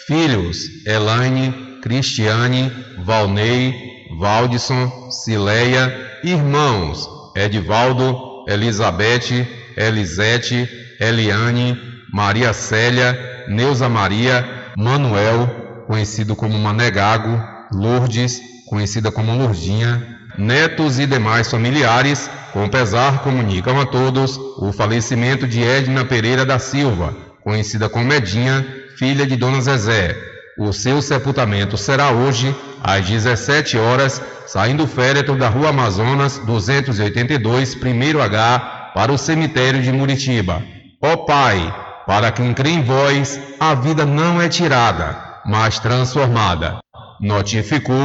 Filhos 0.08 0.84
Elaine, 0.88 1.78
Cristiane, 1.84 2.72
Valnei, 3.06 3.91
Valdisson, 4.20 5.10
Cileia, 5.10 5.94
irmãos 6.24 7.22
Edivaldo, 7.36 8.46
Elizabeth, 8.48 9.48
Elisete, 9.78 10.70
Eliane, 11.00 11.78
Maria 12.12 12.54
Célia, 12.54 13.46
Neuza 13.48 13.88
Maria, 13.88 14.46
Manuel, 14.78 15.84
conhecido 15.88 16.36
como 16.36 16.58
Manegago, 16.60 17.42
Lourdes, 17.74 18.42
conhecida 18.68 19.12
como 19.12 19.36
Lourdinha, 19.36 20.20
netos 20.38 21.00
e 21.00 21.06
demais 21.06 21.50
familiares, 21.50 22.30
com 22.52 22.68
pesar 22.68 23.24
comunicam 23.24 23.80
a 23.80 23.86
todos 23.86 24.38
o 24.58 24.72
falecimento 24.74 25.48
de 25.48 25.64
Edna 25.64 26.04
Pereira 26.04 26.46
da 26.46 26.60
Silva, 26.60 27.16
conhecida 27.44 27.88
como 27.88 28.12
Edinha, 28.12 28.66
filha 28.98 29.26
de 29.26 29.36
Dona 29.38 29.62
Zezé. 29.62 30.18
O 30.58 30.74
seu 30.74 31.02
sepultamento 31.02 31.78
será 31.78 32.12
hoje 32.12 32.54
às 32.84 33.08
17 33.08 33.78
horas, 33.78 34.22
saindo 34.48 34.84
o 34.84 34.88
féretro 34.88 35.38
da 35.38 35.50
Rua 35.50 35.70
Amazonas 35.70 36.40
282, 36.40 37.76
primeiro 37.76 38.22
H, 38.22 38.92
para 38.94 39.12
o 39.12 39.18
cemitério 39.18 39.82
de 39.82 39.92
Muritiba. 39.92 40.62
Ó 41.02 41.18
Pai, 41.18 41.74
para 42.06 42.32
quem 42.32 42.54
crê 42.54 42.72
em 42.72 42.84
vós, 42.84 43.40
a 43.60 43.74
vida 43.74 44.06
não 44.06 44.42
é 44.42 44.50
tirada, 44.50 45.18
mas 45.46 45.80
transformada. 45.80 46.80
Notificou. 47.20 47.96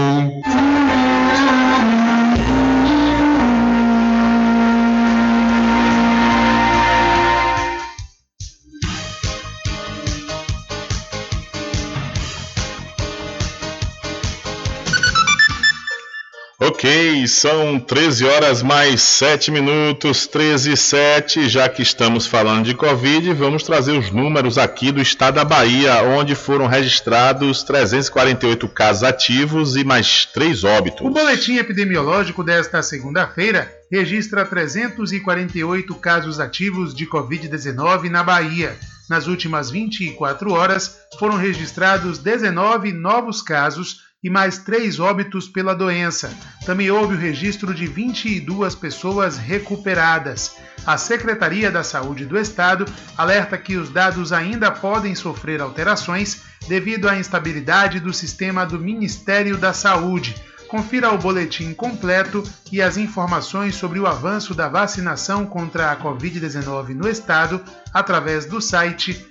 Ok, 16.77 17.27
são 17.27 17.81
13 17.81 18.27
horas 18.27 18.63
mais 18.63 19.01
7 19.01 19.51
minutos, 19.51 20.27
13 20.27 20.73
e 20.73 20.77
7. 20.77 21.49
Já 21.49 21.71
que 21.71 21.81
estamos 21.81 22.27
falando 22.27 22.67
de 22.67 22.75
Covid, 22.75 23.33
vamos 23.33 23.63
trazer 23.63 23.93
os 23.93 24.11
números 24.11 24.59
aqui 24.59 24.93
do 24.93 25.01
estado 25.01 25.37
da 25.37 25.45
Bahia, 25.45 26.03
onde 26.03 26.35
foram 26.35 26.67
registrados 26.67 27.63
348 27.63 28.69
casos 28.69 29.05
ativos 29.05 29.75
e 29.75 29.85
mais 29.85 30.27
3 30.27 30.65
óbitos. 30.65 31.01
O 31.01 31.09
boletim 31.09 31.57
epidemiológico 31.57 32.45
desta 32.45 32.83
segunda-feira 32.83 33.73
registra 33.91 34.45
348 34.45 35.95
casos 35.95 36.39
ativos 36.39 36.95
de 36.95 37.07
Covid-19 37.07 38.11
na 38.11 38.23
Bahia. 38.23 38.77
Nas 39.09 39.27
últimas 39.27 39.71
24 39.71 40.53
horas, 40.53 40.99
foram 41.19 41.37
registrados 41.37 42.19
19 42.19 42.93
novos 42.93 43.41
casos 43.41 44.05
e 44.27 44.31
mais 44.31 44.59
três 44.59 44.99
óbitos 44.99 45.47
pela 45.47 45.73
doença. 45.73 46.37
Também 46.65 46.91
houve 46.91 47.15
o 47.15 47.19
registro 47.19 47.73
de 47.73 47.87
22 47.87 48.75
pessoas 48.75 49.37
recuperadas. 49.37 50.57
A 50.85 50.99
Secretaria 50.99 51.71
da 51.71 51.85
Saúde 51.85 52.27
do 52.27 52.37
Estado 52.37 52.87
alerta 53.17 53.57
que 53.57 53.77
os 53.77 53.89
dados 53.89 54.33
ainda 54.33 54.73
podem 54.73 55.15
sofrer 55.15 55.61
alterações 55.61 56.43
devido 56.67 57.09
à 57.09 57.17
instabilidade 57.17 58.01
do 58.01 58.13
sistema 58.13 58.67
do 58.67 58.81
Ministério 58.81 59.57
da 59.57 59.73
Saúde. 59.73 60.35
Confira 60.67 61.13
o 61.13 61.19
boletim 61.19 61.73
completo 61.73 62.43
e 62.73 62.83
as 62.83 62.97
informações 62.97 63.77
sobre 63.77 64.01
o 64.01 64.09
avanço 64.09 64.55
da 64.55 64.69
vacinação 64.69 65.47
contra 65.47 65.93
a 65.93 65.97
Covid-19 65.97 66.89
no 66.97 67.09
estado 67.09 67.63
através 67.95 68.45
do 68.45 68.61
site 68.61 69.25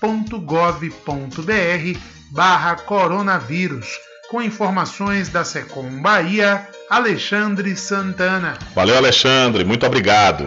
www.saude.ba.gov.br 0.00 1.98
barra 2.30 2.76
coronavírus. 2.76 3.98
Com 4.30 4.40
informações 4.40 5.28
da 5.28 5.44
Secom 5.44 6.00
Bahia, 6.00 6.66
Alexandre 6.88 7.76
Santana. 7.76 8.56
Valeu, 8.74 8.96
Alexandre, 8.96 9.64
muito 9.64 9.84
obrigado. 9.84 10.46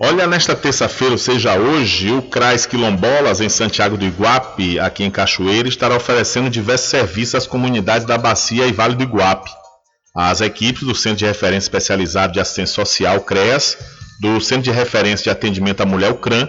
Olha, 0.00 0.26
nesta 0.26 0.56
terça-feira, 0.56 1.12
ou 1.12 1.18
seja, 1.18 1.54
hoje, 1.54 2.10
o 2.10 2.22
CRAS 2.22 2.66
Quilombolas, 2.66 3.40
em 3.40 3.48
Santiago 3.48 3.96
do 3.96 4.04
Iguape, 4.04 4.80
aqui 4.80 5.04
em 5.04 5.10
Cachoeira, 5.10 5.68
estará 5.68 5.94
oferecendo 5.94 6.50
diversos 6.50 6.88
serviços 6.88 7.34
às 7.36 7.46
comunidades 7.46 8.06
da 8.06 8.18
Bacia 8.18 8.66
e 8.66 8.72
Vale 8.72 8.96
do 8.96 9.04
Iguape. 9.04 9.50
As 10.16 10.40
equipes 10.40 10.82
do 10.82 10.94
Centro 10.94 11.18
de 11.18 11.26
Referência 11.26 11.66
Especializado 11.66 12.32
de 12.32 12.40
Assistência 12.40 12.74
Social, 12.74 13.20
CREAS, 13.20 13.76
do 14.20 14.40
Centro 14.40 14.64
de 14.64 14.70
Referência 14.70 15.24
de 15.24 15.30
Atendimento 15.30 15.82
à 15.82 15.86
Mulher, 15.86 16.10
o 16.10 16.16
CRAM, 16.16 16.48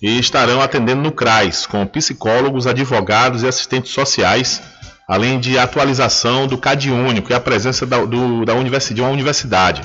e 0.00 0.18
estarão 0.18 0.60
atendendo 0.60 1.02
no 1.02 1.12
CRAS, 1.12 1.66
com 1.66 1.86
psicólogos, 1.86 2.66
advogados 2.66 3.42
e 3.42 3.48
assistentes 3.48 3.92
sociais, 3.92 4.62
além 5.08 5.38
de 5.38 5.58
atualização 5.58 6.46
do 6.46 6.58
CAD 6.58 6.90
Único 6.90 7.30
e 7.30 7.34
a 7.34 7.40
presença 7.40 7.86
da, 7.86 8.04
do, 8.04 8.44
da 8.44 8.54
universidade, 8.54 8.96
de 8.96 9.00
uma 9.00 9.10
universidade. 9.10 9.82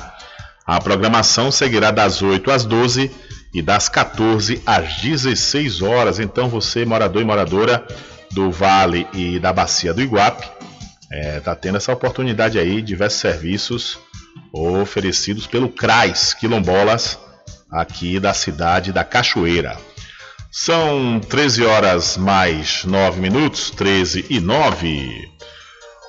A 0.65 0.79
programação 0.79 1.51
seguirá 1.51 1.91
das 1.91 2.21
8 2.21 2.51
às 2.51 2.65
12 2.65 3.11
e 3.53 3.61
das 3.61 3.89
14 3.89 4.61
às 4.65 5.01
16 5.01 5.81
horas. 5.81 6.19
Então, 6.19 6.47
você, 6.47 6.85
morador 6.85 7.21
e 7.21 7.25
moradora 7.25 7.85
do 8.31 8.51
Vale 8.51 9.07
e 9.13 9.39
da 9.39 9.51
Bacia 9.51 9.93
do 9.93 10.01
Iguape, 10.01 10.43
está 10.43 11.15
é, 11.15 11.39
tá 11.39 11.55
tendo 11.55 11.77
essa 11.77 11.91
oportunidade 11.91 12.57
aí, 12.57 12.81
diversos 12.81 13.19
serviços 13.19 13.99
oferecidos 14.53 15.45
pelo 15.45 15.69
CRAS 15.69 16.33
Quilombolas, 16.33 17.19
aqui 17.69 18.19
da 18.19 18.33
cidade 18.33 18.93
da 18.93 19.03
Cachoeira. 19.03 19.77
São 20.53 21.21
13 21.21 21.63
horas 21.63 22.17
mais 22.17 22.83
9 22.83 23.21
minutos, 23.21 23.71
13 23.71 24.25
e 24.29 24.41
9. 24.41 25.31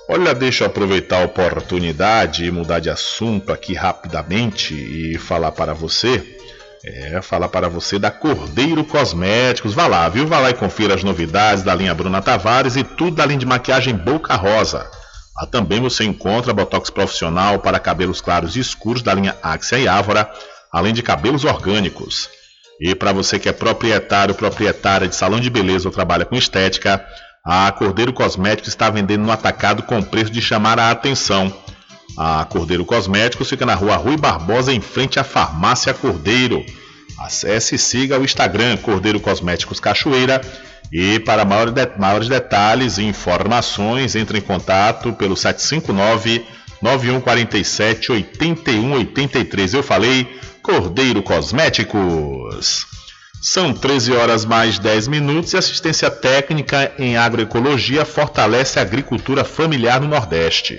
Olha, 0.09 0.35
deixa 0.35 0.65
eu 0.65 0.67
aproveitar 0.67 1.23
a 1.23 1.25
oportunidade 1.27 2.45
e 2.45 2.51
mudar 2.51 2.81
de 2.81 2.91
assunto 2.91 3.53
aqui 3.53 3.73
rapidamente 3.73 4.75
e 4.75 5.17
falar 5.17 5.53
para 5.53 5.73
você. 5.73 6.37
É, 6.85 7.23
falar 7.23 7.49
para 7.51 7.69
você 7.69 8.01
da 8.01 8.11
Cordeiro 8.11 8.83
Cosméticos. 8.83 9.75
Vá 9.75 9.87
lá, 9.87 10.09
viu? 10.09 10.27
Vá 10.27 10.41
lá 10.41 10.51
e 10.51 10.55
confira 10.55 10.97
as 10.97 11.05
novidades 11.05 11.63
da 11.63 11.73
linha 11.73 11.95
Bruna 11.95 12.21
Tavares 12.21 12.75
e 12.75 12.83
tudo 12.83 13.15
da 13.15 13.25
linha 13.25 13.39
de 13.39 13.47
maquiagem 13.47 13.95
Boca 13.95 14.35
Rosa. 14.35 14.91
Lá 15.37 15.47
também 15.47 15.81
você 15.81 16.03
encontra 16.03 16.53
botox 16.53 16.91
profissional 16.91 17.61
para 17.61 17.79
cabelos 17.79 18.21
claros 18.21 18.57
e 18.57 18.59
escuros 18.59 19.03
da 19.03 19.15
linha 19.15 19.37
Axia 19.41 19.79
e 19.79 19.87
Ávora, 19.87 20.29
além 20.73 20.93
de 20.93 21.01
cabelos 21.01 21.45
orgânicos. 21.45 22.42
E 22.83 22.97
para 22.97 23.13
você 23.13 23.39
que 23.39 23.49
é 23.49 23.53
proprietário, 23.53 24.35
proprietária 24.35 25.07
de 25.07 25.15
salão 25.15 25.39
de 25.39 25.49
beleza 25.49 25.89
ou 25.89 25.95
trabalha 25.95 26.25
com 26.25 26.35
estética, 26.35 27.01
a 27.47 27.71
Cordeiro 27.71 28.13
Cosméticos 28.13 28.71
está 28.71 28.91
vendendo 28.91 29.23
no 29.23 29.31
atacado 29.31 29.85
com 29.85 30.03
preço 30.03 30.33
de 30.33 30.43
chamar 30.43 30.81
a 30.81 30.91
atenção. 30.91 31.57
A 32.19 32.45
Cordeiro 32.45 32.85
Cosméticos 32.85 33.49
fica 33.49 33.65
na 33.65 33.77
rua 33.77 33.95
Rui 33.95 34.17
Barbosa, 34.17 34.73
em 34.73 34.81
frente 34.81 35.21
à 35.21 35.23
Farmácia 35.23 35.95
Cordeiro. 35.95 36.67
Acesse 37.21 37.77
e 37.77 37.79
siga 37.79 38.19
o 38.19 38.25
Instagram 38.25 38.77
Cordeiro 38.79 39.21
Cosméticos 39.21 39.79
Cachoeira. 39.79 40.41
E 40.93 41.21
para 41.21 41.45
maiores, 41.45 41.73
de, 41.73 41.89
maiores 41.97 42.29
detalhes 42.29 42.99
e 42.99 43.05
informações, 43.05 44.17
entre 44.17 44.39
em 44.39 44.43
contato 44.43 45.13
pelo 45.13 45.37
759 45.37 46.45
9147 46.83 48.11
8183. 48.11 49.73
Eu 49.73 49.85
falei 49.85 50.42
Cordeiro 50.63 51.23
Cosméticos. 51.25 52.87
São 53.43 53.75
13 53.75 54.13
horas 54.13 54.45
mais 54.45 54.79
10 54.79 55.09
minutos 55.09 55.53
e 55.53 55.57
assistência 55.57 56.09
técnica 56.09 56.93
em 56.97 57.17
agroecologia 57.17 58.05
fortalece 58.05 58.79
a 58.79 58.83
agricultura 58.83 59.43
familiar 59.43 60.01
no 60.01 60.07
Nordeste. 60.07 60.79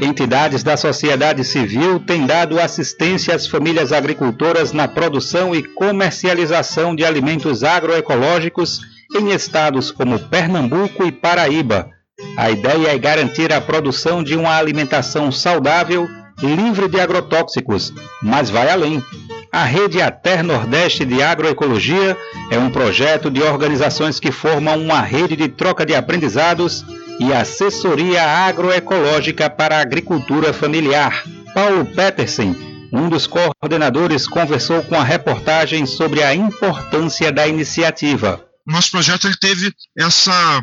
Entidades 0.00 0.62
da 0.62 0.76
sociedade 0.76 1.42
civil 1.42 1.98
têm 1.98 2.26
dado 2.26 2.60
assistência 2.60 3.34
às 3.34 3.48
famílias 3.48 3.92
agricultoras 3.92 4.72
na 4.72 4.86
produção 4.86 5.52
e 5.52 5.64
comercialização 5.64 6.94
de 6.94 7.04
alimentos 7.04 7.64
agroecológicos 7.64 8.78
em 9.16 9.32
estados 9.32 9.90
como 9.90 10.20
Pernambuco 10.20 11.04
e 11.04 11.10
Paraíba. 11.10 11.95
A 12.36 12.50
ideia 12.50 12.88
é 12.88 12.98
garantir 12.98 13.52
a 13.52 13.60
produção 13.60 14.22
de 14.22 14.36
uma 14.36 14.56
alimentação 14.56 15.32
saudável 15.32 16.08
livre 16.42 16.88
de 16.88 17.00
agrotóxicos, 17.00 17.92
mas 18.22 18.50
vai 18.50 18.68
além. 18.68 19.02
A 19.50 19.64
Rede 19.64 20.02
Ater 20.02 20.44
Nordeste 20.44 21.04
de 21.06 21.22
Agroecologia 21.22 22.16
é 22.50 22.58
um 22.58 22.70
projeto 22.70 23.30
de 23.30 23.42
organizações 23.42 24.20
que 24.20 24.30
formam 24.30 24.78
uma 24.78 25.00
rede 25.00 25.34
de 25.34 25.48
troca 25.48 25.86
de 25.86 25.94
aprendizados 25.94 26.84
e 27.18 27.32
assessoria 27.32 28.22
agroecológica 28.22 29.48
para 29.48 29.78
a 29.78 29.80
agricultura 29.80 30.52
familiar. 30.52 31.24
Paulo 31.54 31.86
Petersen, 31.86 32.54
um 32.92 33.08
dos 33.08 33.26
coordenadores, 33.26 34.26
conversou 34.26 34.82
com 34.82 34.94
a 34.94 35.04
reportagem 35.04 35.86
sobre 35.86 36.22
a 36.22 36.34
importância 36.34 37.32
da 37.32 37.46
iniciativa. 37.46 38.44
Nosso 38.66 38.90
projeto 38.90 39.26
ele 39.26 39.36
teve 39.40 39.72
essa 39.96 40.60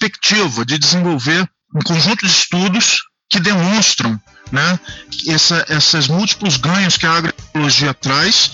perspectiva 0.00 0.64
de 0.64 0.78
desenvolver 0.78 1.46
um 1.74 1.80
conjunto 1.80 2.24
de 2.24 2.32
estudos 2.32 3.02
que 3.28 3.38
demonstram 3.38 4.18
né, 4.50 4.80
essa, 5.28 5.64
esses 5.68 6.08
múltiplos 6.08 6.56
ganhos 6.56 6.96
que 6.96 7.06
a 7.06 7.12
agroecologia 7.12 7.94
traz 7.94 8.50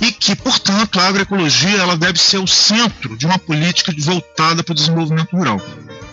e 0.00 0.12
que, 0.12 0.36
portanto, 0.36 1.00
a 1.00 1.08
agroecologia 1.08 1.78
ela 1.78 1.96
deve 1.96 2.20
ser 2.20 2.38
o 2.38 2.46
centro 2.46 3.16
de 3.16 3.26
uma 3.26 3.38
política 3.38 3.92
voltada 3.98 4.62
para 4.62 4.72
o 4.72 4.76
desenvolvimento 4.76 5.34
rural. 5.34 5.60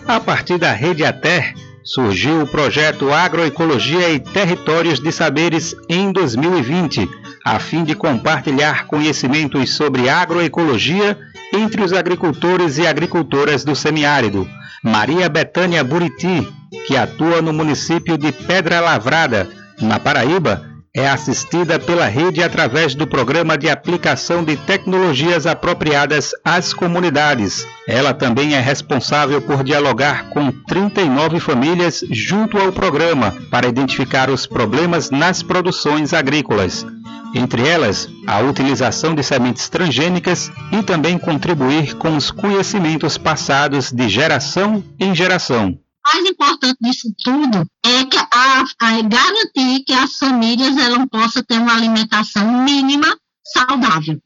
A 0.08 0.20
partir 0.20 0.58
da 0.58 0.72
Rede 0.72 1.06
Ater, 1.06 1.54
surgiu 1.84 2.42
o 2.42 2.48
projeto 2.48 3.14
Agroecologia 3.14 4.10
e 4.10 4.20
Territórios 4.20 5.00
de 5.00 5.12
Saberes 5.12 5.76
em 5.88 6.12
2020, 6.12 7.08
a 7.46 7.60
fim 7.60 7.84
de 7.84 7.94
compartilhar 7.94 8.88
conhecimentos 8.88 9.76
sobre 9.76 10.10
agroecologia 10.10 11.18
entre 11.54 11.84
os 11.84 11.94
agricultores 11.94 12.78
e 12.78 12.86
agricultoras 12.88 13.64
do 13.64 13.76
semiárido 13.76 14.48
Maria 14.84 15.28
Betânia 15.28 15.84
Buriti, 15.84 16.48
que 16.88 16.96
atua 16.96 17.42
no 17.42 17.52
município 17.52 18.18
de 18.18 18.32
Pedra 18.32 18.80
Lavrada, 18.80 19.50
na 19.82 20.00
Paraíba, 20.00 20.66
é 20.96 21.08
assistida 21.08 21.78
pela 21.78 22.08
rede 22.08 22.42
através 22.42 22.96
do 22.96 23.06
programa 23.06 23.58
de 23.58 23.70
aplicação 23.70 24.44
de 24.44 24.58
tecnologias 24.58 25.46
apropriadas 25.46 26.32
às 26.44 26.74
comunidades. 26.74 27.68
Ela 27.88 28.14
também 28.14 28.56
é 28.56 28.60
responsável 28.60 29.42
por 29.42 29.64
dialogar 29.64 30.30
com 30.30 30.52
39 30.52 31.40
famílias 31.40 32.04
junto 32.10 32.58
ao 32.58 32.72
programa 32.72 33.36
para 33.52 33.68
identificar 33.68 34.30
os 34.30 34.48
problemas 34.48 35.12
nas 35.12 35.44
produções 35.44 36.14
agrícolas 36.14 36.86
entre 37.34 37.68
elas 37.68 38.08
a 38.28 38.40
utilização 38.40 39.14
de 39.14 39.24
sementes 39.24 39.70
transgênicas 39.70 40.52
e 40.72 40.84
também 40.84 41.18
contribuir 41.18 41.96
com 41.96 42.16
os 42.16 42.32
conhecimentos 42.32 43.18
passados 43.18 43.92
de 43.92 44.10
geração 44.10 44.84
em 45.00 45.14
geração. 45.16 45.70
O 45.70 46.16
mais 46.16 46.30
importante 46.30 46.78
disso 46.82 47.14
tudo 47.24 47.66
é 47.86 48.06
que 48.06 48.18
a, 48.18 48.64
a 48.82 49.02
garantir 49.02 49.84
que 49.86 49.94
as 49.94 50.18
famílias 50.18 50.76
elas 50.78 51.06
possam 51.12 51.44
ter 51.44 51.60
uma 51.60 51.74
alimentação 51.74 52.64
mínima 52.64 53.16
saudável. 53.44 54.20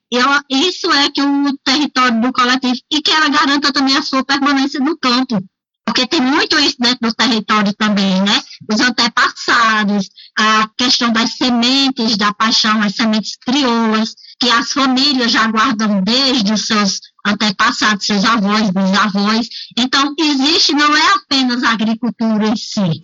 Isso 0.50 0.92
é 0.92 1.10
que 1.10 1.22
o 1.22 1.58
território 1.64 2.22
do 2.22 2.32
coletivo 2.32 2.80
e 2.92 3.02
que 3.02 3.12
ela 3.12 3.30
garanta 3.30 3.72
também 3.72 3.98
a 3.98 4.02
sua 4.02 4.24
permanência 4.24 4.80
no 4.80 4.98
campo. 4.98 5.42
Porque 5.86 6.08
tem 6.08 6.22
muito 6.22 6.58
isso 6.60 6.78
dentro 6.80 7.10
do 7.10 7.14
território 7.14 7.74
também, 7.74 8.22
né? 8.22 8.42
Os 8.72 8.80
antepassados, 8.80 10.10
a 10.38 10.70
questão 10.78 11.12
das 11.12 11.36
sementes 11.36 12.18
da 12.18 12.34
paixão, 12.34 12.82
as 12.82 12.96
sementes 12.96 13.36
crioulas, 13.38 14.16
que 14.40 14.50
as 14.50 14.72
famílias 14.72 15.32
já 15.32 15.48
guardam 15.48 16.02
desde 16.02 16.54
os 16.54 16.66
seus 16.66 17.00
antepassados, 17.26 18.06
seus 18.06 18.26
avós, 18.26 18.70
bisavós. 18.70 19.48
Então, 19.78 20.14
existe, 20.18 20.74
não 20.74 20.96
é 20.96 21.14
apenas 21.16 21.64
a 21.64 21.72
agricultura 21.72 22.48
em 22.48 22.56
si, 22.56 23.04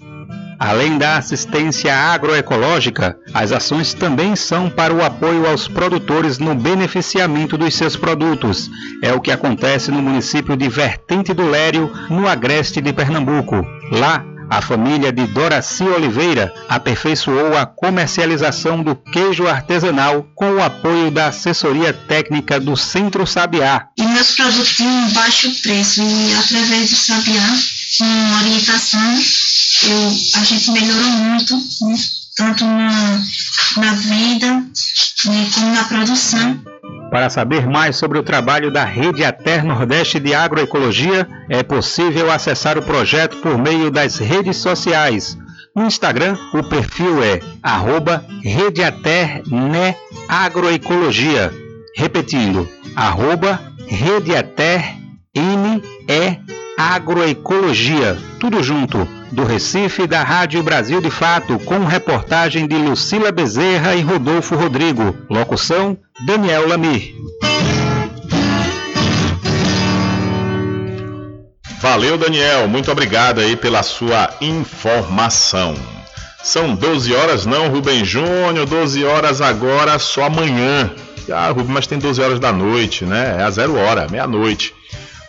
Além 0.59 0.97
da 0.97 1.15
assistência 1.15 1.95
agroecológica, 1.95 3.17
as 3.33 3.53
ações 3.53 3.93
também 3.93 4.35
são 4.35 4.69
para 4.69 4.93
o 4.93 5.01
apoio 5.01 5.47
aos 5.47 5.69
produtores 5.69 6.37
no 6.37 6.53
beneficiamento 6.53 7.57
dos 7.57 7.73
seus 7.73 7.95
produtos. 7.95 8.69
É 9.01 9.13
o 9.13 9.21
que 9.21 9.31
acontece 9.31 9.89
no 9.89 10.01
município 10.01 10.57
de 10.57 10.67
Vertente 10.67 11.33
do 11.33 11.49
Lério, 11.49 11.89
no 12.09 12.27
agreste 12.27 12.81
de 12.81 12.91
Pernambuco. 12.91 13.65
Lá, 13.89 14.25
a 14.49 14.61
família 14.61 15.13
de 15.13 15.27
Doraci 15.27 15.83
Oliveira 15.83 16.51
aperfeiçoou 16.67 17.55
a 17.55 17.67
comercialização 17.67 18.81
do 18.81 18.95
queijo 18.95 19.47
artesanal 19.47 20.27
com 20.35 20.55
o 20.55 20.63
apoio 20.63 21.11
da 21.11 21.27
assessoria 21.27 21.93
técnica 21.93 22.59
do 22.59 22.75
Centro 22.75 23.27
Sabiá. 23.27 23.87
E 23.97 24.03
meus 24.03 24.31
produtos 24.31 24.75
tinham 24.75 24.91
um 24.91 25.13
baixo 25.13 25.49
preço 25.61 26.01
e 26.01 26.33
através 26.33 26.89
do 26.89 26.95
Sabiá, 26.95 27.55
com 27.97 28.37
orientação, 28.39 29.19
eu, 29.83 30.07
a 30.35 30.43
gente 30.43 30.71
melhorou 30.71 31.09
muito, 31.11 31.55
né, 31.55 31.95
tanto 32.35 32.65
na, 32.65 33.21
na 33.77 33.93
venda 33.93 34.53
né, 35.25 35.49
como 35.53 35.73
na 35.73 35.83
produção. 35.85 36.61
Para 37.09 37.29
saber 37.29 37.65
mais 37.67 37.95
sobre 37.95 38.19
o 38.19 38.23
trabalho 38.23 38.71
da 38.71 38.85
Rede 38.85 39.23
Ater 39.23 39.65
Nordeste 39.65 40.19
de 40.19 40.35
Agroecologia, 40.35 41.27
é 41.49 41.63
possível 41.63 42.31
acessar 42.31 42.77
o 42.77 42.83
projeto 42.83 43.37
por 43.37 43.57
meio 43.57 43.89
das 43.89 44.17
redes 44.17 44.57
sociais. 44.57 45.35
No 45.75 45.85
Instagram, 45.85 46.37
o 46.53 46.63
perfil 46.63 47.23
é 47.23 47.39
arroba. 47.63 48.23
Repetindo, 51.95 52.69
arroba 52.95 53.59
Rede 53.87 54.35
Ater 54.35 54.95
Agroecologia. 56.79 58.17
Tudo 58.39 58.63
junto 58.63 59.05
do 59.33 59.43
Recife 59.43 60.07
da 60.07 60.23
Rádio 60.23 60.63
Brasil 60.63 61.01
de 61.01 61.11
Fato, 61.11 61.59
com 61.59 61.83
reportagem 61.83 62.65
de 62.65 62.75
Lucila 62.77 63.33
Bezerra 63.33 63.95
e 63.95 64.01
Rodolfo 64.01 64.55
Rodrigo. 64.55 65.13
Locução: 65.29 65.97
Daniel 66.25 66.69
Lamir. 66.69 67.13
Valeu, 71.81 72.17
Daniel. 72.17 72.69
Muito 72.69 72.89
obrigado 72.89 73.41
aí 73.41 73.57
pela 73.57 73.83
sua 73.83 74.29
informação. 74.39 75.75
São 76.41 76.73
12 76.75 77.13
horas, 77.13 77.45
não, 77.45 77.67
Rubem 77.67 78.05
Júnior. 78.05 78.65
12 78.65 79.03
horas 79.03 79.41
agora, 79.41 79.99
só 79.99 80.27
amanhã. 80.27 80.89
Ah, 81.29 81.49
Rubem, 81.49 81.73
mas 81.73 81.87
tem 81.87 81.99
12 81.99 82.21
horas 82.21 82.39
da 82.39 82.53
noite, 82.53 83.03
né? 83.03 83.35
É 83.37 83.43
a 83.43 83.51
zero 83.51 83.75
hora, 83.75 84.07
meia-noite. 84.09 84.73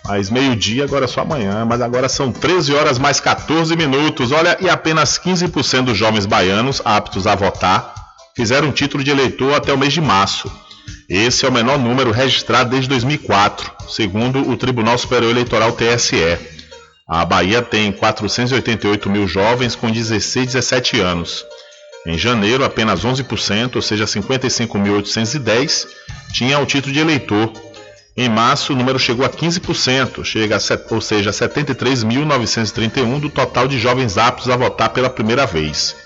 Mas 0.04 0.30
meio-dia, 0.30 0.84
agora 0.84 1.06
só 1.06 1.20
amanhã. 1.20 1.64
Mas 1.64 1.80
agora 1.80 2.08
são 2.08 2.32
13 2.32 2.74
horas 2.74 2.98
mais 2.98 3.20
14 3.20 3.74
minutos. 3.76 4.32
Olha, 4.32 4.56
e 4.60 4.68
apenas 4.68 5.18
15% 5.18 5.84
dos 5.84 5.96
jovens 5.96 6.26
baianos 6.26 6.80
aptos 6.84 7.26
a 7.26 7.34
votar 7.34 7.94
fizeram 8.36 8.72
título 8.72 9.04
de 9.04 9.10
eleitor 9.10 9.54
até 9.54 9.72
o 9.72 9.78
mês 9.78 9.92
de 9.92 10.00
março. 10.00 10.50
Esse 11.08 11.44
é 11.44 11.48
o 11.48 11.52
menor 11.52 11.78
número 11.78 12.10
registrado 12.10 12.70
desde 12.70 12.88
2004, 12.88 13.70
segundo 13.88 14.48
o 14.48 14.56
Tribunal 14.56 14.96
Superior 14.96 15.30
Eleitoral 15.30 15.72
TSE. 15.72 16.38
A 17.06 17.24
Bahia 17.24 17.60
tem 17.60 17.90
488 17.90 19.10
mil 19.10 19.26
jovens 19.26 19.74
com 19.74 19.90
16 19.90 20.44
e 20.44 20.46
17 20.46 21.00
anos. 21.00 21.44
Em 22.06 22.16
janeiro, 22.16 22.64
apenas 22.64 23.04
11%, 23.04 23.76
ou 23.76 23.82
seja, 23.82 24.04
55.810, 24.04 25.86
tinham 26.32 26.62
o 26.62 26.66
título 26.66 26.94
de 26.94 27.00
eleitor. 27.00 27.52
Em 28.16 28.28
março, 28.28 28.72
o 28.72 28.76
número 28.76 28.98
chegou 28.98 29.24
a 29.24 29.28
15%, 29.28 30.24
chega 30.24 30.56
a, 30.56 30.94
ou 30.94 31.00
seja, 31.00 31.30
73.931 31.30 33.20
do 33.20 33.30
total 33.30 33.68
de 33.68 33.78
jovens 33.78 34.18
aptos 34.18 34.48
a 34.48 34.56
votar 34.56 34.90
pela 34.90 35.08
primeira 35.08 35.46
vez. 35.46 35.96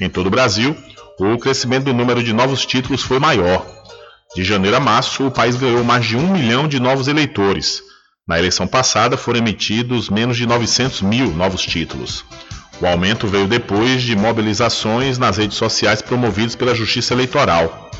Em 0.00 0.08
todo 0.08 0.26
o 0.26 0.30
Brasil, 0.30 0.76
o 1.18 1.38
crescimento 1.38 1.84
do 1.84 1.94
número 1.94 2.22
de 2.22 2.32
novos 2.32 2.64
títulos 2.64 3.02
foi 3.02 3.18
maior. 3.18 3.64
De 4.34 4.42
janeiro 4.42 4.78
a 4.78 4.80
março, 4.80 5.26
o 5.26 5.30
país 5.30 5.56
ganhou 5.56 5.84
mais 5.84 6.06
de 6.06 6.16
um 6.16 6.32
milhão 6.32 6.66
de 6.66 6.80
novos 6.80 7.06
eleitores. 7.06 7.82
Na 8.26 8.38
eleição 8.38 8.66
passada, 8.66 9.16
foram 9.16 9.38
emitidos 9.38 10.08
menos 10.08 10.38
de 10.38 10.46
900 10.46 11.02
mil 11.02 11.30
novos 11.32 11.62
títulos. 11.62 12.24
O 12.80 12.86
aumento 12.86 13.28
veio 13.28 13.46
depois 13.46 14.02
de 14.02 14.16
mobilizações 14.16 15.18
nas 15.18 15.36
redes 15.36 15.58
sociais 15.58 16.00
promovidas 16.00 16.56
pela 16.56 16.74
Justiça 16.74 17.12
Eleitoral. 17.12 17.91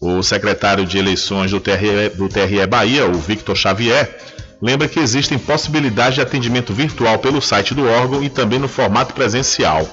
O 0.00 0.22
secretário 0.22 0.86
de 0.86 0.96
eleições 0.96 1.50
do 1.50 1.58
TRE, 1.58 2.10
do 2.14 2.28
TRE 2.28 2.64
Bahia, 2.66 3.06
o 3.06 3.14
Victor 3.14 3.56
Xavier, 3.56 4.16
lembra 4.62 4.86
que 4.86 5.00
existem 5.00 5.36
possibilidades 5.38 6.14
de 6.14 6.20
atendimento 6.20 6.72
virtual 6.72 7.18
pelo 7.18 7.40
site 7.40 7.74
do 7.74 7.84
órgão 7.86 8.22
e 8.22 8.28
também 8.28 8.60
no 8.60 8.68
formato 8.68 9.12
presencial. 9.12 9.88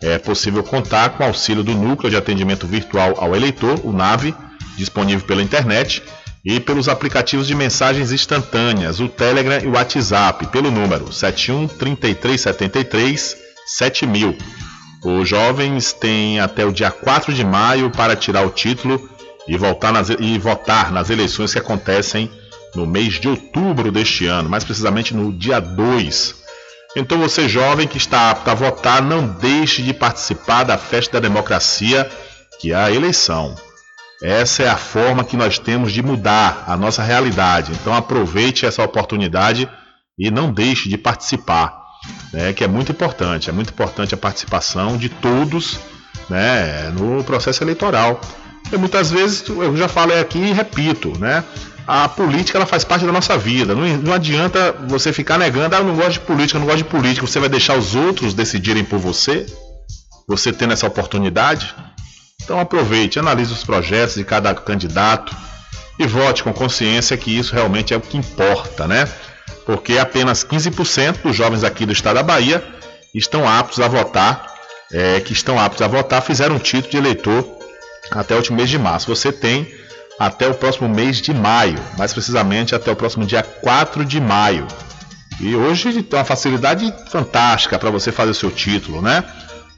É 0.00 0.16
possível 0.18 0.62
contar 0.62 1.10
com 1.10 1.22
o 1.22 1.26
auxílio 1.26 1.62
do 1.62 1.74
Núcleo 1.74 2.10
de 2.10 2.16
Atendimento 2.16 2.66
Virtual 2.66 3.14
ao 3.18 3.36
Eleitor, 3.36 3.78
o 3.84 3.92
NAVE, 3.92 4.34
disponível 4.76 5.26
pela 5.26 5.42
internet, 5.42 6.02
e 6.44 6.60
pelos 6.60 6.88
aplicativos 6.88 7.46
de 7.46 7.54
mensagens 7.54 8.12
instantâneas, 8.12 9.00
o 9.00 9.08
Telegram 9.08 9.58
e 9.62 9.66
o 9.66 9.72
WhatsApp, 9.72 10.46
pelo 10.46 10.70
número 10.70 11.12
71 11.12 11.66
3373 11.66 13.36
7000. 13.66 14.38
Os 15.04 15.28
jovens 15.28 15.92
têm 15.92 16.40
até 16.40 16.64
o 16.64 16.72
dia 16.72 16.90
4 16.90 17.34
de 17.34 17.44
maio 17.44 17.90
para 17.90 18.14
tirar 18.14 18.46
o 18.46 18.50
título 18.50 19.15
e, 19.48 19.56
voltar 19.56 19.92
nas, 19.92 20.08
e 20.10 20.38
votar 20.38 20.92
nas 20.92 21.10
eleições 21.10 21.52
que 21.52 21.58
acontecem 21.58 22.30
no 22.74 22.86
mês 22.86 23.14
de 23.14 23.28
outubro 23.28 23.90
deste 23.90 24.26
ano, 24.26 24.48
mais 24.48 24.64
precisamente 24.64 25.14
no 25.14 25.32
dia 25.32 25.60
2. 25.60 26.34
Então, 26.96 27.18
você 27.18 27.48
jovem 27.48 27.86
que 27.86 27.98
está 27.98 28.30
apto 28.30 28.50
a 28.50 28.54
votar, 28.54 29.02
não 29.02 29.26
deixe 29.26 29.82
de 29.82 29.92
participar 29.92 30.64
da 30.64 30.78
festa 30.78 31.20
da 31.20 31.28
democracia, 31.28 32.10
que 32.58 32.72
é 32.72 32.76
a 32.76 32.90
eleição. 32.90 33.54
Essa 34.22 34.62
é 34.62 34.68
a 34.68 34.76
forma 34.76 35.24
que 35.24 35.36
nós 35.36 35.58
temos 35.58 35.92
de 35.92 36.02
mudar 36.02 36.64
a 36.66 36.76
nossa 36.76 37.02
realidade. 37.02 37.72
Então 37.72 37.92
aproveite 37.92 38.64
essa 38.64 38.82
oportunidade 38.82 39.68
e 40.18 40.30
não 40.30 40.50
deixe 40.50 40.88
de 40.88 40.96
participar, 40.96 41.78
né, 42.32 42.52
que 42.54 42.64
é 42.64 42.68
muito 42.68 42.92
importante. 42.92 43.50
É 43.50 43.52
muito 43.52 43.70
importante 43.70 44.14
a 44.14 44.18
participação 44.18 44.96
de 44.96 45.10
todos 45.10 45.78
né, 46.30 46.90
no 46.90 47.22
processo 47.24 47.62
eleitoral. 47.62 48.20
E 48.72 48.76
muitas 48.76 49.10
vezes, 49.10 49.44
eu 49.48 49.76
já 49.76 49.88
falei 49.88 50.18
aqui 50.18 50.38
e 50.38 50.52
repito, 50.52 51.16
né, 51.18 51.44
a 51.86 52.08
política 52.08 52.58
ela 52.58 52.66
faz 52.66 52.82
parte 52.84 53.06
da 53.06 53.12
nossa 53.12 53.38
vida. 53.38 53.74
Não, 53.74 53.86
não 53.98 54.12
adianta 54.12 54.72
você 54.88 55.12
ficar 55.12 55.38
negando, 55.38 55.76
ah, 55.76 55.78
eu 55.78 55.84
não 55.84 55.94
gosto 55.94 56.12
de 56.12 56.20
política, 56.20 56.56
eu 56.56 56.60
não 56.60 56.66
gosto 56.66 56.78
de 56.78 56.90
política. 56.90 57.26
Você 57.26 57.38
vai 57.38 57.48
deixar 57.48 57.78
os 57.78 57.94
outros 57.94 58.34
decidirem 58.34 58.84
por 58.84 58.98
você? 58.98 59.46
Você 60.28 60.52
tendo 60.52 60.72
essa 60.72 60.86
oportunidade? 60.86 61.74
Então 62.42 62.58
aproveite, 62.58 63.18
analise 63.18 63.52
os 63.52 63.62
projetos 63.62 64.16
de 64.16 64.24
cada 64.24 64.52
candidato 64.54 65.34
e 65.98 66.06
vote 66.06 66.42
com 66.42 66.52
consciência 66.52 67.16
que 67.16 67.36
isso 67.36 67.54
realmente 67.54 67.94
é 67.94 67.96
o 67.96 68.00
que 68.00 68.16
importa, 68.16 68.86
né? 68.86 69.08
Porque 69.64 69.98
apenas 69.98 70.44
15% 70.44 71.22
dos 71.22 71.36
jovens 71.36 71.64
aqui 71.64 71.86
do 71.86 71.92
estado 71.92 72.16
da 72.16 72.22
Bahia 72.22 72.62
estão 73.14 73.48
aptos 73.48 73.80
a 73.80 73.88
votar, 73.88 74.54
é, 74.92 75.20
que 75.20 75.32
estão 75.32 75.58
aptos 75.58 75.82
a 75.82 75.88
votar, 75.88 76.20
fizeram 76.22 76.56
um 76.56 76.58
título 76.58 76.90
de 76.90 76.96
eleitor 76.98 77.56
até 78.10 78.34
o 78.34 78.38
último 78.38 78.56
mês 78.56 78.70
de 78.70 78.78
março. 78.78 79.14
Você 79.14 79.32
tem 79.32 79.66
até 80.18 80.48
o 80.48 80.54
próximo 80.54 80.88
mês 80.88 81.18
de 81.18 81.34
maio, 81.34 81.78
mais 81.98 82.12
precisamente 82.12 82.74
até 82.74 82.90
o 82.90 82.96
próximo 82.96 83.26
dia 83.26 83.42
4 83.42 84.04
de 84.04 84.20
maio. 84.20 84.66
E 85.40 85.54
hoje 85.54 86.02
tem 86.02 86.18
uma 86.18 86.24
facilidade 86.24 86.92
fantástica 87.10 87.78
para 87.78 87.90
você 87.90 88.10
fazer 88.10 88.30
o 88.30 88.34
seu 88.34 88.50
título, 88.50 89.02
né? 89.02 89.22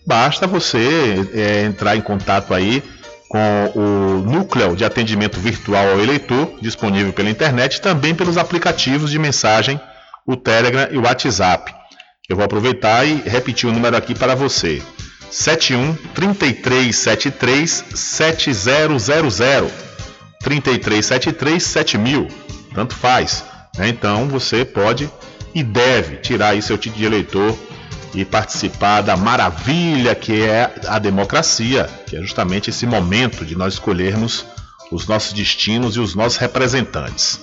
basta 0.08 0.46
você 0.46 1.28
é, 1.34 1.64
entrar 1.64 1.94
em 1.94 2.00
contato 2.00 2.54
aí 2.54 2.82
com 3.28 3.72
o 3.74 4.22
núcleo 4.24 4.74
de 4.74 4.82
atendimento 4.82 5.38
virtual 5.38 5.86
ao 5.86 6.00
eleitor, 6.00 6.56
disponível 6.62 7.12
pela 7.12 7.28
internet, 7.28 7.82
também 7.82 8.14
pelos 8.14 8.38
aplicativos 8.38 9.10
de 9.10 9.18
mensagem, 9.18 9.78
o 10.26 10.34
Telegram 10.34 10.88
e 10.90 10.96
o 10.96 11.02
WhatsApp. 11.02 11.74
Eu 12.26 12.36
vou 12.36 12.44
aproveitar 12.46 13.04
e 13.04 13.16
repetir 13.16 13.68
o 13.68 13.72
número 13.72 13.94
aqui 13.94 14.14
para 14.14 14.34
você. 14.34 14.82
71 15.30 15.94
3373 16.14 17.84
7000 17.94 19.70
3373 20.40 21.62
7000 21.62 22.28
tanto 22.74 22.94
faz. 22.94 23.44
Né? 23.76 23.88
Então 23.88 24.28
você 24.28 24.64
pode 24.64 25.10
e 25.54 25.62
deve 25.62 26.16
tirar 26.16 26.50
aí 26.50 26.62
seu 26.62 26.78
título 26.78 27.00
de 27.00 27.06
eleitor 27.06 27.58
e 28.14 28.24
participar 28.24 29.02
da 29.02 29.16
maravilha 29.16 30.14
que 30.14 30.42
é 30.42 30.72
a 30.86 30.98
democracia, 30.98 31.88
que 32.06 32.16
é 32.16 32.20
justamente 32.20 32.70
esse 32.70 32.86
momento 32.86 33.44
de 33.44 33.56
nós 33.56 33.74
escolhermos 33.74 34.46
os 34.90 35.06
nossos 35.06 35.32
destinos 35.32 35.96
e 35.96 36.00
os 36.00 36.14
nossos 36.14 36.38
representantes. 36.38 37.40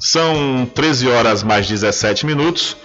São 0.00 0.68
13 0.74 1.08
horas 1.08 1.42
mais 1.42 1.68
17 1.68 2.26
minutos 2.26 2.76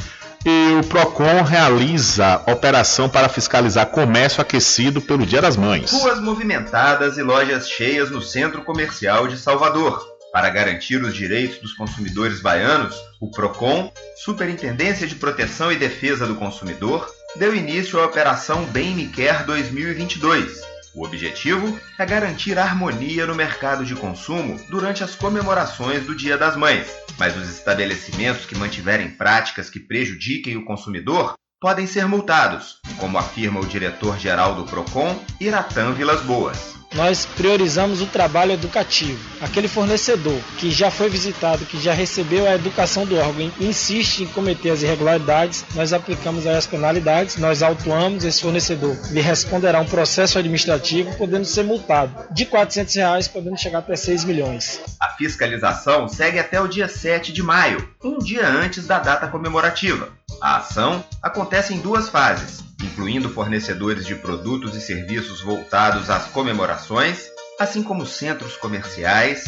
e 0.46 0.76
o 0.80 0.84
PROCON 0.84 1.42
realiza 1.42 2.40
operação 2.46 3.10
para 3.10 3.28
fiscalizar 3.28 3.88
comércio 3.88 4.40
aquecido 4.40 5.02
pelo 5.02 5.26
Dia 5.26 5.42
das 5.42 5.58
Mães. 5.58 5.92
Ruas 5.92 6.22
movimentadas 6.22 7.18
e 7.18 7.24
lojas 7.24 7.68
cheias 7.68 8.12
no 8.12 8.22
centro 8.22 8.62
comercial 8.62 9.28
de 9.28 9.38
Salvador. 9.38 10.06
Para 10.32 10.50
garantir 10.50 11.02
os 11.02 11.16
direitos 11.16 11.58
dos 11.60 11.74
consumidores 11.74 12.42
baianos, 12.42 12.96
o 13.20 13.32
PROCON, 13.32 13.92
Superintendência 14.18 15.08
de 15.08 15.16
Proteção 15.16 15.72
e 15.72 15.78
Defesa 15.78 16.28
do 16.28 16.36
Consumidor, 16.36 17.10
deu 17.38 17.56
início 17.56 18.00
à 18.00 18.06
Operação 18.06 18.66
Bem 18.66 18.94
Me 18.94 19.08
Quer 19.08 19.46
2022. 19.46 20.75
O 20.96 21.06
objetivo 21.06 21.78
é 22.00 22.06
garantir 22.06 22.58
harmonia 22.58 23.26
no 23.26 23.36
mercado 23.36 23.84
de 23.84 23.94
consumo 23.94 24.58
durante 24.70 25.04
as 25.04 25.14
comemorações 25.14 26.06
do 26.06 26.16
Dia 26.16 26.38
das 26.38 26.56
Mães, 26.56 26.88
mas 27.20 27.36
os 27.36 27.50
estabelecimentos 27.50 28.46
que 28.46 28.58
mantiverem 28.58 29.12
práticas 29.12 29.70
que 29.70 29.78
prejudiquem 29.78 30.56
o 30.56 30.64
consumidor 30.64 31.36
podem 31.60 31.88
ser 31.88 32.07
multados, 32.07 32.80
como 32.99 33.18
afirma 33.18 33.60
o 33.60 33.65
diretor-geral 33.65 34.56
do 34.56 34.65
PROCON, 34.65 35.19
Iratan 35.40 35.94
Vilas 35.94 36.22
Boas 36.22 36.76
nós 36.95 37.26
priorizamos 37.26 38.02
o 38.02 38.06
trabalho 38.07 38.53
educativo. 38.53 39.19
Aquele 39.41 39.68
fornecedor 39.68 40.40
que 40.57 40.72
já 40.72 40.90
foi 40.90 41.10
visitado, 41.10 41.65
que 41.65 41.80
já 41.80 41.94
recebeu 41.94 42.48
a 42.48 42.56
educação 42.56 43.06
do 43.06 43.15
órgão, 43.18 43.52
insiste 43.60 44.22
em 44.23 44.27
cometer 44.27 44.72
as 44.72 44.82
irregularidades, 44.82 45.65
nós 45.76 45.91
aplicamos 45.94 46.48
as 46.48 46.65
penalidades, 46.65 47.36
nós 47.36 47.61
autuamos 47.61 48.23
esse 48.23 48.41
fornecedor. 48.41 48.98
Ele 49.10 49.22
responderá 49.22 49.80
um 49.80 49.86
processo 49.86 50.40
administrativo, 50.40 51.14
podendo 51.18 51.45
ser 51.45 51.64
multado 51.64 52.34
de 52.34 52.45
400 52.45 52.95
reais, 52.95 53.27
podendo 53.27 53.60
chegar 53.60 53.80
até 53.80 53.95
6 53.95 54.23
milhões. 54.23 54.82
A 55.02 55.10
fiscalização 55.10 56.07
segue 56.07 56.40
até 56.40 56.61
o 56.61 56.68
dia 56.68 56.88
7 56.88 57.34
de 57.34 57.44
maio, 57.44 57.90
um 58.03 58.18
dia 58.18 58.48
antes 58.48 58.88
da 58.88 58.99
data 58.99 59.27
comemorativa. 59.27 60.10
A 60.41 60.57
ação 60.57 61.03
acontece 61.22 61.74
em 61.74 61.80
duas 61.80 62.10
fases 62.10 62.66
incluindo 62.86 63.30
fornecedores 63.30 64.06
de 64.06 64.16
produtos 64.16 64.76
e 64.76 64.82
serviços 64.82 65.41
voltados 65.41 66.10
às 66.10 66.28
comemorações, 66.28 67.30
assim 67.60 67.84
como 67.84 68.06
centros 68.06 68.56
comerciais, 68.57 69.45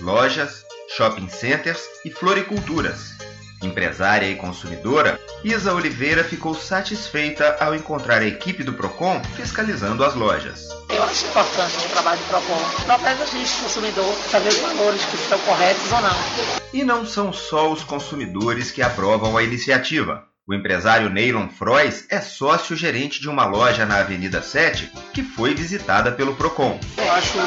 lojas, 0.00 0.64
shopping 0.96 1.28
centers 1.28 1.82
e 2.04 2.10
floriculturas. 2.10 3.13
Empresária 3.66 4.28
e 4.28 4.36
consumidora, 4.36 5.20
Isa 5.42 5.74
Oliveira 5.74 6.24
ficou 6.24 6.54
satisfeita 6.54 7.56
ao 7.60 7.74
encontrar 7.74 8.22
a 8.22 8.26
equipe 8.26 8.62
do 8.62 8.72
Procon 8.72 9.22
fiscalizando 9.36 10.04
as 10.04 10.14
lojas. 10.14 10.68
Eu 10.88 11.02
acho 11.02 11.26
importante 11.26 11.86
o 11.86 11.90
trabalho 11.90 12.18
do 12.18 12.26
Procon. 12.26 12.84
Protege 12.84 13.22
a 13.22 13.26
gente, 13.26 13.62
consumidor, 13.62 14.14
saber 14.30 14.48
os 14.48 14.58
valores 14.58 15.04
que 15.04 15.16
estão 15.16 15.38
corretos 15.40 15.92
ou 15.92 16.00
não. 16.00 16.16
E 16.72 16.84
não 16.84 17.06
são 17.06 17.32
só 17.32 17.70
os 17.72 17.84
consumidores 17.84 18.70
que 18.70 18.82
aprovam 18.82 19.36
a 19.36 19.42
iniciativa. 19.42 20.33
O 20.46 20.52
empresário 20.52 21.08
Neylon 21.08 21.48
Frois 21.48 22.06
é 22.10 22.20
sócio-gerente 22.20 23.18
de 23.18 23.30
uma 23.30 23.46
loja 23.46 23.86
na 23.86 24.00
Avenida 24.00 24.42
7 24.42 24.92
que 25.14 25.22
foi 25.22 25.54
visitada 25.54 26.12
pelo 26.12 26.36
PROCON. 26.36 26.78
Eu 26.98 27.12
acho 27.12 27.38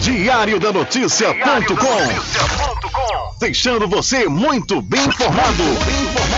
Diário 0.00 0.60
da 0.60 0.72
Notícia.com 0.72 1.84
Deixando 3.40 3.88
você 3.88 4.28
muito 4.28 4.80
bem 4.80 5.04
informado. 5.04 5.64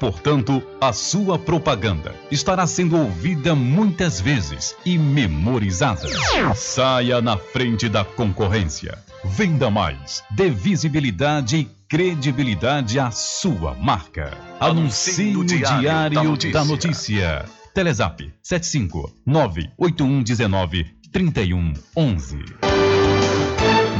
Portanto, 0.00 0.62
a 0.80 0.94
sua 0.94 1.38
propaganda 1.38 2.14
estará 2.30 2.66
sendo 2.66 2.96
ouvida 2.96 3.54
muitas 3.54 4.18
vezes 4.18 4.74
e 4.82 4.96
memorizada. 4.96 6.08
Saia 6.54 7.20
na 7.20 7.36
frente 7.36 7.86
da 7.86 8.02
concorrência. 8.02 8.98
Venda 9.22 9.70
mais. 9.70 10.24
Dê 10.30 10.48
visibilidade 10.48 11.56
e 11.58 11.64
credibilidade 11.86 12.98
à 12.98 13.10
sua 13.10 13.74
marca. 13.74 14.32
Anuncie 14.58 15.32
no 15.32 15.44
Diário, 15.44 15.80
Diário 15.80 16.14
da, 16.14 16.24
Notícia. 16.24 16.52
da 16.52 16.64
Notícia. 16.64 17.44
Telezap 17.74 18.32
75 18.42 19.12
98119 19.26 20.86
3111. 21.12 22.38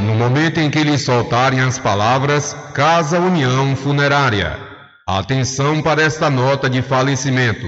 No 0.07 0.15
momento 0.15 0.59
em 0.59 0.71
que 0.71 0.83
lhe 0.83 0.97
soltarem 0.97 1.59
as 1.59 1.77
palavras 1.77 2.55
Casa 2.73 3.19
União 3.19 3.75
Funerária. 3.75 4.70
Atenção 5.13 5.81
para 5.81 6.01
esta 6.01 6.29
nota 6.29 6.69
de 6.69 6.81
falecimento. 6.81 7.67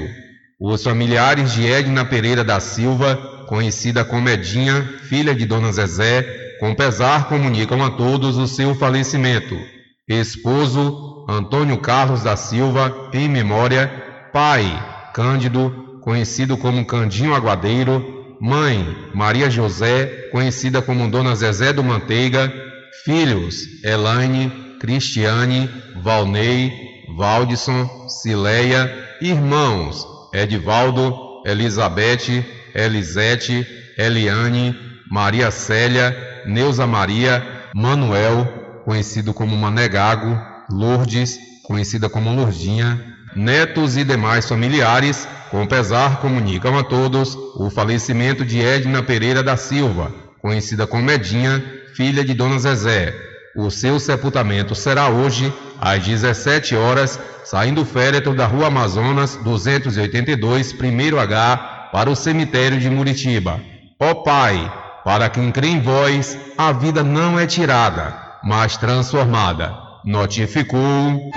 Os 0.57 0.81
familiares 0.81 1.51
de 1.51 1.69
Edna 1.69 2.05
Pereira 2.05 2.41
da 2.41 2.57
Silva, 2.61 3.17
conhecida 3.49 4.05
como 4.05 4.29
Edinha, 4.29 4.81
filha 5.09 5.35
de 5.35 5.45
Dona 5.45 5.69
Zezé, 5.73 6.55
com 6.61 6.73
pesar 6.73 7.27
comunicam 7.27 7.83
a 7.83 7.89
todos 7.89 8.37
o 8.37 8.47
seu 8.47 8.73
falecimento. 8.73 9.57
Esposo 10.07 11.25
Antônio 11.27 11.77
Carlos 11.79 12.23
da 12.23 12.37
Silva, 12.37 13.09
em 13.13 13.27
memória. 13.27 13.91
Pai 14.31 14.63
Cândido, 15.13 15.99
conhecido 16.01 16.55
como 16.55 16.85
Candinho 16.85 17.35
Aguadeiro. 17.35 18.37
Mãe 18.39 19.09
Maria 19.13 19.49
José, 19.49 20.29
conhecida 20.31 20.81
como 20.81 21.11
Dona 21.11 21.35
Zezé 21.35 21.73
do 21.73 21.83
Manteiga. 21.83 22.49
Filhos 23.03 23.83
Elaine, 23.83 24.49
Cristiane, 24.79 25.69
Valnei, 26.01 26.92
Valdisson, 27.15 28.07
Cileia, 28.09 28.91
irmãos 29.21 30.13
Edivaldo, 30.33 31.43
Elizabeth, 31.45 32.43
Elisete, 32.73 33.67
Eliane, 33.97 34.75
Maria 35.09 35.51
Célia, 35.51 36.15
Neuza 36.45 36.87
Maria, 36.87 37.45
Manuel, 37.75 38.81
conhecido 38.83 39.31
como 39.33 39.55
Manegago, 39.55 40.35
Lourdes, 40.71 41.37
conhecida 41.63 42.09
como 42.09 42.33
Lourdinha, 42.33 42.99
netos 43.35 43.95
e 43.95 44.03
demais 44.03 44.49
familiares, 44.49 45.27
com 45.51 45.67
pesar 45.67 46.19
comunicam 46.19 46.77
a 46.79 46.83
todos 46.83 47.35
o 47.55 47.69
falecimento 47.69 48.43
de 48.43 48.59
Edna 48.59 49.03
Pereira 49.03 49.43
da 49.43 49.55
Silva, 49.55 50.11
conhecida 50.41 50.87
como 50.87 51.11
Edinha, 51.11 51.63
filha 51.93 52.23
de 52.23 52.33
Dona 52.33 52.57
Zezé. 52.57 53.13
O 53.55 53.69
seu 53.69 53.99
sepultamento 53.99 54.73
será 54.73 55.09
hoje, 55.09 55.53
às 55.83 56.01
17 56.01 56.77
horas, 56.77 57.19
saindo 57.43 57.81
o 57.81 57.85
féretro 57.85 58.33
da 58.33 58.45
Rua 58.45 58.67
Amazonas 58.67 59.35
282, 59.43 60.71
primeiro 60.71 61.19
H, 61.19 61.89
para 61.91 62.09
o 62.09 62.15
cemitério 62.15 62.79
de 62.79 62.89
Muritiba. 62.89 63.59
Ó 63.99 64.13
Pai, 64.23 64.71
para 65.03 65.29
quem 65.29 65.51
crê 65.51 65.67
em 65.67 65.81
vós, 65.81 66.37
a 66.57 66.71
vida 66.71 67.03
não 67.03 67.37
é 67.37 67.45
tirada, 67.45 68.15
mas 68.41 68.77
transformada. 68.77 69.73
Notificou. 70.05 71.31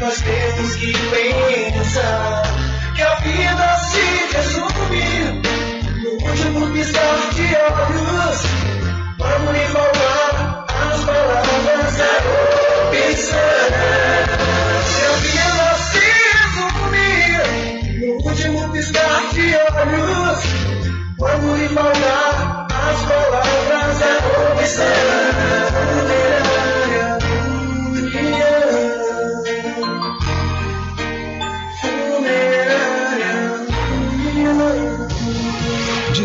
Nós 0.00 0.22
temos 0.22 0.76
que 0.76 0.92
pensar 0.92 2.42
que 2.96 3.02
a 3.02 3.14
vida 3.16 3.76
se 3.76 4.00
resume 4.34 5.42
no 6.02 6.12
último 6.26 6.72
piscar 6.72 7.30
de 7.34 7.54
olhos. 7.54 8.40
Vamos 9.18 9.52
lhe 9.52 9.66
falar 9.66 10.64
as 10.68 11.04
palavras 11.04 11.96
da 11.98 12.12
opção. 12.88 13.50
Que 14.90 15.02
a 15.04 15.12
vida 15.20 15.68
se 15.90 16.04
resume 16.38 17.08
no 18.00 18.10
último 18.26 18.72
piscar 18.72 19.20
de 19.34 19.54
olhos. 19.54 20.40
Vamos 21.18 21.60
lhe 21.60 21.68
falar 21.68 22.66
as 22.70 23.00
palavras 23.04 23.98
da 23.98 24.12
opção. 24.54 26.49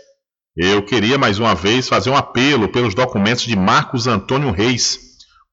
Eu 0.56 0.82
queria 0.82 1.18
mais 1.18 1.38
uma 1.38 1.54
vez 1.54 1.86
fazer 1.86 2.08
um 2.08 2.16
apelo 2.16 2.68
pelos 2.68 2.94
documentos 2.94 3.44
de 3.44 3.54
Marcos 3.54 4.06
Antônio 4.06 4.50
Reis 4.50 5.05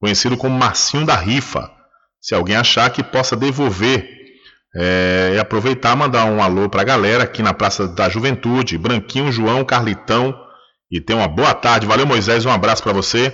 conhecido 0.03 0.35
como 0.35 0.59
Marcinho 0.59 1.05
da 1.05 1.15
Rifa. 1.15 1.71
Se 2.19 2.35
alguém 2.35 2.57
achar 2.57 2.89
que 2.89 3.01
possa 3.01 3.37
devolver 3.37 4.05
é, 4.75 5.31
e 5.35 5.39
aproveitar 5.39 5.95
mandar 5.95 6.25
um 6.25 6.43
alô 6.43 6.67
para 6.67 6.81
a 6.81 6.83
galera 6.83 7.23
aqui 7.23 7.41
na 7.41 7.53
Praça 7.53 7.87
da 7.87 8.09
Juventude, 8.09 8.77
Branquinho, 8.77 9.31
João, 9.31 9.63
Carlitão, 9.63 10.37
e 10.91 10.99
tenha 10.99 11.19
uma 11.19 11.27
boa 11.29 11.53
tarde. 11.53 11.87
Valeu, 11.87 12.05
Moisés, 12.05 12.45
um 12.45 12.51
abraço 12.51 12.83
para 12.83 12.91
você. 12.91 13.33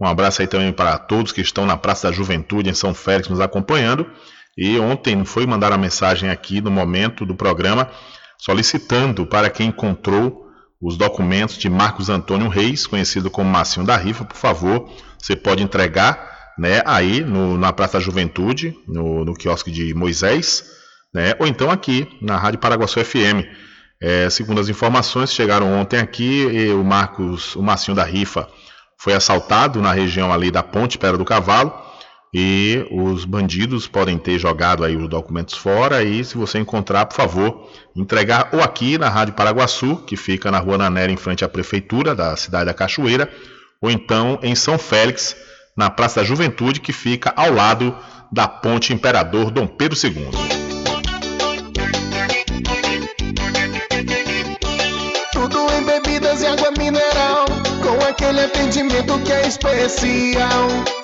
Um 0.00 0.06
abraço 0.06 0.40
aí 0.40 0.46
também 0.46 0.72
para 0.72 0.96
todos 0.98 1.32
que 1.32 1.40
estão 1.40 1.66
na 1.66 1.76
Praça 1.76 2.06
da 2.06 2.14
Juventude 2.14 2.70
em 2.70 2.74
São 2.74 2.94
Félix 2.94 3.28
nos 3.28 3.40
acompanhando. 3.40 4.08
E 4.56 4.78
ontem 4.78 5.24
foi 5.24 5.44
mandar 5.46 5.72
a 5.72 5.76
mensagem 5.76 6.30
aqui 6.30 6.60
no 6.60 6.70
momento 6.70 7.26
do 7.26 7.34
programa 7.34 7.90
solicitando 8.38 9.26
para 9.26 9.50
quem 9.50 9.70
encontrou 9.70 10.43
os 10.84 10.98
documentos 10.98 11.56
de 11.56 11.70
Marcos 11.70 12.10
Antônio 12.10 12.46
Reis, 12.46 12.86
conhecido 12.86 13.30
como 13.30 13.48
Marcinho 13.48 13.86
da 13.86 13.96
Rifa, 13.96 14.22
por 14.22 14.36
favor, 14.36 14.90
você 15.18 15.34
pode 15.34 15.62
entregar 15.62 16.52
né, 16.58 16.82
aí 16.84 17.24
no, 17.24 17.56
na 17.56 17.72
Praça 17.72 17.94
da 17.94 18.00
Juventude, 18.00 18.76
no, 18.86 19.24
no 19.24 19.32
quiosque 19.32 19.70
de 19.70 19.94
Moisés, 19.94 20.62
né, 21.12 21.32
ou 21.38 21.46
então 21.46 21.70
aqui 21.70 22.06
na 22.20 22.36
Rádio 22.36 22.60
Paraguaçu 22.60 23.02
FM. 23.02 23.48
É, 23.98 24.28
segundo 24.28 24.60
as 24.60 24.68
informações 24.68 25.32
chegaram 25.32 25.72
ontem 25.72 25.98
aqui, 25.98 26.46
o 26.78 26.84
Marcos, 26.84 27.56
o 27.56 27.62
Marcinho 27.62 27.96
da 27.96 28.04
Rifa, 28.04 28.46
foi 28.98 29.14
assaltado 29.14 29.80
na 29.80 29.90
região 29.90 30.30
ali 30.30 30.50
da 30.50 30.62
Ponte 30.62 30.98
Pera 30.98 31.16
do 31.16 31.24
Cavalo 31.24 31.72
e 32.36 32.84
os 32.90 33.24
bandidos 33.24 33.86
podem 33.86 34.18
ter 34.18 34.40
jogado 34.40 34.82
aí 34.82 34.96
os 34.96 35.08
documentos 35.08 35.54
fora 35.54 36.02
e 36.02 36.24
se 36.24 36.36
você 36.36 36.58
encontrar, 36.58 37.06
por 37.06 37.14
favor, 37.14 37.70
entregar 37.94 38.48
ou 38.52 38.60
aqui 38.60 38.98
na 38.98 39.08
Rádio 39.08 39.34
Paraguaçu, 39.34 39.98
que 39.98 40.16
fica 40.16 40.50
na 40.50 40.58
Rua 40.58 40.76
Nanera 40.76 41.12
em 41.12 41.16
frente 41.16 41.44
à 41.44 41.48
prefeitura 41.48 42.12
da 42.12 42.36
cidade 42.36 42.64
da 42.64 42.74
Cachoeira, 42.74 43.30
ou 43.80 43.88
então 43.88 44.40
em 44.42 44.56
São 44.56 44.76
Félix, 44.76 45.36
na 45.76 45.88
Praça 45.88 46.20
da 46.20 46.26
Juventude, 46.26 46.80
que 46.80 46.92
fica 46.92 47.32
ao 47.36 47.52
lado 47.54 47.96
da 48.32 48.48
Ponte 48.48 48.92
Imperador 48.92 49.52
Dom 49.52 49.68
Pedro 49.68 49.96
II. 49.96 50.28
Tudo 55.32 55.58
em 55.72 55.84
bebidas 55.84 56.42
e 56.42 56.46
água 56.46 56.72
mineral, 56.72 57.44
com 57.80 58.04
aquele 58.04 58.40
atendimento 58.40 59.20
que 59.20 59.32
é 59.32 59.46
especial. 59.46 61.03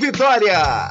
Vitória. 0.00 0.90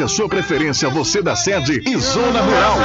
a 0.03 0.07
sua 0.07 0.27
preferência, 0.27 0.89
você 0.89 1.21
da 1.21 1.35
sede 1.35 1.83
e 1.85 1.97
Zona 1.97 2.41
Rural. 2.41 2.75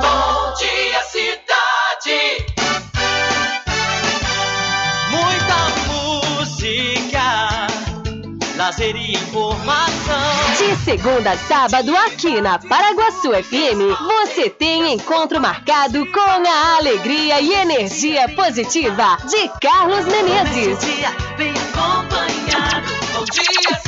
Bom 0.00 0.54
dia, 0.54 1.02
cidade. 1.04 2.46
Muita 5.10 5.56
música, 6.40 7.66
lazer 8.56 8.96
e 8.96 9.12
informação. 9.12 9.98
De 10.56 10.76
segunda 10.84 11.32
a 11.32 11.36
sábado, 11.36 11.94
aqui 11.96 12.40
na 12.40 12.58
Paraguaçu 12.58 13.30
FM, 13.32 13.98
você 14.24 14.48
tem 14.48 14.94
encontro 14.94 15.40
marcado 15.40 16.06
com 16.10 16.20
a 16.20 16.76
alegria 16.76 17.40
e 17.40 17.52
energia 17.52 18.28
positiva 18.30 19.18
de 19.28 19.48
Carlos 19.60 20.06
Menezes. 20.06 20.78
Bem 21.36 21.52
acompanhado, 21.52 22.88
bom 23.12 23.24
dia, 23.24 23.44
cidade. 23.44 23.87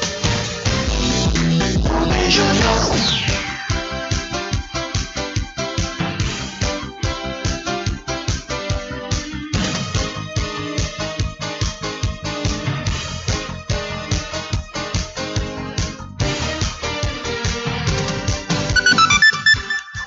Júnior. 2.31 3.01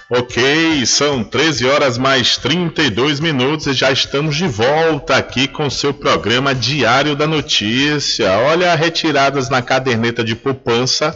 Ok, 0.08 0.86
são 0.86 1.22
13 1.22 1.66
horas 1.66 1.98
mais 1.98 2.38
32 2.38 3.20
minutos 3.20 3.66
e 3.66 3.74
já 3.74 3.92
estamos 3.92 4.36
de 4.36 4.46
volta 4.46 5.16
aqui 5.16 5.46
com 5.46 5.68
seu 5.68 5.92
programa 5.92 6.54
Diário 6.54 7.14
da 7.14 7.26
Notícia. 7.26 8.32
Olha, 8.38 8.74
retiradas 8.74 9.50
na 9.50 9.60
caderneta 9.60 10.24
de 10.24 10.34
poupança 10.34 11.14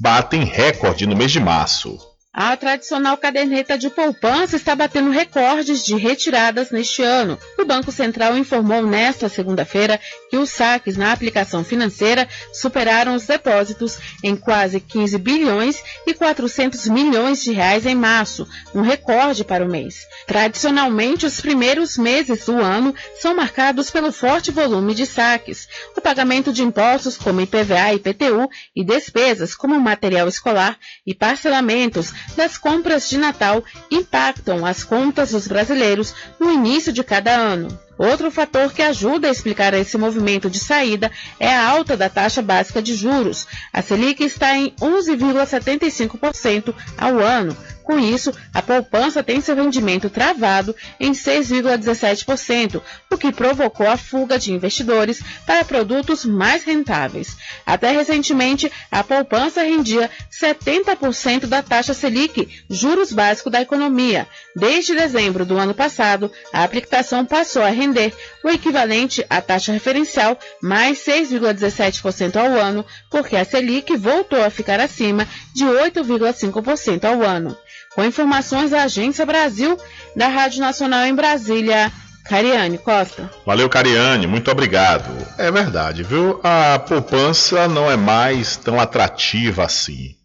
batem 0.00 0.44
recorde 0.44 1.06
no 1.06 1.14
mês 1.14 1.30
de 1.30 1.38
março. 1.38 2.09
A 2.32 2.56
tradicional 2.56 3.16
caderneta 3.16 3.76
de 3.76 3.90
poupança 3.90 4.54
está 4.54 4.76
batendo 4.76 5.10
recordes 5.10 5.84
de 5.84 5.96
retiradas 5.96 6.70
neste 6.70 7.02
ano. 7.02 7.36
O 7.58 7.64
Banco 7.64 7.90
Central 7.90 8.38
informou 8.38 8.86
nesta 8.86 9.28
segunda-feira 9.28 9.98
que 10.30 10.36
os 10.36 10.48
saques 10.48 10.96
na 10.96 11.10
aplicação 11.10 11.64
financeira 11.64 12.28
superaram 12.52 13.16
os 13.16 13.26
depósitos 13.26 13.98
em 14.22 14.36
quase 14.36 14.78
15 14.78 15.18
bilhões 15.18 15.82
e 16.06 16.14
400 16.14 16.86
milhões 16.86 17.42
de 17.42 17.50
reais 17.50 17.84
em 17.84 17.96
março, 17.96 18.46
um 18.72 18.80
recorde 18.80 19.42
para 19.42 19.64
o 19.64 19.68
mês. 19.68 20.06
Tradicionalmente, 20.24 21.26
os 21.26 21.40
primeiros 21.40 21.98
meses 21.98 22.44
do 22.44 22.60
ano 22.60 22.94
são 23.20 23.34
marcados 23.34 23.90
pelo 23.90 24.12
forte 24.12 24.52
volume 24.52 24.94
de 24.94 25.04
saques. 25.04 25.68
O 25.96 26.00
pagamento 26.00 26.52
de 26.52 26.62
impostos 26.62 27.16
como 27.16 27.40
IPVA 27.40 27.92
e 27.92 27.96
IPTU 27.96 28.48
e 28.76 28.84
despesas 28.84 29.52
como 29.52 29.80
material 29.80 30.28
escolar 30.28 30.78
e 31.04 31.12
parcelamentos 31.12 32.19
das 32.36 32.56
compras 32.58 33.08
de 33.08 33.18
Natal 33.18 33.64
impactam 33.90 34.64
as 34.64 34.84
contas 34.84 35.30
dos 35.30 35.46
brasileiros 35.46 36.14
no 36.38 36.50
início 36.50 36.92
de 36.92 37.02
cada 37.04 37.32
ano. 37.32 37.68
Outro 37.98 38.30
fator 38.30 38.72
que 38.72 38.80
ajuda 38.80 39.28
a 39.28 39.30
explicar 39.30 39.74
esse 39.74 39.98
movimento 39.98 40.48
de 40.48 40.58
saída 40.58 41.12
é 41.38 41.54
a 41.54 41.68
alta 41.68 41.98
da 41.98 42.08
taxa 42.08 42.40
básica 42.40 42.80
de 42.80 42.94
juros. 42.94 43.46
A 43.70 43.82
Selic 43.82 44.24
está 44.24 44.56
em 44.56 44.70
11,75% 44.80 46.74
ao 46.96 47.18
ano. 47.18 47.54
Com 47.90 47.98
isso, 47.98 48.32
a 48.54 48.62
poupança 48.62 49.20
tem 49.20 49.40
seu 49.40 49.56
rendimento 49.56 50.08
travado 50.08 50.76
em 51.00 51.10
6,17%, 51.10 52.80
o 53.10 53.18
que 53.18 53.32
provocou 53.32 53.88
a 53.88 53.96
fuga 53.96 54.38
de 54.38 54.52
investidores 54.52 55.20
para 55.44 55.64
produtos 55.64 56.24
mais 56.24 56.62
rentáveis. 56.62 57.36
Até 57.66 57.90
recentemente, 57.90 58.70
a 58.92 59.02
poupança 59.02 59.64
rendia 59.64 60.08
70% 60.30 61.46
da 61.46 61.64
taxa 61.64 61.92
Selic, 61.92 62.62
juros 62.70 63.10
básicos 63.10 63.50
da 63.50 63.60
economia. 63.60 64.28
Desde 64.54 64.94
dezembro 64.94 65.44
do 65.44 65.58
ano 65.58 65.74
passado, 65.74 66.30
a 66.52 66.62
aplicação 66.62 67.26
passou 67.26 67.62
a 67.62 67.70
render 67.70 68.14
o 68.44 68.50
equivalente 68.50 69.26
à 69.28 69.40
taxa 69.40 69.72
referencial 69.72 70.38
mais 70.62 70.98
6,17% 70.98 72.36
ao 72.36 72.52
ano, 72.52 72.86
porque 73.10 73.34
a 73.34 73.44
Selic 73.44 73.96
voltou 73.96 74.44
a 74.44 74.48
ficar 74.48 74.78
acima 74.78 75.26
de 75.52 75.64
8,5% 75.64 77.04
ao 77.04 77.22
ano. 77.22 77.58
Com 78.00 78.06
informações 78.06 78.70
da 78.70 78.84
Agência 78.84 79.26
Brasil, 79.26 79.78
da 80.16 80.26
Rádio 80.26 80.58
Nacional 80.58 81.04
em 81.04 81.14
Brasília, 81.14 81.92
Cariane 82.24 82.78
Costa. 82.78 83.30
Valeu, 83.44 83.68
Cariane, 83.68 84.26
muito 84.26 84.50
obrigado. 84.50 85.04
É 85.36 85.50
verdade, 85.50 86.02
viu? 86.02 86.40
A 86.42 86.78
poupança 86.78 87.68
não 87.68 87.90
é 87.90 87.98
mais 87.98 88.56
tão 88.56 88.80
atrativa 88.80 89.64
assim. 89.64 90.16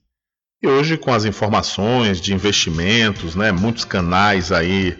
E 0.64 0.68
hoje, 0.69 0.95
com 0.95 1.14
as 1.14 1.26
informações 1.26 2.22
de 2.22 2.34
investimentos, 2.34 3.35
né, 3.35 3.52
muitos 3.52 3.84
canais 3.84 4.53
aí, 4.53 4.97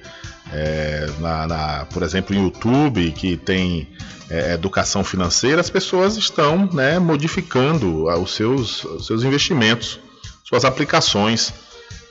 é, 0.52 1.10
na, 1.19 1.47
na, 1.47 1.85
por 1.85 2.03
exemplo, 2.03 2.35
no 2.35 2.43
YouTube, 2.43 3.10
que 3.14 3.38
tem 3.38 3.88
é, 4.30 4.52
educação 4.52 5.02
financeira, 5.02 5.61
as 5.61 5.69
pessoas 5.69 6.18
estão 6.18 6.69
né, 6.73 6.99
modificando 6.99 8.07
os 8.22 8.35
seus, 8.35 8.84
os 8.84 9.07
seus 9.07 9.23
investimentos, 9.23 9.97
suas 10.43 10.65
aplicações. 10.65 11.53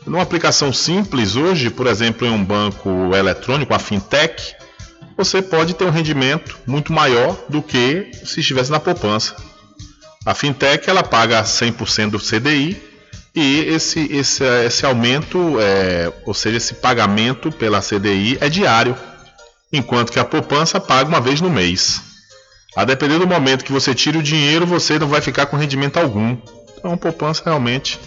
Numa 0.07 0.23
aplicação 0.23 0.73
simples 0.73 1.35
hoje, 1.35 1.71
por 1.71 1.87
exemplo, 1.87 2.27
em 2.27 2.31
um 2.31 2.45
banco 2.45 2.89
eletrônico, 3.15 3.73
a 3.73 3.79
fintech, 3.79 4.55
você 5.17 5.41
pode 5.41 5.75
ter 5.75 5.85
um 5.85 5.91
rendimento 5.91 6.59
muito 6.67 6.93
maior 6.93 7.39
do 7.49 7.63
que 7.63 8.11
se 8.25 8.41
estivesse 8.41 8.71
na 8.71 8.79
poupança. 8.79 9.35
A 10.27 10.35
fintech 10.35 10.89
ela 10.91 11.03
paga 11.03 11.43
100% 11.43 12.11
do 12.11 12.19
CDI 12.19 12.81
e 13.35 13.61
esse, 13.61 14.01
esse, 14.13 14.45
esse 14.45 14.85
aumento, 14.85 15.59
é, 15.59 16.13
ou 16.27 16.35
seja, 16.35 16.59
esse 16.59 16.75
pagamento 16.75 17.51
pela 17.51 17.81
CDI 17.81 18.37
é 18.41 18.49
diário, 18.49 18.97
enquanto 19.73 20.13
que 20.13 20.19
a 20.19 20.25
poupança 20.25 20.79
paga 20.79 21.09
uma 21.09 21.21
vez 21.21 21.41
no 21.41 21.51
mês. 21.51 22.01
A 22.77 22.85
depender 22.85 23.19
do 23.19 23.27
momento 23.27 23.65
que 23.65 23.73
você 23.73 23.95
tire 23.95 24.19
o 24.19 24.23
dinheiro, 24.23 24.67
você 24.67 24.99
não 24.99 25.09
vai 25.09 25.21
ficar 25.21 25.47
com 25.47 25.57
rendimento 25.57 25.97
algum. 25.97 26.37
Então, 26.77 26.97
poupança 26.97 27.43
realmente 27.45 27.99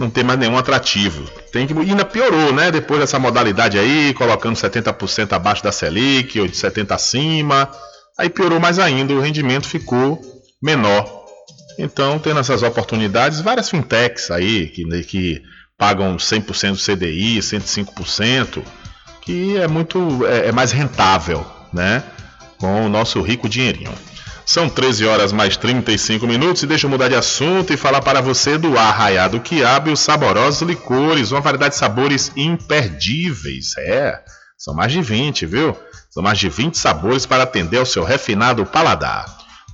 não 0.00 0.08
tem 0.10 0.24
mais 0.24 0.38
nenhum 0.38 0.56
atrativo. 0.56 1.30
Tem 1.52 1.66
que, 1.66 1.74
ainda 1.74 2.04
piorou, 2.04 2.52
né? 2.52 2.70
Depois 2.70 3.00
dessa 3.00 3.18
modalidade 3.18 3.78
aí, 3.78 4.14
colocando 4.14 4.56
70% 4.56 5.32
abaixo 5.32 5.62
da 5.62 5.70
Selic 5.70 6.40
ou 6.40 6.48
de 6.48 6.54
70% 6.54 6.92
acima. 6.92 7.70
Aí 8.18 8.30
piorou 8.30 8.58
mais 8.58 8.78
ainda, 8.78 9.12
o 9.12 9.20
rendimento 9.20 9.68
ficou 9.68 10.20
menor. 10.62 11.20
Então, 11.78 12.18
tendo 12.18 12.40
essas 12.40 12.62
oportunidades, 12.62 13.40
várias 13.40 13.68
fintechs 13.68 14.30
aí 14.30 14.68
que, 14.68 14.84
que 15.04 15.42
pagam 15.78 16.16
100% 16.16 16.72
do 16.72 16.96
CDI, 16.96 17.38
105%, 17.38 18.62
que 19.22 19.56
é 19.58 19.68
muito 19.68 20.26
é, 20.26 20.48
é 20.48 20.52
mais 20.52 20.72
rentável, 20.72 21.44
né? 21.72 22.02
Com 22.58 22.86
o 22.86 22.88
nosso 22.88 23.20
rico 23.20 23.48
dinheirinho. 23.48 23.92
São 24.44 24.68
13 24.68 25.06
horas 25.06 25.32
mais 25.32 25.56
35 25.56 26.26
minutos 26.26 26.62
e 26.62 26.66
deixa 26.66 26.86
eu 26.86 26.90
mudar 26.90 27.08
de 27.08 27.14
assunto 27.14 27.72
e 27.72 27.76
falar 27.76 28.00
para 28.00 28.20
você 28.20 28.58
do 28.58 28.76
Arraiado 28.76 29.40
Quiabo 29.40 29.90
e 29.90 29.92
os 29.92 30.00
saborosos 30.00 30.62
licores, 30.62 31.30
uma 31.30 31.40
variedade 31.40 31.74
de 31.74 31.78
sabores 31.78 32.32
imperdíveis. 32.36 33.76
É, 33.78 34.20
são 34.58 34.74
mais 34.74 34.92
de 34.92 35.00
20, 35.00 35.46
viu? 35.46 35.76
São 36.10 36.22
mais 36.22 36.38
de 36.38 36.48
20 36.48 36.76
sabores 36.76 37.26
para 37.26 37.44
atender 37.44 37.78
ao 37.78 37.86
seu 37.86 38.02
refinado 38.02 38.66
paladar. 38.66 39.24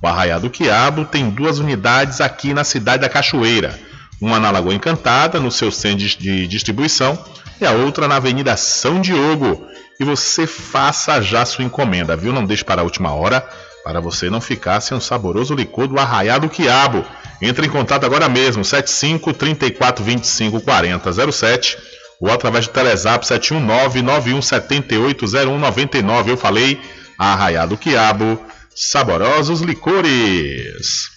O 0.01 0.07
Arraiado 0.07 0.49
Quiabo 0.49 1.05
tem 1.05 1.29
duas 1.29 1.57
unidades 1.57 2.21
aqui 2.21 2.53
na 2.53 2.63
cidade 2.63 3.01
da 3.01 3.09
Cachoeira. 3.09 3.77
Uma 4.21 4.39
na 4.39 4.51
Lagoa 4.51 4.73
Encantada, 4.73 5.39
no 5.39 5.51
seu 5.51 5.71
centro 5.71 6.05
de 6.05 6.47
distribuição, 6.47 7.17
e 7.59 7.65
a 7.65 7.71
outra 7.71 8.07
na 8.07 8.17
Avenida 8.17 8.55
São 8.55 9.01
Diogo. 9.01 9.65
E 9.99 10.03
você 10.03 10.45
faça 10.45 11.19
já 11.21 11.43
sua 11.45 11.65
encomenda, 11.65 12.15
viu? 12.15 12.31
Não 12.31 12.45
deixe 12.45 12.63
para 12.63 12.81
a 12.81 12.83
última 12.83 13.11
hora 13.11 13.47
para 13.87 14.01
você 14.01 14.29
não 14.29 14.41
ficar 14.41 14.81
sem 14.81 14.97
um 14.97 14.99
saboroso 14.99 15.55
licor 15.55 15.87
do 15.87 15.97
Arraiado 15.97 16.49
Quiabo. 16.49 17.05
Entre 17.41 17.67
em 17.67 17.69
contato 17.69 18.05
agora 18.05 18.27
mesmo, 18.27 18.65
75 18.65 19.31
34 19.31 20.03
25 20.03 20.59
40 20.59 21.31
07 21.31 21.77
ou 22.19 22.29
através 22.29 22.67
do 22.67 22.73
Telezap 22.73 23.25
719 23.25 24.01
9178 24.01 25.25
0199. 25.25 26.31
Eu 26.31 26.35
falei 26.35 26.81
Arraiado 27.17 27.77
Quiabo, 27.77 28.37
saborosos 28.75 29.61
licores. 29.61 31.07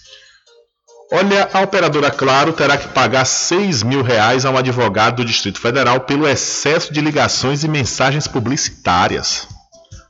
Olha, 1.11 1.49
a 1.51 1.59
operadora 1.59 2.09
Claro 2.09 2.53
terá 2.53 2.77
que 2.77 2.87
pagar 2.87 3.25
6 3.25 3.83
mil 3.83 4.01
reais 4.01 4.45
a 4.45 4.49
um 4.49 4.57
advogado 4.57 5.17
do 5.17 5.25
Distrito 5.25 5.59
Federal 5.59 5.99
pelo 5.99 6.25
excesso 6.25 6.93
de 6.93 7.01
ligações 7.01 7.65
e 7.65 7.67
mensagens 7.67 8.29
publicitárias. 8.29 9.45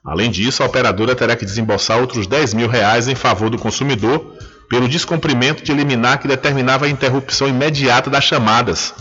Além 0.04 0.32
disso, 0.32 0.64
a 0.64 0.66
operadora 0.66 1.16
terá 1.16 1.36
que 1.36 1.46
desembolsar 1.46 2.00
outros 2.00 2.26
10 2.26 2.56
mil 2.56 2.68
reais 2.68 3.08
em 3.08 3.16
favor 3.16 3.50
do 3.50 3.58
consumidor 3.58 4.36
pelo 4.68 4.88
descumprimento 4.88 5.64
de 5.64 5.74
liminar 5.74 6.20
que 6.20 6.28
determinava 6.28 6.86
a 6.86 6.90
interrupção 6.90 7.48
imediata 7.48 8.10
das 8.10 8.24
chamadas. 8.24 8.94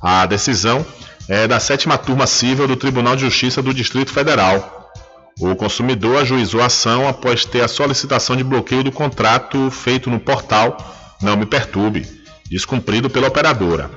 A 0.00 0.24
decisão 0.24 0.84
é 1.28 1.46
da 1.46 1.60
sétima 1.60 1.98
turma 1.98 2.26
civil 2.26 2.66
do 2.66 2.76
Tribunal 2.76 3.16
de 3.16 3.22
Justiça 3.22 3.60
do 3.60 3.74
Distrito 3.74 4.12
Federal. 4.12 4.92
O 5.38 5.54
consumidor 5.54 6.22
ajuizou 6.22 6.62
a 6.62 6.66
ação 6.66 7.06
após 7.06 7.44
ter 7.44 7.60
a 7.60 7.68
solicitação 7.68 8.36
de 8.36 8.44
bloqueio 8.44 8.82
do 8.82 8.92
contrato 8.92 9.70
feito 9.70 10.08
no 10.08 10.18
portal 10.18 10.78
Não 11.20 11.36
Me 11.36 11.44
Perturbe, 11.44 12.06
descumprido 12.48 13.10
pela 13.10 13.28
operadora. 13.28 13.90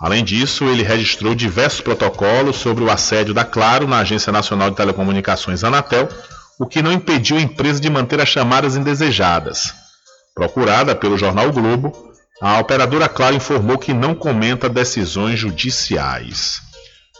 Além 0.00 0.22
disso, 0.22 0.64
ele 0.64 0.84
registrou 0.84 1.34
diversos 1.34 1.80
protocolos 1.80 2.56
sobre 2.56 2.84
o 2.84 2.90
assédio 2.90 3.34
da 3.34 3.44
Claro 3.44 3.86
na 3.86 3.98
Agência 3.98 4.32
Nacional 4.32 4.70
de 4.70 4.76
Telecomunicações 4.76 5.64
Anatel, 5.64 6.08
o 6.58 6.66
que 6.66 6.80
não 6.82 6.92
impediu 6.92 7.36
a 7.36 7.40
empresa 7.40 7.80
de 7.80 7.90
manter 7.90 8.20
as 8.20 8.28
chamadas 8.28 8.76
indesejadas. 8.76 9.74
Procurada 10.34 10.94
pelo 10.94 11.18
jornal 11.18 11.48
o 11.48 11.52
Globo, 11.52 12.12
a 12.40 12.60
operadora 12.60 13.08
Claro 13.08 13.34
informou 13.34 13.76
que 13.76 13.92
não 13.92 14.14
comenta 14.14 14.68
decisões 14.68 15.40
judiciais. 15.40 16.62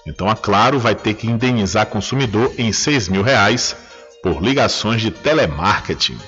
Então 0.07 0.29
a 0.31 0.37
Claro 0.37 0.79
vai 0.79 0.95
ter 0.95 1.15
que 1.15 1.27
indenizar 1.27 1.87
consumidor 1.87 2.55
em 2.57 2.73
6 2.73 3.09
mil 3.09 3.23
reais 3.23 3.77
por 4.23 4.41
ligações 4.41 5.03
de 5.03 5.11
telemarketing. 5.11 6.19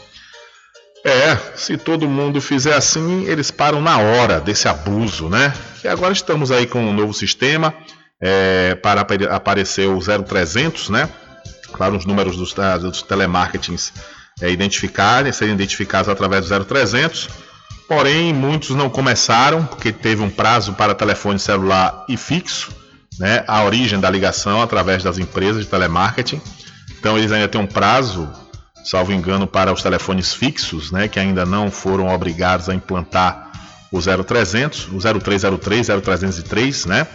É, 1.05 1.37
se 1.57 1.79
todo 1.79 2.09
mundo 2.09 2.41
fizer 2.41 2.75
assim, 2.75 3.25
eles 3.25 3.51
param 3.51 3.81
na 3.81 3.99
hora 3.99 4.41
desse 4.41 4.69
abuso, 4.69 5.29
né? 5.29 5.53
E 5.83 5.89
agora 5.89 6.13
estamos 6.13 6.51
aí 6.51 6.67
com 6.67 6.81
um 6.81 6.93
novo 6.93 7.15
sistema 7.15 7.75
é, 8.21 8.75
para 8.75 9.01
aparecer 9.01 9.89
o 9.89 9.99
0300, 9.99 10.91
né? 10.91 11.09
Claro, 11.73 11.97
os 11.97 12.05
números 12.05 12.37
dos, 12.37 12.55
dos 12.81 13.03
telemarketings 13.03 13.93
é, 14.43 14.51
identificarem, 14.51 15.33
serem 15.33 15.55
identificados 15.55 16.09
através 16.09 16.47
do 16.47 16.65
0300. 16.65 17.29
Porém, 17.89 18.33
muitos 18.33 18.71
não 18.71 18.91
começaram 18.91 19.65
porque 19.65 19.93
teve 19.93 20.23
um 20.23 20.31
prazo 20.31 20.75
para 20.75 20.95
telefone 20.95 21.39
celular 21.39 22.05
e 22.09 22.17
fixo. 22.17 22.71
né, 23.19 23.45
a 23.47 23.63
origem 23.65 24.01
da 24.01 24.09
ligação 24.09 24.63
através 24.63 25.03
das 25.03 25.19
empresas 25.19 25.65
de 25.65 25.71
telemarketing. 25.71 26.41
Então 26.99 27.19
eles 27.19 27.31
ainda 27.33 27.49
têm 27.49 27.61
um 27.61 27.67
prazo, 27.67 28.29
salvo 28.85 29.13
engano, 29.13 29.47
para 29.47 29.73
os 29.73 29.83
telefones 29.83 30.33
fixos, 30.33 30.91
né, 30.91 31.09
que 31.09 31.19
ainda 31.19 31.45
não 31.45 31.71
foram 31.71 32.09
obrigados 32.09 32.69
a 32.69 32.75
implantar 32.75 33.51
o 33.91 33.99
0300, 34.01 34.89
o 34.89 34.99
0303, 35.21 35.87
0303, 35.87 36.87
né? 36.87 37.07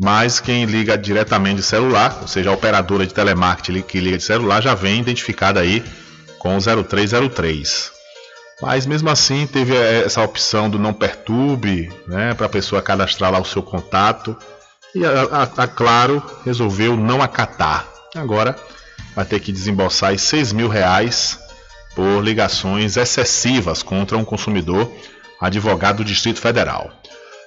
Mas 0.00 0.40
quem 0.40 0.64
liga 0.64 0.96
diretamente 0.96 1.56
de 1.56 1.62
celular, 1.62 2.18
ou 2.22 2.28
seja, 2.28 2.50
a 2.50 2.52
operadora 2.52 3.06
de 3.06 3.12
telemarketing 3.12 3.82
que 3.82 4.00
liga 4.00 4.16
de 4.16 4.24
celular 4.24 4.62
já 4.62 4.74
vem 4.74 5.00
identificada 5.00 5.60
aí 5.60 5.84
com 6.38 6.56
o 6.56 6.60
0303. 6.60 7.92
Mas 8.60 8.86
mesmo 8.86 9.10
assim 9.10 9.46
teve 9.46 9.76
eh, 9.76 10.04
essa 10.04 10.22
opção 10.22 10.70
do 10.70 10.78
não 10.78 10.92
perturbe, 10.92 11.92
né, 12.06 12.32
para 12.34 12.46
a 12.46 12.48
pessoa 12.48 12.80
cadastrar 12.80 13.32
lá 13.32 13.40
o 13.40 13.44
seu 13.44 13.62
contato. 13.62 14.36
E 14.94 15.04
a, 15.04 15.10
a, 15.10 15.42
a, 15.64 15.66
Claro 15.66 16.22
resolveu 16.44 16.96
não 16.96 17.22
acatar. 17.22 17.86
Agora 18.14 18.56
vai 19.14 19.24
ter 19.24 19.40
que 19.40 19.52
desembolsar 19.52 20.18
6 20.18 20.52
mil 20.52 20.68
reais 20.68 21.38
por 21.94 22.22
ligações 22.22 22.96
excessivas 22.96 23.82
contra 23.82 24.16
um 24.16 24.24
consumidor 24.24 24.90
advogado 25.40 25.98
do 25.98 26.04
Distrito 26.04 26.40
Federal. 26.40 26.90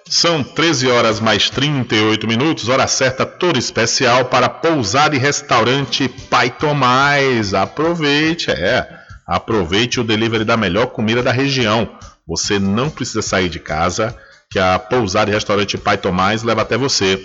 São 0.08 0.44
13 0.44 0.88
horas 0.88 1.20
mais 1.20 1.50
38 1.50 2.28
minutos, 2.28 2.70
hora 2.70 2.86
certa 2.86 3.26
toda 3.26 3.58
especial 3.58 4.26
para 4.26 4.48
pousar 4.48 5.14
e 5.16 5.18
restaurante 5.18 6.08
Pai 6.08 6.52
Tomás. 6.52 7.56
Aproveite, 7.56 8.52
é, 8.52 8.88
aproveite 9.26 10.00
o 10.00 10.04
delivery 10.04 10.46
da 10.46 10.56
melhor 10.56 10.88
comida 10.88 11.24
da 11.24 11.32
região. 11.32 11.90
Você 12.28 12.60
não 12.60 12.90
precisa 12.90 13.24
sair 13.24 13.50
de 13.50 13.60
casa, 13.60 14.16
que 14.52 14.60
a 14.60 14.78
pousar 14.78 15.28
e 15.28 15.32
restaurante 15.32 15.76
Pai 15.76 15.98
Tomás 15.98 16.44
leva 16.44 16.62
até 16.62 16.78
você. 16.78 17.20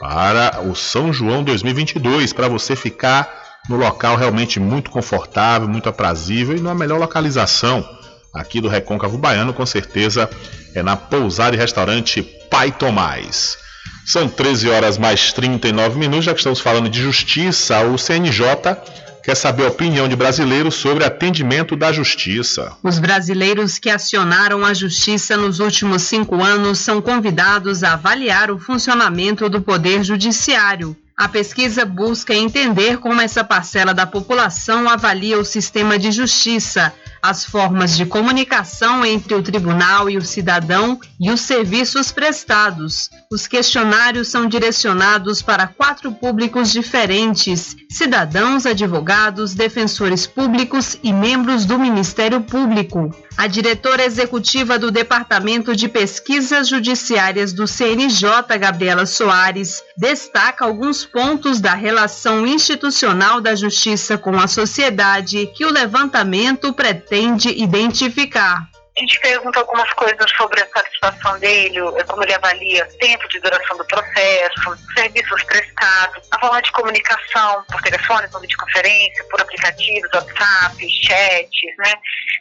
para 0.01 0.63
o 0.63 0.75
São 0.75 1.13
João 1.13 1.45
2022 1.45 2.33
para 2.33 2.49
você 2.49 2.75
ficar 2.75 3.44
no 3.69 3.77
local 3.77 4.17
realmente 4.17 4.61
muito 4.61 4.91
confortável, 4.91 5.69
muito 5.69 5.89
aprazível 5.89 6.57
e 6.57 6.61
numa 6.61 6.75
melhor 6.75 6.99
localização 6.99 7.89
aqui 8.33 8.61
do 8.61 8.69
Recôncavo 8.69 9.17
Baiano, 9.17 9.55
com 9.55 9.65
certeza 9.65 10.29
é 10.75 10.83
na 10.83 10.97
pousada 10.97 11.55
e 11.55 11.59
restaurante 11.59 12.23
Pai 12.51 12.73
Tomás. 12.73 13.57
São 14.05 14.29
13 14.29 14.69
horas 14.69 14.99
mais 14.99 15.33
39 15.33 15.99
minutos, 15.99 16.27
já 16.27 16.33
que 16.33 16.41
estamos 16.41 16.61
falando 16.61 16.91
de 16.91 17.01
justiça, 17.01 17.81
o 17.81 17.97
CNJ 17.97 18.77
quer 19.23 19.35
saber 19.35 19.65
a 19.65 19.69
opinião 19.69 20.07
de 20.07 20.15
brasileiros 20.15 20.75
sobre 20.75 21.03
atendimento 21.03 21.75
da 21.75 21.91
justiça. 21.91 22.77
Os 22.83 22.99
brasileiros 22.99 23.79
que 23.79 23.89
acionaram 23.89 24.63
a 24.63 24.75
justiça 24.75 25.35
nos 25.37 25.61
últimos 25.61 26.03
cinco 26.03 26.43
anos 26.43 26.81
são 26.81 27.01
convidados 27.01 27.83
a 27.83 27.95
avaliar 27.95 28.51
o 28.51 28.59
funcionamento 28.59 29.49
do 29.49 29.63
Poder 29.63 30.05
Judiciário. 30.05 30.95
A 31.17 31.29
pesquisa 31.29 31.85
busca 31.85 32.35
entender 32.35 32.99
como 32.99 33.21
essa 33.21 33.45
parcela 33.45 33.95
da 33.95 34.05
população 34.05 34.89
avalia 34.89 35.39
o 35.39 35.45
sistema 35.45 35.97
de 35.97 36.11
justiça 36.11 36.93
as 37.25 37.43
formas 37.43 37.97
de 37.97 38.05
comunicação 38.05 39.03
entre 39.03 39.35
o 39.35 39.43
tribunal 39.43 40.11
e 40.11 40.19
o 40.19 40.23
cidadão 40.23 41.01
e 41.19 41.31
os 41.31 41.41
serviços 41.41 42.13
prestados. 42.13 43.09
Os 43.33 43.47
questionários 43.47 44.29
são 44.29 44.47
direcionados 44.47 45.41
para 45.41 45.67
quatro 45.67 46.13
públicos 46.13 46.71
diferentes: 46.71 47.75
cidadãos, 47.91 48.67
advogados, 48.67 49.55
defensores 49.55 50.27
públicos 50.27 50.99
e 51.03 51.15
membros 51.15 51.65
do 51.65 51.79
Ministério 51.79 52.43
Público. 52.43 53.09
A 53.39 53.47
diretora 53.47 54.05
executiva 54.05 54.79
do 54.79 54.91
Departamento 54.91 55.75
de 55.75 55.89
Pesquisas 55.89 56.69
Judiciárias 56.69 57.55
do 57.55 57.67
CNJ, 57.67 58.59
Gabriela 58.61 59.07
Soares, 59.07 59.83
destaca 59.97 60.67
alguns 60.67 61.07
pontos 61.07 61.59
da 61.59 61.75
relação 61.75 62.47
institucional 62.47 63.41
da 63.41 63.55
justiça 63.57 64.19
com 64.19 64.39
a 64.39 64.47
sociedade 64.47 65.51
que 65.55 65.65
o 65.65 65.73
levantamento 65.73 66.73
pretende 66.73 67.14
identificar. 67.17 68.69
A 68.97 69.01
gente 69.01 69.19
pergunta 69.19 69.59
algumas 69.59 69.93
coisas 69.95 70.31
sobre 70.37 70.61
a 70.61 70.67
participação 70.67 71.37
dele, 71.41 71.81
como 72.07 72.23
ele 72.23 72.33
avalia 72.33 72.85
o 72.85 72.99
tempo 72.99 73.29
de 73.29 73.41
duração 73.41 73.77
do 73.77 73.85
processo, 73.87 74.77
serviços 74.95 75.43
prestados, 75.43 76.29
a 76.31 76.39
forma 76.39 76.63
de 76.63 76.71
comunicação 76.71 77.65
por 77.73 77.83
telefone, 77.83 78.29
por 78.29 78.41
videoconferência, 78.41 79.25
por 79.25 79.41
aplicativos, 79.41 80.09
WhatsApp, 80.15 80.89
chats, 80.89 81.77
né, 81.79 81.93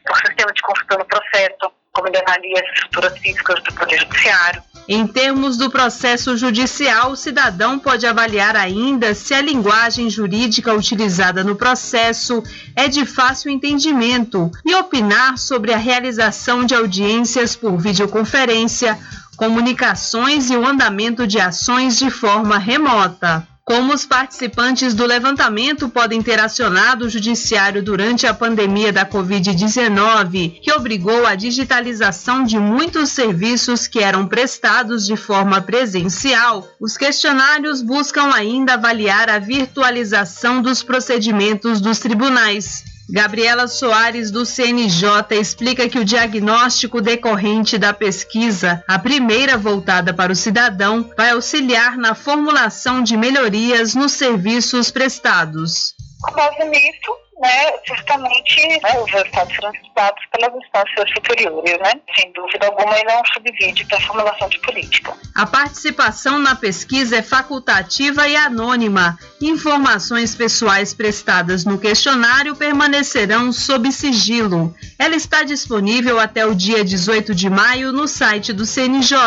por 0.06 0.16
sistema 0.18 0.54
de 0.54 0.62
consulta 0.62 0.98
no 1.00 1.06
processo, 1.06 1.72
como 1.92 2.08
ele 2.08 2.20
avalia 2.20 2.62
as 2.62 2.74
estruturas 2.74 3.18
físicas 3.18 3.64
do 3.64 3.74
Poder 3.74 3.98
Judiciário. 3.98 4.64
Em 4.88 5.08
termos 5.08 5.56
do 5.56 5.70
processo 5.70 6.36
judicial, 6.36 7.12
o 7.12 7.16
cidadão 7.16 7.80
pode 7.80 8.06
avaliar 8.06 8.56
ainda 8.58 9.16
se 9.16 9.34
a 9.34 9.42
linguagem 9.42 10.10
jurídica 10.10 10.74
utilizada 10.74 11.42
no 11.42 11.56
processo 11.56 12.44
é 12.76 12.90
de 12.90 13.06
fácil 13.06 13.50
entendimento 13.50 14.52
e 14.66 14.76
opinar 14.76 15.38
sobre 15.38 15.74
a 15.74 15.78
realização 15.78 16.66
de 16.66 16.76
audiências 16.76 17.56
por 17.56 17.78
videoconferência, 17.78 19.00
comunicações 19.38 20.50
e 20.50 20.58
o 20.58 20.68
andamento 20.68 21.26
de 21.26 21.40
ações 21.40 21.98
de 21.98 22.10
forma 22.10 22.58
remota. 22.58 23.48
Como 23.66 23.94
os 23.94 24.06
participantes 24.06 24.94
do 24.94 25.06
levantamento 25.06 25.88
podem 25.88 26.22
ter 26.22 26.38
acionado 26.38 27.06
o 27.06 27.10
Judiciário 27.10 27.82
durante 27.82 28.28
a 28.28 28.34
pandemia 28.34 28.92
da 28.92 29.06
Covid-19, 29.06 30.60
que 30.62 30.74
obrigou 30.74 31.26
a 31.26 31.34
digitalização 31.34 32.44
de 32.44 32.60
muitos 32.60 33.12
serviços 33.12 33.88
que 33.88 34.00
eram 34.00 34.28
prestados 34.28 35.06
de 35.06 35.16
forma 35.16 35.62
presencial, 35.62 36.68
os 36.78 36.98
questionários 36.98 37.82
buscam 37.82 38.34
ainda 38.34 38.74
avaliar 38.74 39.30
a 39.30 39.40
virtualização 39.40 40.62
dos 40.62 40.84
procedimentos 40.84 41.80
dos 41.80 42.00
tribunais. 42.00 42.93
Gabriela 43.10 43.68
Soares, 43.68 44.32
do 44.32 44.46
CNJ, 44.46 45.38
explica 45.40 45.90
que 45.90 46.00
o 46.00 46.06
diagnóstico 46.06 47.02
decorrente 47.02 47.78
da 47.78 47.94
pesquisa, 47.94 48.84
a 48.88 48.98
primeira 48.98 49.58
voltada 49.58 50.14
para 50.14 50.32
o 50.32 50.36
cidadão, 50.36 51.12
vai 51.18 51.32
auxiliar 51.32 51.98
na 51.98 52.16
formulação 52.16 53.04
de 53.04 53.18
melhorias 53.18 53.94
nos 53.94 54.14
serviços 54.14 54.90
prestados. 54.90 55.94
Com 56.24 56.34
base 56.36 56.64
nisso, 56.70 57.12
né, 57.42 57.74
justamente 57.86 58.66
né, 58.82 58.98
os 59.02 59.12
resultados 59.12 59.54
serão 59.54 59.74
estudados 59.74 60.24
pelas 60.32 60.56
instâncias 60.56 61.10
superiores, 61.14 61.78
né? 61.80 61.92
Sem 62.16 62.32
dúvida 62.32 62.68
alguma, 62.68 62.96
é 62.96 63.20
um 63.20 63.26
subsídio 63.34 63.86
para 63.88 63.98
a 63.98 64.02
formulação 64.02 64.48
de 64.48 64.58
política. 64.60 65.14
A 65.36 65.46
participação 65.46 66.40
na 66.40 66.56
pesquisa 66.56 67.18
é 67.18 67.22
facultativa 67.22 68.26
e 68.28 68.38
anônima. 68.38 69.18
Informações 69.42 70.34
pessoais 70.34 70.94
prestadas 70.94 71.66
no 71.66 71.78
questionário 71.78 72.56
permanecerão 72.56 73.52
sob 73.52 73.92
sigilo. 73.92 74.74
Ela 74.98 75.16
está 75.16 75.44
disponível 75.44 76.22
até 76.22 76.46
o 76.46 76.56
dia 76.56 76.86
18 76.86 77.36
de 77.36 77.50
maio 77.50 77.92
no 77.92 78.08
site 78.08 78.54
do 78.54 78.66
CNJ. 78.66 79.18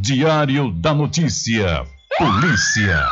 Diário 0.00 0.72
da 0.72 0.92
Notícia. 0.92 1.84
Polícia. 2.18 3.06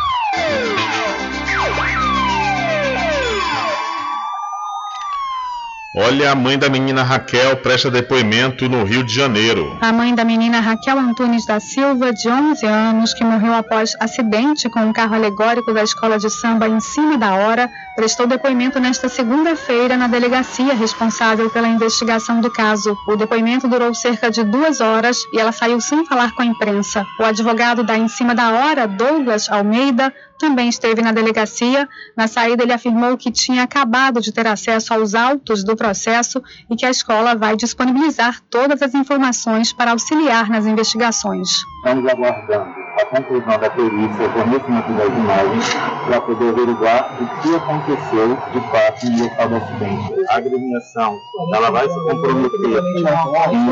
Olha, 5.94 6.30
a 6.30 6.34
mãe 6.34 6.58
da 6.58 6.68
menina 6.68 7.02
Raquel 7.02 7.56
presta 7.56 7.90
depoimento 7.90 8.68
no 8.68 8.84
Rio 8.84 9.02
de 9.02 9.14
Janeiro. 9.14 9.78
A 9.80 9.90
mãe 9.90 10.14
da 10.14 10.22
menina 10.22 10.60
Raquel 10.60 10.98
Antunes 10.98 11.46
da 11.46 11.58
Silva, 11.58 12.12
de 12.12 12.28
11 12.28 12.66
anos, 12.66 13.14
que 13.14 13.24
morreu 13.24 13.54
após 13.54 13.96
acidente 13.98 14.68
com 14.68 14.80
um 14.80 14.92
carro 14.92 15.14
alegórico 15.14 15.72
da 15.72 15.82
escola 15.82 16.18
de 16.18 16.28
samba 16.28 16.68
em 16.68 16.78
cima 16.78 17.16
da 17.16 17.32
hora, 17.34 17.70
prestou 17.98 18.28
depoimento 18.28 18.78
nesta 18.78 19.08
segunda-feira 19.08 19.96
na 19.96 20.06
delegacia 20.06 20.72
responsável 20.72 21.50
pela 21.50 21.66
investigação 21.66 22.40
do 22.40 22.48
caso. 22.48 22.96
O 23.08 23.16
depoimento 23.16 23.66
durou 23.66 23.92
cerca 23.92 24.30
de 24.30 24.44
duas 24.44 24.80
horas 24.80 25.18
e 25.32 25.40
ela 25.40 25.50
saiu 25.50 25.80
sem 25.80 26.06
falar 26.06 26.32
com 26.36 26.42
a 26.42 26.44
imprensa. 26.44 27.04
O 27.18 27.24
advogado 27.24 27.82
da 27.82 27.98
Em 27.98 28.06
Cima 28.06 28.36
da 28.36 28.52
Hora, 28.52 28.86
Douglas 28.86 29.50
Almeida, 29.50 30.14
também 30.38 30.68
esteve 30.68 31.02
na 31.02 31.10
delegacia. 31.10 31.88
Na 32.16 32.28
saída, 32.28 32.62
ele 32.62 32.72
afirmou 32.72 33.16
que 33.16 33.32
tinha 33.32 33.64
acabado 33.64 34.20
de 34.20 34.30
ter 34.30 34.46
acesso 34.46 34.94
aos 34.94 35.16
autos 35.16 35.64
do 35.64 35.74
processo 35.74 36.40
e 36.70 36.76
que 36.76 36.86
a 36.86 36.90
escola 36.90 37.34
vai 37.34 37.56
disponibilizar 37.56 38.40
todas 38.48 38.80
as 38.80 38.94
informações 38.94 39.72
para 39.72 39.90
auxiliar 39.90 40.48
nas 40.48 40.66
investigações. 40.66 41.48
Estamos 41.78 42.10
aguardando 42.10 42.74
a 43.00 43.04
conclusão 43.04 43.58
da 43.58 43.70
perícia, 43.70 44.30
fornecimento 44.30 44.92
das 44.92 45.06
imagens, 45.06 45.74
para 46.06 46.20
poder 46.20 46.48
averiguar 46.48 47.16
o 47.22 47.42
que 47.42 47.54
aconteceu 47.54 48.36
de 48.52 48.60
fato 48.72 49.06
no 49.06 49.22
local 49.22 49.48
do 49.48 49.56
acidente. 49.56 50.14
A 50.28 50.36
agremiação 50.36 51.16
ela 51.54 51.70
vai 51.70 51.88
se 51.88 51.94
comprometer 52.00 52.82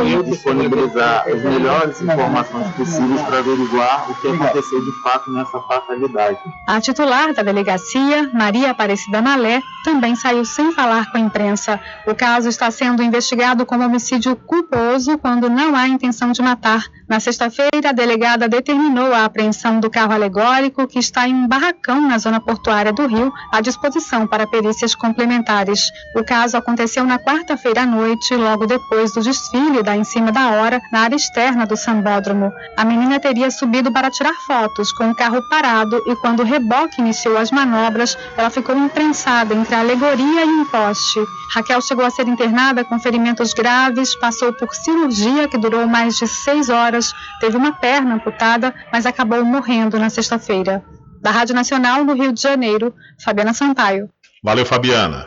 em 0.04 0.22
disponibilizar 0.22 1.24
as 1.26 1.42
melhores 1.42 2.00
informações 2.00 2.68
possíveis 2.76 3.20
para 3.22 3.38
averiguar 3.38 4.10
o 4.10 4.14
que 4.14 4.28
aconteceu 4.28 4.84
de 4.84 4.92
fato 5.02 5.32
nessa 5.32 5.60
fatalidade. 5.60 6.38
A 6.68 6.80
titular 6.80 7.34
da 7.34 7.42
delegacia, 7.42 8.30
Maria 8.32 8.70
Aparecida 8.70 9.20
Malé, 9.20 9.60
também 9.84 10.14
saiu 10.14 10.44
sem 10.44 10.70
falar 10.72 11.10
com 11.10 11.18
a 11.18 11.20
imprensa. 11.20 11.80
O 12.06 12.14
caso 12.14 12.48
está 12.48 12.70
sendo 12.70 13.02
investigado 13.02 13.66
como 13.66 13.84
homicídio 13.84 14.36
culposo 14.36 15.18
quando 15.18 15.50
não 15.50 15.74
há 15.74 15.88
intenção 15.88 16.30
de 16.30 16.40
matar. 16.42 16.84
Na 17.08 17.20
sexta-feira, 17.20 17.90
a 17.90 17.92
delegada 18.06 18.48
determinou 18.48 19.12
a 19.12 19.24
apreensão 19.24 19.80
do 19.80 19.90
carro 19.90 20.12
alegórico 20.12 20.86
que 20.86 20.98
está 20.98 21.26
em 21.26 21.34
um 21.34 21.48
barracão 21.48 22.00
na 22.00 22.18
zona 22.18 22.40
portuária 22.40 22.92
do 22.92 23.04
Rio, 23.06 23.32
à 23.52 23.60
disposição 23.60 24.28
para 24.28 24.46
perícias 24.46 24.94
complementares. 24.94 25.90
O 26.14 26.22
caso 26.24 26.56
aconteceu 26.56 27.04
na 27.04 27.18
quarta-feira 27.18 27.82
à 27.82 27.86
noite, 27.86 28.34
logo 28.36 28.64
depois 28.64 29.12
do 29.12 29.20
desfile 29.20 29.82
da 29.82 29.96
Em 29.96 30.04
Cima 30.04 30.30
da 30.30 30.50
Hora, 30.50 30.80
na 30.92 31.00
área 31.00 31.16
externa 31.16 31.66
do 31.66 31.76
sambódromo. 31.76 32.52
A 32.76 32.84
menina 32.84 33.18
teria 33.18 33.50
subido 33.50 33.92
para 33.92 34.10
tirar 34.10 34.34
fotos 34.46 34.92
com 34.92 35.10
o 35.10 35.14
carro 35.14 35.42
parado 35.48 36.00
e 36.06 36.14
quando 36.16 36.40
o 36.40 36.44
reboque 36.44 37.00
iniciou 37.00 37.36
as 37.36 37.50
manobras, 37.50 38.16
ela 38.36 38.50
ficou 38.50 38.76
imprensada 38.76 39.52
entre 39.52 39.74
a 39.74 39.80
alegoria 39.80 40.44
e 40.44 40.48
um 40.48 40.64
poste. 40.66 41.18
Raquel 41.54 41.80
chegou 41.80 42.04
a 42.04 42.10
ser 42.10 42.28
internada 42.28 42.84
com 42.84 43.00
ferimentos 43.00 43.52
graves, 43.52 44.14
passou 44.14 44.52
por 44.52 44.72
cirurgia 44.74 45.48
que 45.48 45.58
durou 45.58 45.86
mais 45.88 46.16
de 46.16 46.28
seis 46.28 46.68
horas 46.68 46.76
horas, 46.76 47.12
teve 47.40 47.56
uma 47.56 47.72
perna 47.86 48.16
amputada, 48.16 48.74
mas 48.92 49.06
acabou 49.06 49.44
morrendo 49.44 49.96
na 49.96 50.10
sexta-feira. 50.10 50.82
Da 51.22 51.30
Rádio 51.30 51.54
Nacional, 51.54 52.04
no 52.04 52.14
Rio 52.14 52.32
de 52.32 52.42
Janeiro, 52.42 52.92
Fabiana 53.24 53.54
Sampaio. 53.54 54.10
Valeu, 54.42 54.66
Fabiana. 54.66 55.24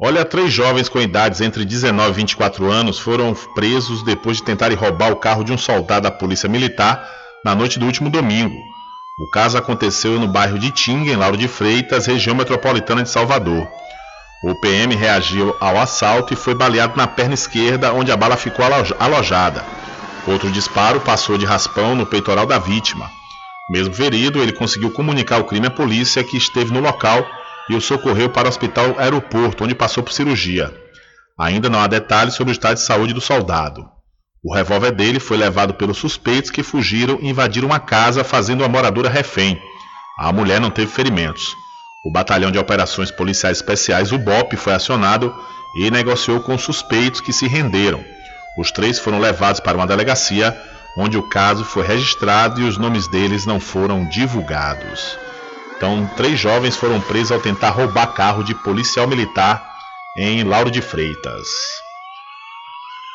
Olha, 0.00 0.24
três 0.24 0.50
jovens 0.50 0.88
com 0.88 0.98
idades 0.98 1.42
entre 1.42 1.62
19 1.62 2.12
e 2.12 2.14
24 2.14 2.70
anos 2.70 2.98
foram 2.98 3.34
presos 3.54 4.02
depois 4.02 4.38
de 4.38 4.44
tentarem 4.44 4.78
roubar 4.78 5.12
o 5.12 5.16
carro 5.16 5.44
de 5.44 5.52
um 5.52 5.58
soldado 5.58 6.04
da 6.04 6.10
Polícia 6.10 6.48
Militar 6.48 7.06
na 7.44 7.54
noite 7.54 7.78
do 7.78 7.84
último 7.84 8.08
domingo. 8.08 8.56
O 9.22 9.30
caso 9.30 9.58
aconteceu 9.58 10.18
no 10.18 10.26
bairro 10.26 10.58
de 10.58 10.70
Tinga, 10.70 11.12
em 11.12 11.16
Lauro 11.16 11.36
de 11.36 11.48
Freitas, 11.48 12.06
região 12.06 12.34
metropolitana 12.34 13.02
de 13.02 13.10
Salvador. 13.10 13.68
O 14.42 14.58
PM 14.62 14.96
reagiu 14.96 15.54
ao 15.60 15.78
assalto 15.78 16.32
e 16.32 16.36
foi 16.36 16.54
baleado 16.54 16.96
na 16.96 17.06
perna 17.06 17.34
esquerda, 17.34 17.92
onde 17.92 18.10
a 18.10 18.16
bala 18.16 18.38
ficou 18.38 18.64
alojada. 18.98 19.62
Outro 20.26 20.50
disparo 20.50 21.00
passou 21.00 21.38
de 21.38 21.46
raspão 21.46 21.94
no 21.94 22.04
peitoral 22.04 22.46
da 22.46 22.58
vítima. 22.58 23.10
Mesmo 23.70 23.94
ferido, 23.94 24.42
ele 24.42 24.52
conseguiu 24.52 24.90
comunicar 24.90 25.38
o 25.38 25.44
crime 25.44 25.66
à 25.66 25.70
polícia 25.70 26.22
que 26.22 26.36
esteve 26.36 26.72
no 26.72 26.80
local 26.80 27.26
e 27.68 27.74
o 27.74 27.80
socorreu 27.80 28.28
para 28.28 28.46
o 28.46 28.48
hospital 28.48 28.98
aeroporto, 28.98 29.64
onde 29.64 29.74
passou 29.74 30.02
por 30.02 30.12
cirurgia. 30.12 30.74
Ainda 31.38 31.70
não 31.70 31.80
há 31.80 31.86
detalhes 31.86 32.34
sobre 32.34 32.52
o 32.52 32.54
estado 32.54 32.74
de 32.74 32.82
saúde 32.82 33.14
do 33.14 33.20
soldado. 33.20 33.88
O 34.42 34.54
revólver 34.54 34.90
dele 34.90 35.20
foi 35.20 35.36
levado 35.36 35.74
pelos 35.74 35.98
suspeitos 35.98 36.50
que 36.50 36.62
fugiram 36.62 37.18
e 37.20 37.28
invadiram 37.28 37.68
uma 37.68 37.80
casa, 37.80 38.24
fazendo 38.24 38.64
a 38.64 38.68
moradora 38.68 39.08
refém. 39.08 39.58
A 40.18 40.32
mulher 40.32 40.60
não 40.60 40.70
teve 40.70 40.90
ferimentos. 40.90 41.54
O 42.04 42.10
Batalhão 42.10 42.50
de 42.50 42.58
Operações 42.58 43.10
Policiais 43.10 43.58
Especiais, 43.58 44.12
o 44.12 44.18
BOP, 44.18 44.56
foi 44.56 44.74
acionado 44.74 45.34
e 45.76 45.90
negociou 45.90 46.40
com 46.40 46.54
os 46.54 46.62
suspeitos 46.62 47.20
que 47.20 47.32
se 47.32 47.46
renderam. 47.46 48.04
Os 48.56 48.70
três 48.70 48.98
foram 48.98 49.18
levados 49.18 49.60
para 49.60 49.76
uma 49.76 49.86
delegacia, 49.86 50.56
onde 50.96 51.16
o 51.16 51.28
caso 51.28 51.64
foi 51.64 51.86
registrado 51.86 52.60
e 52.60 52.64
os 52.64 52.76
nomes 52.76 53.06
deles 53.08 53.46
não 53.46 53.60
foram 53.60 54.08
divulgados. 54.08 55.18
Então, 55.76 56.08
três 56.16 56.38
jovens 56.38 56.76
foram 56.76 57.00
presos 57.00 57.32
ao 57.32 57.40
tentar 57.40 57.70
roubar 57.70 58.08
carro 58.08 58.42
de 58.44 58.54
policial 58.54 59.06
militar 59.06 59.66
em 60.16 60.44
Lauro 60.44 60.70
de 60.70 60.82
Freitas. 60.82 61.46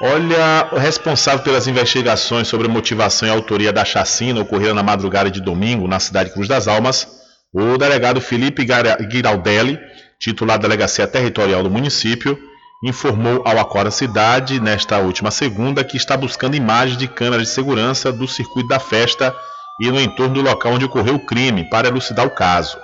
Olha, 0.01 0.67
o 0.71 0.77
responsável 0.77 1.43
pelas 1.43 1.67
investigações 1.67 2.47
sobre 2.47 2.67
a 2.67 2.69
motivação 2.69 3.27
e 3.27 3.31
autoria 3.31 3.71
da 3.71 3.85
chacina 3.85 4.41
ocorrida 4.41 4.73
na 4.73 4.83
madrugada 4.83 5.31
de 5.31 5.39
domingo 5.39 5.87
na 5.87 5.99
cidade 5.99 6.29
de 6.29 6.33
Cruz 6.33 6.47
das 6.47 6.67
Almas, 6.67 7.07
o 7.53 7.77
delegado 7.77 8.19
Felipe 8.19 8.67
Giraldelli, 9.09 9.79
titular 10.19 10.57
da 10.57 10.63
Delegacia 10.63 11.07
Territorial 11.07 11.63
do 11.63 11.69
município, 11.69 12.37
informou 12.85 13.41
ao 13.43 13.57
Acorda 13.57 13.89
Cidade, 13.89 14.59
nesta 14.59 14.99
última 14.99 15.31
segunda, 15.31 15.83
que 15.83 15.97
está 15.97 16.15
buscando 16.15 16.55
imagens 16.55 16.97
de 16.97 17.07
câmeras 17.07 17.47
de 17.47 17.53
segurança 17.53 18.11
do 18.11 18.27
circuito 18.27 18.69
da 18.69 18.79
festa 18.79 19.35
e 19.81 19.89
no 19.89 19.99
entorno 19.99 20.35
do 20.35 20.41
local 20.41 20.73
onde 20.73 20.85
ocorreu 20.85 21.15
o 21.15 21.25
crime, 21.25 21.67
para 21.67 21.87
elucidar 21.87 22.27
o 22.27 22.29
caso. 22.29 22.77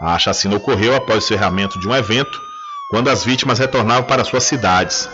A 0.00 0.16
chacina 0.20 0.54
ocorreu 0.54 0.94
após 0.94 1.16
o 1.16 1.26
encerramento 1.26 1.80
de 1.80 1.88
um 1.88 1.94
evento, 1.94 2.40
quando 2.90 3.10
as 3.10 3.24
vítimas 3.24 3.58
retornavam 3.58 4.04
para 4.04 4.24
suas 4.24 4.44
cidades. 4.44 5.08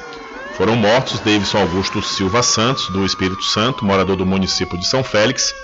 Foram 0.54 0.76
mortos 0.76 1.20
Davidson 1.20 1.58
Augusto 1.58 2.02
Silva 2.02 2.42
Santos, 2.42 2.90
do 2.90 3.06
Espírito 3.06 3.42
Santo, 3.42 3.86
morador 3.86 4.16
do 4.16 4.26
município 4.26 4.76
de 4.76 4.86
São 4.86 5.02
Félix, 5.02 5.54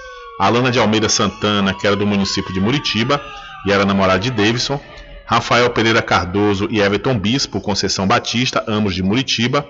Alana 0.40 0.70
de 0.70 0.78
Almeida 0.78 1.10
Santana, 1.10 1.74
que 1.74 1.86
era 1.86 1.94
do 1.94 2.06
município 2.06 2.54
de 2.54 2.60
Muritiba 2.60 3.20
e 3.66 3.72
era 3.72 3.84
namorada 3.84 4.20
de 4.20 4.30
Davidson, 4.30 4.80
Rafael 5.26 5.68
Pereira 5.70 6.00
Cardoso 6.00 6.68
e 6.70 6.80
Everton 6.80 7.18
Bispo, 7.18 7.60
Conceição 7.60 8.06
Batista, 8.06 8.64
ambos 8.68 8.94
de 8.94 9.02
Muritiba, 9.02 9.66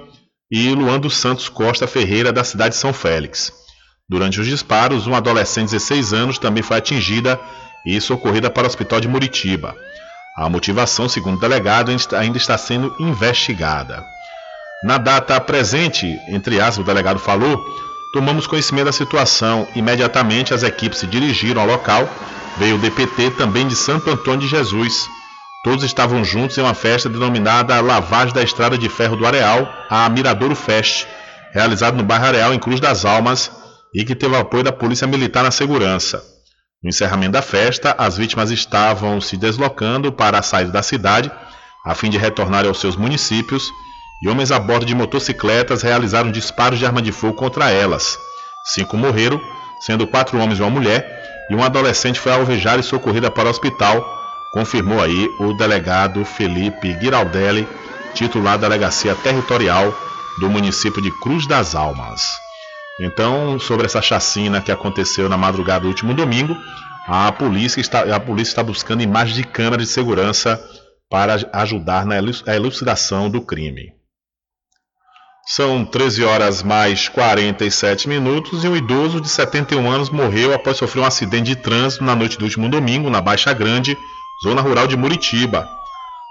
e 0.50 0.68
Luan 0.74 1.00
dos 1.00 1.16
Santos 1.16 1.48
Costa 1.48 1.86
Ferreira, 1.86 2.32
da 2.32 2.44
cidade 2.44 2.74
de 2.74 2.80
São 2.80 2.92
Félix. 2.92 3.52
Durante 4.08 4.40
os 4.40 4.46
disparos, 4.46 5.06
uma 5.06 5.16
adolescente 5.16 5.66
de 5.66 5.72
16 5.72 6.12
anos 6.12 6.38
também 6.38 6.62
foi 6.62 6.76
atingida 6.76 7.40
e 7.86 8.00
socorrida 8.00 8.50
para 8.50 8.64
o 8.64 8.66
hospital 8.66 9.00
de 9.00 9.08
Muritiba. 9.08 9.74
A 10.36 10.48
motivação, 10.50 11.08
segundo 11.08 11.38
o 11.38 11.40
delegado, 11.40 11.90
ainda 12.16 12.36
está 12.36 12.58
sendo 12.58 12.94
investigada. 13.00 14.04
Na 14.84 14.98
data 14.98 15.40
presente, 15.40 16.20
entre 16.28 16.60
aspas, 16.60 16.78
o 16.78 16.84
delegado 16.84 17.18
falou, 17.18 17.64
tomamos 18.12 18.46
conhecimento 18.46 18.84
da 18.84 18.92
situação. 18.92 19.66
Imediatamente 19.74 20.52
as 20.52 20.62
equipes 20.62 20.98
se 20.98 21.06
dirigiram 21.06 21.62
ao 21.62 21.66
local. 21.66 22.06
Veio 22.58 22.76
o 22.76 22.78
DPT 22.78 23.30
também 23.32 23.66
de 23.66 23.74
Santo 23.74 24.10
Antônio 24.10 24.40
de 24.40 24.48
Jesus. 24.48 25.08
Todos 25.66 25.82
estavam 25.82 26.24
juntos 26.24 26.56
em 26.56 26.60
uma 26.60 26.74
festa 26.74 27.09
denominada 27.09 27.80
Lavagem 27.80 28.32
da 28.32 28.40
Estrada 28.40 28.78
de 28.78 28.88
Ferro 28.88 29.16
do 29.16 29.26
Areal, 29.26 29.68
a 29.90 30.09
Miradouro 30.09 30.55
Fest, 30.55 31.09
realizada 31.52 31.97
no 31.97 32.05
bairro 32.05 32.24
Areal, 32.24 32.55
em 32.55 32.59
Cruz 32.60 32.78
das 32.78 33.05
Almas, 33.05 33.51
e 33.93 34.05
que 34.05 34.14
teve 34.14 34.36
apoio 34.36 34.62
da 34.62 34.70
Polícia 34.70 35.09
Militar 35.09 35.43
na 35.43 35.51
segurança. 35.51 36.22
No 36.80 36.88
encerramento 36.88 37.32
da 37.32 37.43
festa, 37.43 37.97
as 37.98 38.16
vítimas 38.16 38.52
estavam 38.52 39.20
se 39.20 39.36
deslocando 39.36 40.12
para 40.12 40.38
a 40.38 40.43
saída 40.43 40.70
da 40.70 40.84
cidade, 40.84 41.32
a 41.84 41.97
fim 41.97 42.10
de 42.10 42.16
retornar 42.16 42.64
aos 42.64 42.78
seus 42.78 42.94
municípios, 42.94 43.68
e 44.22 44.28
homens 44.28 44.52
a 44.52 44.60
bordo 44.60 44.86
de 44.86 44.94
motocicletas 44.94 45.82
realizaram 45.82 46.30
disparos 46.30 46.78
de 46.78 46.86
arma 46.86 47.02
de 47.02 47.10
fogo 47.10 47.34
contra 47.34 47.72
elas. 47.72 48.16
Cinco 48.66 48.97
morreram, 48.97 49.40
sendo 49.80 50.06
quatro 50.06 50.38
homens 50.38 50.60
e 50.60 50.62
uma 50.62 50.70
mulher, 50.70 51.44
e 51.51 51.56
um 51.56 51.64
adolescente 51.64 52.20
foi 52.20 52.30
alvejada 52.30 52.78
e 52.78 52.84
socorrida 52.84 53.32
para 53.32 53.48
o 53.48 53.51
hospital, 53.51 54.25
confirmou 54.56 55.02
aí 55.02 55.28
o 55.38 55.52
delegado 55.52 56.24
Felipe 56.24 56.98
Giraldelli, 56.98 57.68
titular 58.14 58.56
da 58.56 58.66
Delegacia 58.66 59.14
Territorial 59.14 59.94
do 60.40 60.48
município 60.48 61.02
de 61.02 61.10
Cruz 61.20 61.46
das 61.46 61.74
Almas. 61.74 62.22
Então, 62.98 63.58
sobre 63.58 63.84
essa 63.84 64.00
chacina 64.00 64.62
que 64.62 64.72
aconteceu 64.72 65.28
na 65.28 65.36
madrugada 65.36 65.80
do 65.80 65.88
último 65.88 66.14
domingo, 66.14 66.56
a 67.06 67.30
polícia 67.30 67.82
está, 67.82 68.16
a 68.16 68.18
polícia 68.18 68.52
está 68.52 68.62
buscando 68.62 69.02
imagens 69.02 69.36
de 69.36 69.44
câmera 69.44 69.82
de 69.82 69.88
segurança 69.90 70.58
para 71.10 71.36
ajudar 71.52 72.06
na 72.06 72.16
elucidação 72.16 73.28
do 73.28 73.42
crime. 73.42 73.92
São 75.48 75.84
13 75.84 76.24
horas 76.24 76.62
mais 76.62 77.10
47 77.10 78.08
minutos 78.08 78.64
e 78.64 78.68
um 78.68 78.74
idoso 78.74 79.20
de 79.20 79.28
71 79.28 79.90
anos 79.90 80.08
morreu 80.08 80.54
após 80.54 80.78
sofrer 80.78 81.02
um 81.02 81.06
acidente 81.06 81.44
de 81.44 81.56
trânsito 81.56 82.02
na 82.02 82.16
noite 82.16 82.38
do 82.38 82.46
último 82.46 82.70
domingo 82.70 83.10
na 83.10 83.20
Baixa 83.20 83.52
Grande, 83.52 83.96
zona 84.42 84.60
rural 84.60 84.86
de 84.86 84.96
Muritiba. 84.96 85.68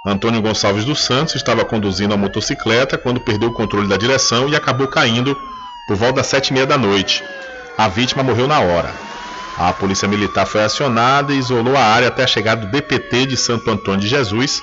Antônio 0.05 0.41
Gonçalves 0.41 0.85
dos 0.85 0.99
Santos 1.03 1.35
estava 1.35 1.65
conduzindo 1.65 2.13
a 2.13 2.17
motocicleta 2.17 2.97
quando 2.97 3.19
perdeu 3.19 3.49
o 3.49 3.53
controle 3.53 3.87
da 3.87 3.97
direção 3.97 4.47
e 4.47 4.55
acabou 4.55 4.87
caindo 4.87 5.35
por 5.87 5.95
volta 5.95 6.17
das 6.17 6.27
sete 6.27 6.49
e 6.49 6.53
meia 6.53 6.67
da 6.67 6.77
noite. 6.77 7.23
A 7.77 7.87
vítima 7.87 8.21
morreu 8.21 8.47
na 8.47 8.59
hora. 8.59 8.93
A 9.57 9.73
polícia 9.73 10.07
militar 10.07 10.45
foi 10.45 10.63
acionada 10.63 11.33
e 11.33 11.39
isolou 11.39 11.75
a 11.75 11.83
área 11.83 12.09
até 12.09 12.23
a 12.23 12.27
chegada 12.27 12.65
do 12.65 12.71
DPT 12.71 13.25
de 13.25 13.37
Santo 13.37 13.69
Antônio 13.71 14.01
de 14.01 14.07
Jesus, 14.07 14.61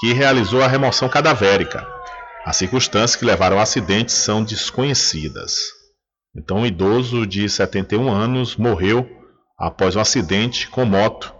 que 0.00 0.12
realizou 0.12 0.62
a 0.62 0.68
remoção 0.68 1.08
cadavérica. 1.08 1.86
As 2.44 2.56
circunstâncias 2.56 3.16
que 3.16 3.24
levaram 3.24 3.56
ao 3.56 3.62
acidente 3.62 4.12
são 4.12 4.42
desconhecidas. 4.42 5.54
Então, 6.36 6.58
um 6.58 6.66
idoso 6.66 7.26
de 7.26 7.48
71 7.48 8.10
anos 8.10 8.56
morreu 8.56 9.08
após 9.56 9.96
um 9.96 10.00
acidente 10.00 10.68
com 10.68 10.84
moto 10.84 11.32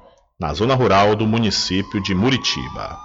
na 0.43 0.53
zona 0.53 0.75
rural 0.75 1.15
do 1.15 1.25
município 1.25 2.01
de 2.01 2.17
Muritiba. 2.17 2.99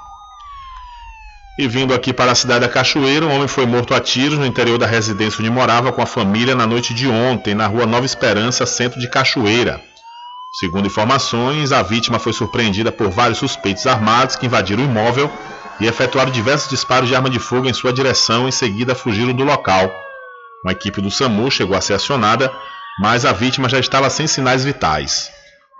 E 1.60 1.68
vindo 1.68 1.94
aqui 1.94 2.12
para 2.12 2.32
a 2.32 2.36
cidade 2.36 2.62
da 2.62 2.68
Cachoeira, 2.68 3.28
um 3.28 3.32
homem 3.32 3.48
foi 3.48 3.66
morto 3.68 3.94
a 3.94 4.00
tiros 4.00 4.40
no 4.40 4.46
interior 4.46 4.80
da 4.80 4.88
residência 4.88 5.42
onde 5.42 5.50
morava 5.52 5.92
com 5.92 6.02
a 6.02 6.06
família 6.08 6.56
na 6.56 6.66
noite 6.66 6.96
de 6.96 7.08
ontem, 7.08 7.54
na 7.54 7.68
rua 7.68 7.86
Nova 7.86 8.08
Esperança, 8.08 8.66
centro 8.66 9.00
de 9.00 9.08
Cachoeira. 9.08 9.80
Segundo 10.52 10.88
informações, 10.88 11.72
a 11.72 11.84
vítima 11.84 12.18
foi 12.18 12.34
surpreendida 12.34 12.92
por 12.92 13.10
vários 13.10 13.38
suspeitos 13.38 13.86
armados 13.86 14.36
que 14.36 14.48
invadiram 14.48 14.82
o 14.82 14.86
imóvel 14.88 15.32
e 15.80 15.86
efetuaram 15.86 16.32
diversos 16.32 16.68
disparos 16.68 17.08
de 17.08 17.16
arma 17.16 17.30
de 17.30 17.38
fogo 17.38 17.70
em 17.70 17.74
sua 17.74 17.94
direção, 17.94 18.48
em 18.48 18.52
seguida 18.52 18.96
fugiram 18.96 19.34
do 19.34 19.44
local. 19.44 19.94
Uma 20.64 20.72
equipe 20.72 21.02
do 21.02 21.12
SAMU 21.12 21.52
chegou 21.52 21.78
a 21.78 21.82
ser 21.82 21.94
acionada, 21.94 22.52
mas 23.00 23.26
a 23.26 23.32
vítima 23.32 23.70
já 23.70 23.78
estava 23.78 24.10
sem 24.10 24.26
sinais 24.26 24.66
vitais. 24.66 25.37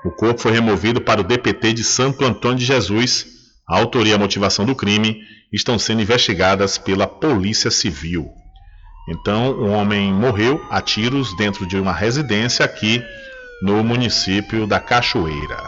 O 0.08 0.10
corpo 0.10 0.40
foi 0.40 0.54
removido 0.54 1.02
para 1.02 1.20
o 1.20 1.24
DPT 1.24 1.74
de 1.74 1.84
Santo 1.84 2.24
Antônio 2.24 2.60
de 2.60 2.64
Jesus. 2.64 3.26
A 3.68 3.78
autoria 3.78 4.14
e 4.14 4.16
a 4.16 4.18
motivação 4.18 4.64
do 4.64 4.74
crime 4.74 5.20
estão 5.52 5.78
sendo 5.78 6.02
investigadas 6.02 6.78
pela 6.78 7.06
Polícia 7.06 7.70
Civil. 7.70 8.32
Então, 9.10 9.52
o 9.52 9.68
homem 9.68 10.14
morreu 10.14 10.66
a 10.70 10.80
tiros 10.80 11.36
dentro 11.36 11.68
de 11.68 11.78
uma 11.78 11.92
residência 11.92 12.64
aqui 12.64 13.04
no 13.62 13.84
município 13.84 14.66
da 14.66 14.80
Cachoeira. 14.80 15.62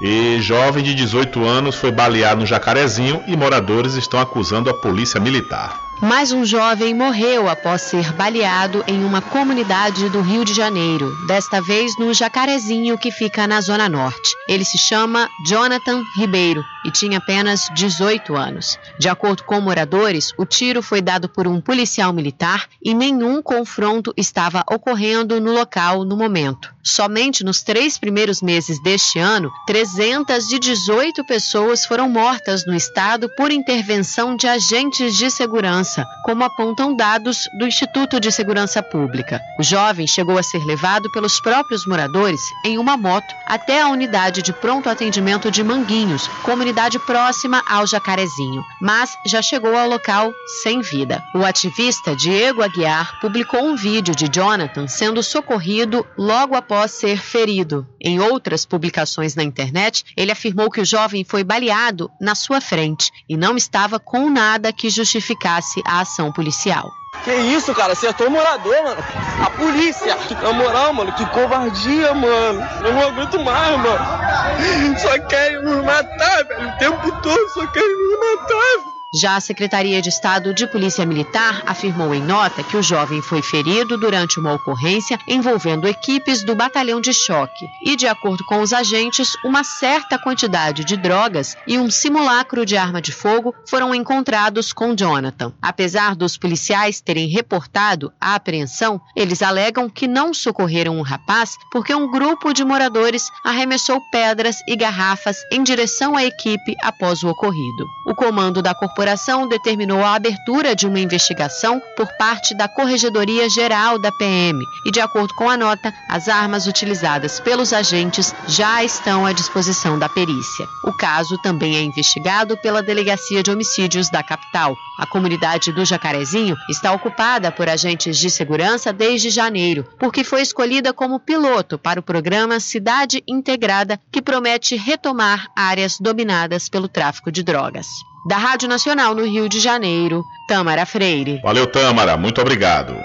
E 0.00 0.40
jovem 0.40 0.82
de 0.82 0.94
18 0.94 1.44
anos 1.44 1.76
foi 1.76 1.92
baleado 1.92 2.40
no 2.40 2.46
Jacarezinho 2.46 3.22
e 3.26 3.36
moradores 3.36 3.96
estão 3.96 4.18
acusando 4.18 4.70
a 4.70 4.74
polícia 4.74 5.20
militar. 5.20 5.78
Mais 6.00 6.32
um 6.32 6.44
jovem 6.44 6.92
morreu 6.92 7.48
após 7.48 7.82
ser 7.82 8.12
baleado 8.12 8.84
em 8.86 9.04
uma 9.04 9.22
comunidade 9.22 10.08
do 10.10 10.20
Rio 10.20 10.44
de 10.44 10.52
Janeiro, 10.52 11.10
desta 11.26 11.62
vez 11.62 11.96
no 11.98 12.12
Jacarezinho, 12.12 12.98
que 12.98 13.10
fica 13.10 13.46
na 13.46 13.60
Zona 13.60 13.88
Norte. 13.88 14.34
Ele 14.48 14.64
se 14.64 14.76
chama 14.76 15.28
Jonathan 15.46 16.02
Ribeiro 16.18 16.62
e 16.84 16.90
tinha 16.90 17.18
apenas 17.18 17.70
18 17.74 18.36
anos. 18.36 18.78
De 18.98 19.08
acordo 19.08 19.44
com 19.44 19.60
moradores, 19.60 20.34
o 20.36 20.44
tiro 20.44 20.82
foi 20.82 21.00
dado 21.00 21.28
por 21.28 21.46
um 21.46 21.60
policial 21.60 22.12
militar 22.12 22.66
e 22.82 22.92
nenhum 22.92 23.40
confronto 23.40 24.12
estava 24.16 24.62
ocorrendo 24.70 25.40
no 25.40 25.52
local 25.52 26.04
no 26.04 26.16
momento. 26.16 26.74
Somente 26.82 27.42
nos 27.42 27.62
três 27.62 27.96
primeiros 27.96 28.42
meses 28.42 28.82
deste 28.82 29.18
ano, 29.18 29.50
318 29.66 31.24
pessoas 31.24 31.86
foram 31.86 32.10
mortas 32.10 32.66
no 32.66 32.74
estado 32.74 33.30
por 33.34 33.50
intervenção 33.50 34.36
de 34.36 34.46
agentes 34.46 35.16
de 35.16 35.30
segurança, 35.30 35.83
como 36.24 36.44
apontam 36.44 36.94
dados 36.94 37.48
do 37.58 37.66
Instituto 37.66 38.18
de 38.18 38.32
Segurança 38.32 38.82
Pública. 38.82 39.40
O 39.58 39.62
jovem 39.62 40.06
chegou 40.06 40.38
a 40.38 40.42
ser 40.42 40.64
levado 40.64 41.10
pelos 41.10 41.40
próprios 41.40 41.86
moradores 41.86 42.40
em 42.64 42.78
uma 42.78 42.96
moto 42.96 43.34
até 43.46 43.82
a 43.82 43.88
unidade 43.88 44.42
de 44.42 44.52
pronto 44.52 44.88
atendimento 44.88 45.50
de 45.50 45.62
Manguinhos, 45.62 46.28
comunidade 46.42 46.98
próxima 46.98 47.62
ao 47.68 47.86
Jacarezinho, 47.86 48.64
mas 48.80 49.10
já 49.26 49.42
chegou 49.42 49.76
ao 49.76 49.88
local 49.88 50.32
sem 50.62 50.80
vida. 50.80 51.22
O 51.34 51.44
ativista 51.44 52.14
Diego 52.16 52.62
Aguiar 52.62 53.20
publicou 53.20 53.62
um 53.62 53.76
vídeo 53.76 54.14
de 54.14 54.28
Jonathan 54.28 54.86
sendo 54.86 55.22
socorrido 55.22 56.06
logo 56.16 56.54
após 56.54 56.92
ser 56.92 57.18
ferido. 57.18 57.86
Em 58.00 58.20
outras 58.20 58.64
publicações 58.66 59.34
na 59.34 59.42
internet, 59.42 60.04
ele 60.16 60.30
afirmou 60.30 60.70
que 60.70 60.80
o 60.80 60.84
jovem 60.84 61.24
foi 61.24 61.42
baleado 61.42 62.10
na 62.20 62.34
sua 62.34 62.60
frente 62.60 63.10
e 63.28 63.36
não 63.36 63.56
estava 63.56 63.98
com 63.98 64.30
nada 64.30 64.72
que 64.72 64.90
justificasse 64.90 65.73
a 65.84 66.00
ação 66.00 66.30
policial. 66.30 66.92
Que 67.22 67.32
isso, 67.32 67.74
cara? 67.74 67.92
Acertou 67.92 68.26
o 68.26 68.30
morador, 68.30 68.82
mano. 68.82 69.04
A 69.44 69.50
polícia. 69.50 70.16
Na 70.42 70.52
moral, 70.52 70.92
mano, 70.92 71.12
que 71.12 71.24
covardia, 71.26 72.12
mano. 72.12 72.60
Eu 72.84 72.92
não 72.92 73.08
aguento 73.08 73.42
mais, 73.42 73.78
mano. 73.78 74.98
Só 74.98 75.18
querem 75.26 75.62
nos 75.62 75.84
matar, 75.84 76.44
velho. 76.44 76.68
O 76.68 76.78
tempo 76.78 77.22
todo 77.22 77.48
só 77.50 77.66
querem 77.68 77.96
nos 77.96 78.18
matar, 78.18 78.84
velho. 78.84 78.93
Já 79.16 79.36
a 79.36 79.40
Secretaria 79.40 80.02
de 80.02 80.08
Estado 80.08 80.52
de 80.52 80.66
Polícia 80.66 81.06
Militar 81.06 81.62
afirmou 81.66 82.12
em 82.12 82.20
nota 82.20 82.64
que 82.64 82.76
o 82.76 82.82
jovem 82.82 83.22
foi 83.22 83.40
ferido 83.42 83.96
durante 83.96 84.40
uma 84.40 84.52
ocorrência 84.52 85.16
envolvendo 85.28 85.86
equipes 85.86 86.42
do 86.42 86.56
batalhão 86.56 87.00
de 87.00 87.12
choque 87.12 87.64
e, 87.84 87.94
de 87.94 88.08
acordo 88.08 88.44
com 88.44 88.60
os 88.60 88.72
agentes, 88.72 89.36
uma 89.44 89.62
certa 89.62 90.18
quantidade 90.18 90.84
de 90.84 90.96
drogas 90.96 91.56
e 91.64 91.78
um 91.78 91.88
simulacro 91.92 92.66
de 92.66 92.76
arma 92.76 93.00
de 93.00 93.12
fogo 93.12 93.54
foram 93.70 93.94
encontrados 93.94 94.72
com 94.72 94.96
Jonathan. 94.96 95.52
Apesar 95.62 96.16
dos 96.16 96.36
policiais 96.36 97.00
terem 97.00 97.28
reportado 97.28 98.12
a 98.20 98.34
apreensão, 98.34 99.00
eles 99.14 99.42
alegam 99.42 99.88
que 99.88 100.08
não 100.08 100.34
socorreram 100.34 100.98
o 100.98 101.02
rapaz 101.02 101.56
porque 101.70 101.94
um 101.94 102.10
grupo 102.10 102.52
de 102.52 102.64
moradores 102.64 103.28
arremessou 103.44 104.00
pedras 104.10 104.56
e 104.66 104.74
garrafas 104.74 105.36
em 105.52 105.62
direção 105.62 106.16
à 106.16 106.24
equipe 106.24 106.74
após 106.82 107.22
o 107.22 107.28
ocorrido. 107.28 107.86
O 108.08 108.14
comando 108.16 108.60
da 108.60 108.74
corporação 108.74 109.03
corporação 109.04 109.46
determinou 109.46 110.02
a 110.02 110.14
abertura 110.14 110.74
de 110.74 110.86
uma 110.86 110.98
investigação 110.98 111.78
por 111.94 112.08
parte 112.16 112.56
da 112.56 112.66
Corregedoria 112.66 113.50
Geral 113.50 113.98
da 113.98 114.10
PM 114.10 114.58
e, 114.86 114.90
de 114.90 114.98
acordo 114.98 115.34
com 115.34 115.50
a 115.50 115.58
nota, 115.58 115.92
as 116.08 116.26
armas 116.26 116.66
utilizadas 116.66 117.38
pelos 117.38 117.74
agentes 117.74 118.34
já 118.48 118.82
estão 118.82 119.26
à 119.26 119.32
disposição 119.32 119.98
da 119.98 120.08
perícia. 120.08 120.66
O 120.84 120.92
caso 120.96 121.36
também 121.42 121.76
é 121.76 121.82
investigado 121.82 122.56
pela 122.56 122.82
Delegacia 122.82 123.42
de 123.42 123.50
Homicídios 123.50 124.08
da 124.08 124.22
capital. 124.22 124.74
A 124.98 125.04
comunidade 125.04 125.70
do 125.70 125.84
Jacarezinho 125.84 126.56
está 126.70 126.90
ocupada 126.90 127.52
por 127.52 127.68
agentes 127.68 128.16
de 128.16 128.30
segurança 128.30 128.90
desde 128.90 129.28
janeiro, 129.28 129.86
porque 129.98 130.24
foi 130.24 130.40
escolhida 130.40 130.94
como 130.94 131.20
piloto 131.20 131.76
para 131.76 132.00
o 132.00 132.02
programa 132.02 132.58
Cidade 132.58 133.22
Integrada, 133.28 134.00
que 134.10 134.22
promete 134.22 134.76
retomar 134.76 135.46
áreas 135.54 135.98
dominadas 136.00 136.70
pelo 136.70 136.88
tráfico 136.88 137.30
de 137.30 137.42
drogas. 137.42 137.86
Da 138.26 138.38
Rádio 138.38 138.68
Nacional 138.68 139.14
no 139.14 139.24
Rio 139.24 139.48
de 139.48 139.60
Janeiro, 139.60 140.24
Tâmara 140.48 140.86
Freire. 140.86 141.40
Valeu, 141.42 141.66
Tâmara. 141.66 142.16
Muito 142.16 142.40
obrigado. 142.40 142.96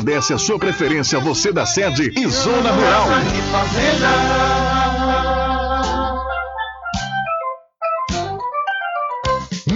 agradece 0.00 0.32
a 0.32 0.38
sua 0.38 0.58
preferência, 0.58 1.18
você 1.20 1.52
da 1.52 1.66
sede 1.66 2.10
e 2.16 2.26
Zona 2.26 2.70
Rural. 2.70 3.06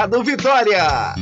Vitória. 0.07 1.13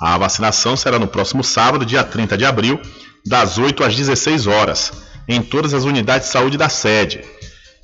A 0.01 0.17
vacinação 0.17 0.77
será 0.77 0.97
no 0.97 1.05
próximo 1.05 1.43
sábado, 1.43 1.85
dia 1.85 2.01
30 2.01 2.37
de 2.37 2.45
abril, 2.45 2.79
das 3.25 3.57
8 3.57 3.83
às 3.83 3.93
16 3.93 4.47
horas, 4.47 4.93
em 5.27 5.41
todas 5.41 5.73
as 5.73 5.83
unidades 5.83 6.27
de 6.27 6.33
saúde 6.33 6.57
da 6.57 6.69
sede. 6.69 7.25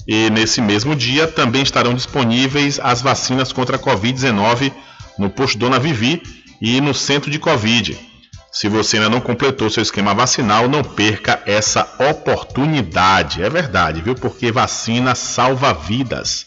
E 0.08 0.30
nesse 0.30 0.62
mesmo 0.62 0.96
dia 0.96 1.28
também 1.28 1.64
estarão 1.64 1.94
disponíveis 1.94 2.80
as 2.82 3.02
vacinas 3.02 3.52
contra 3.52 3.76
a 3.76 3.80
Covid-19 3.80 4.72
no 5.18 5.30
posto 5.30 5.58
Dona 5.58 5.80
Vivi 5.80 6.24
e 6.62 6.80
no 6.80 6.94
centro 6.94 7.30
de 7.30 7.40
Covid. 7.40 8.09
Se 8.52 8.68
você 8.68 8.98
ainda 8.98 9.10
não 9.10 9.22
completou 9.22 9.70
seu 9.70 9.84
esquema 9.84 10.14
vacinal, 10.14 10.68
não 10.68 10.84
perca 10.84 11.42
essa 11.46 11.88
oportunidade. 12.00 13.44
É 13.44 13.50
verdade, 13.50 14.02
viu? 14.02 14.16
Porque 14.16 14.52
vacina 14.52 15.14
salva 15.14 15.74
vidas. 15.74 16.46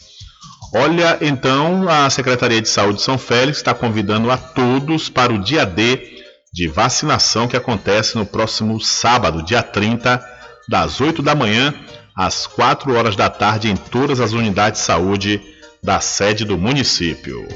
Olha, 0.75 1.17
então, 1.21 1.87
a 1.87 2.09
Secretaria 2.09 2.61
de 2.61 2.67
Saúde 2.67 2.97
de 2.97 3.03
São 3.03 3.17
Félix 3.17 3.57
está 3.59 3.73
convidando 3.73 4.31
a 4.31 4.37
todos 4.37 5.07
para 5.07 5.31
o 5.31 5.39
dia 5.39 5.65
D 5.65 6.23
de 6.51 6.67
vacinação 6.67 7.47
que 7.47 7.57
acontece 7.57 8.15
no 8.15 8.25
próximo 8.25 8.79
sábado, 8.79 9.43
dia 9.43 9.63
30, 9.63 10.23
das 10.67 10.99
8 10.99 11.21
da 11.21 11.35
manhã 11.35 11.73
às 12.15 12.45
4 12.45 12.93
horas 12.95 13.15
da 13.15 13.29
tarde 13.29 13.69
em 13.69 13.75
todas 13.75 14.19
as 14.19 14.33
unidades 14.33 14.81
de 14.81 14.85
saúde 14.85 15.41
da 15.81 15.99
sede 15.99 16.45
do 16.45 16.57
município. 16.57 17.47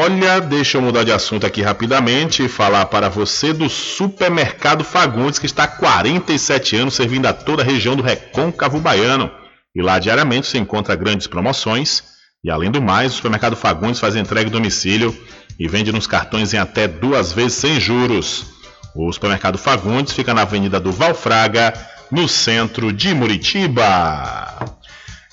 Olha, 0.00 0.40
deixa 0.40 0.78
eu 0.78 0.80
mudar 0.80 1.02
de 1.02 1.10
assunto 1.10 1.44
aqui 1.44 1.60
rapidamente 1.60 2.44
e 2.44 2.48
falar 2.48 2.86
para 2.86 3.08
você 3.08 3.52
do 3.52 3.68
Supermercado 3.68 4.84
Fagundes, 4.84 5.40
que 5.40 5.46
está 5.46 5.64
há 5.64 5.66
47 5.66 6.76
anos 6.76 6.94
servindo 6.94 7.26
a 7.26 7.32
toda 7.32 7.62
a 7.62 7.64
região 7.64 7.96
do 7.96 8.02
Recôncavo 8.04 8.78
Baiano. 8.78 9.28
E 9.74 9.82
lá 9.82 9.98
diariamente 9.98 10.46
você 10.46 10.56
encontra 10.56 10.94
grandes 10.94 11.26
promoções. 11.26 12.04
E 12.44 12.48
além 12.48 12.70
do 12.70 12.80
mais, 12.80 13.10
o 13.10 13.16
Supermercado 13.16 13.56
Fagundes 13.56 13.98
faz 13.98 14.14
entrega 14.14 14.48
em 14.48 14.52
domicílio 14.52 15.12
e 15.58 15.66
vende 15.66 15.90
nos 15.90 16.06
cartões 16.06 16.54
em 16.54 16.58
até 16.58 16.86
duas 16.86 17.32
vezes 17.32 17.54
sem 17.54 17.80
juros. 17.80 18.46
O 18.94 19.12
Supermercado 19.12 19.58
Fagundes 19.58 20.12
fica 20.12 20.32
na 20.32 20.42
Avenida 20.42 20.78
do 20.78 20.92
Valfraga, 20.92 21.74
no 22.08 22.28
centro 22.28 22.92
de 22.92 23.12
Muritiba. 23.12 24.78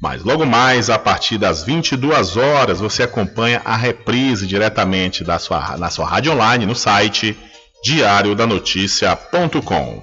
Mas 0.00 0.22
logo 0.22 0.44
mais, 0.44 0.90
a 0.90 0.98
partir 0.98 1.38
das 1.38 1.62
22 1.62 2.36
horas, 2.36 2.80
você 2.80 3.04
acompanha 3.04 3.62
a 3.64 3.76
reprise 3.76 4.46
diretamente 4.46 5.24
da 5.24 5.38
sua, 5.38 5.76
na 5.78 5.88
sua 5.90 6.06
rádio 6.06 6.32
online 6.32 6.66
no 6.66 6.74
site 6.74 7.38
diariodanoticia.com. 7.84 10.02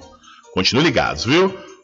Continue 0.54 0.84
ligados, 0.84 1.24
viu? 1.24 1.69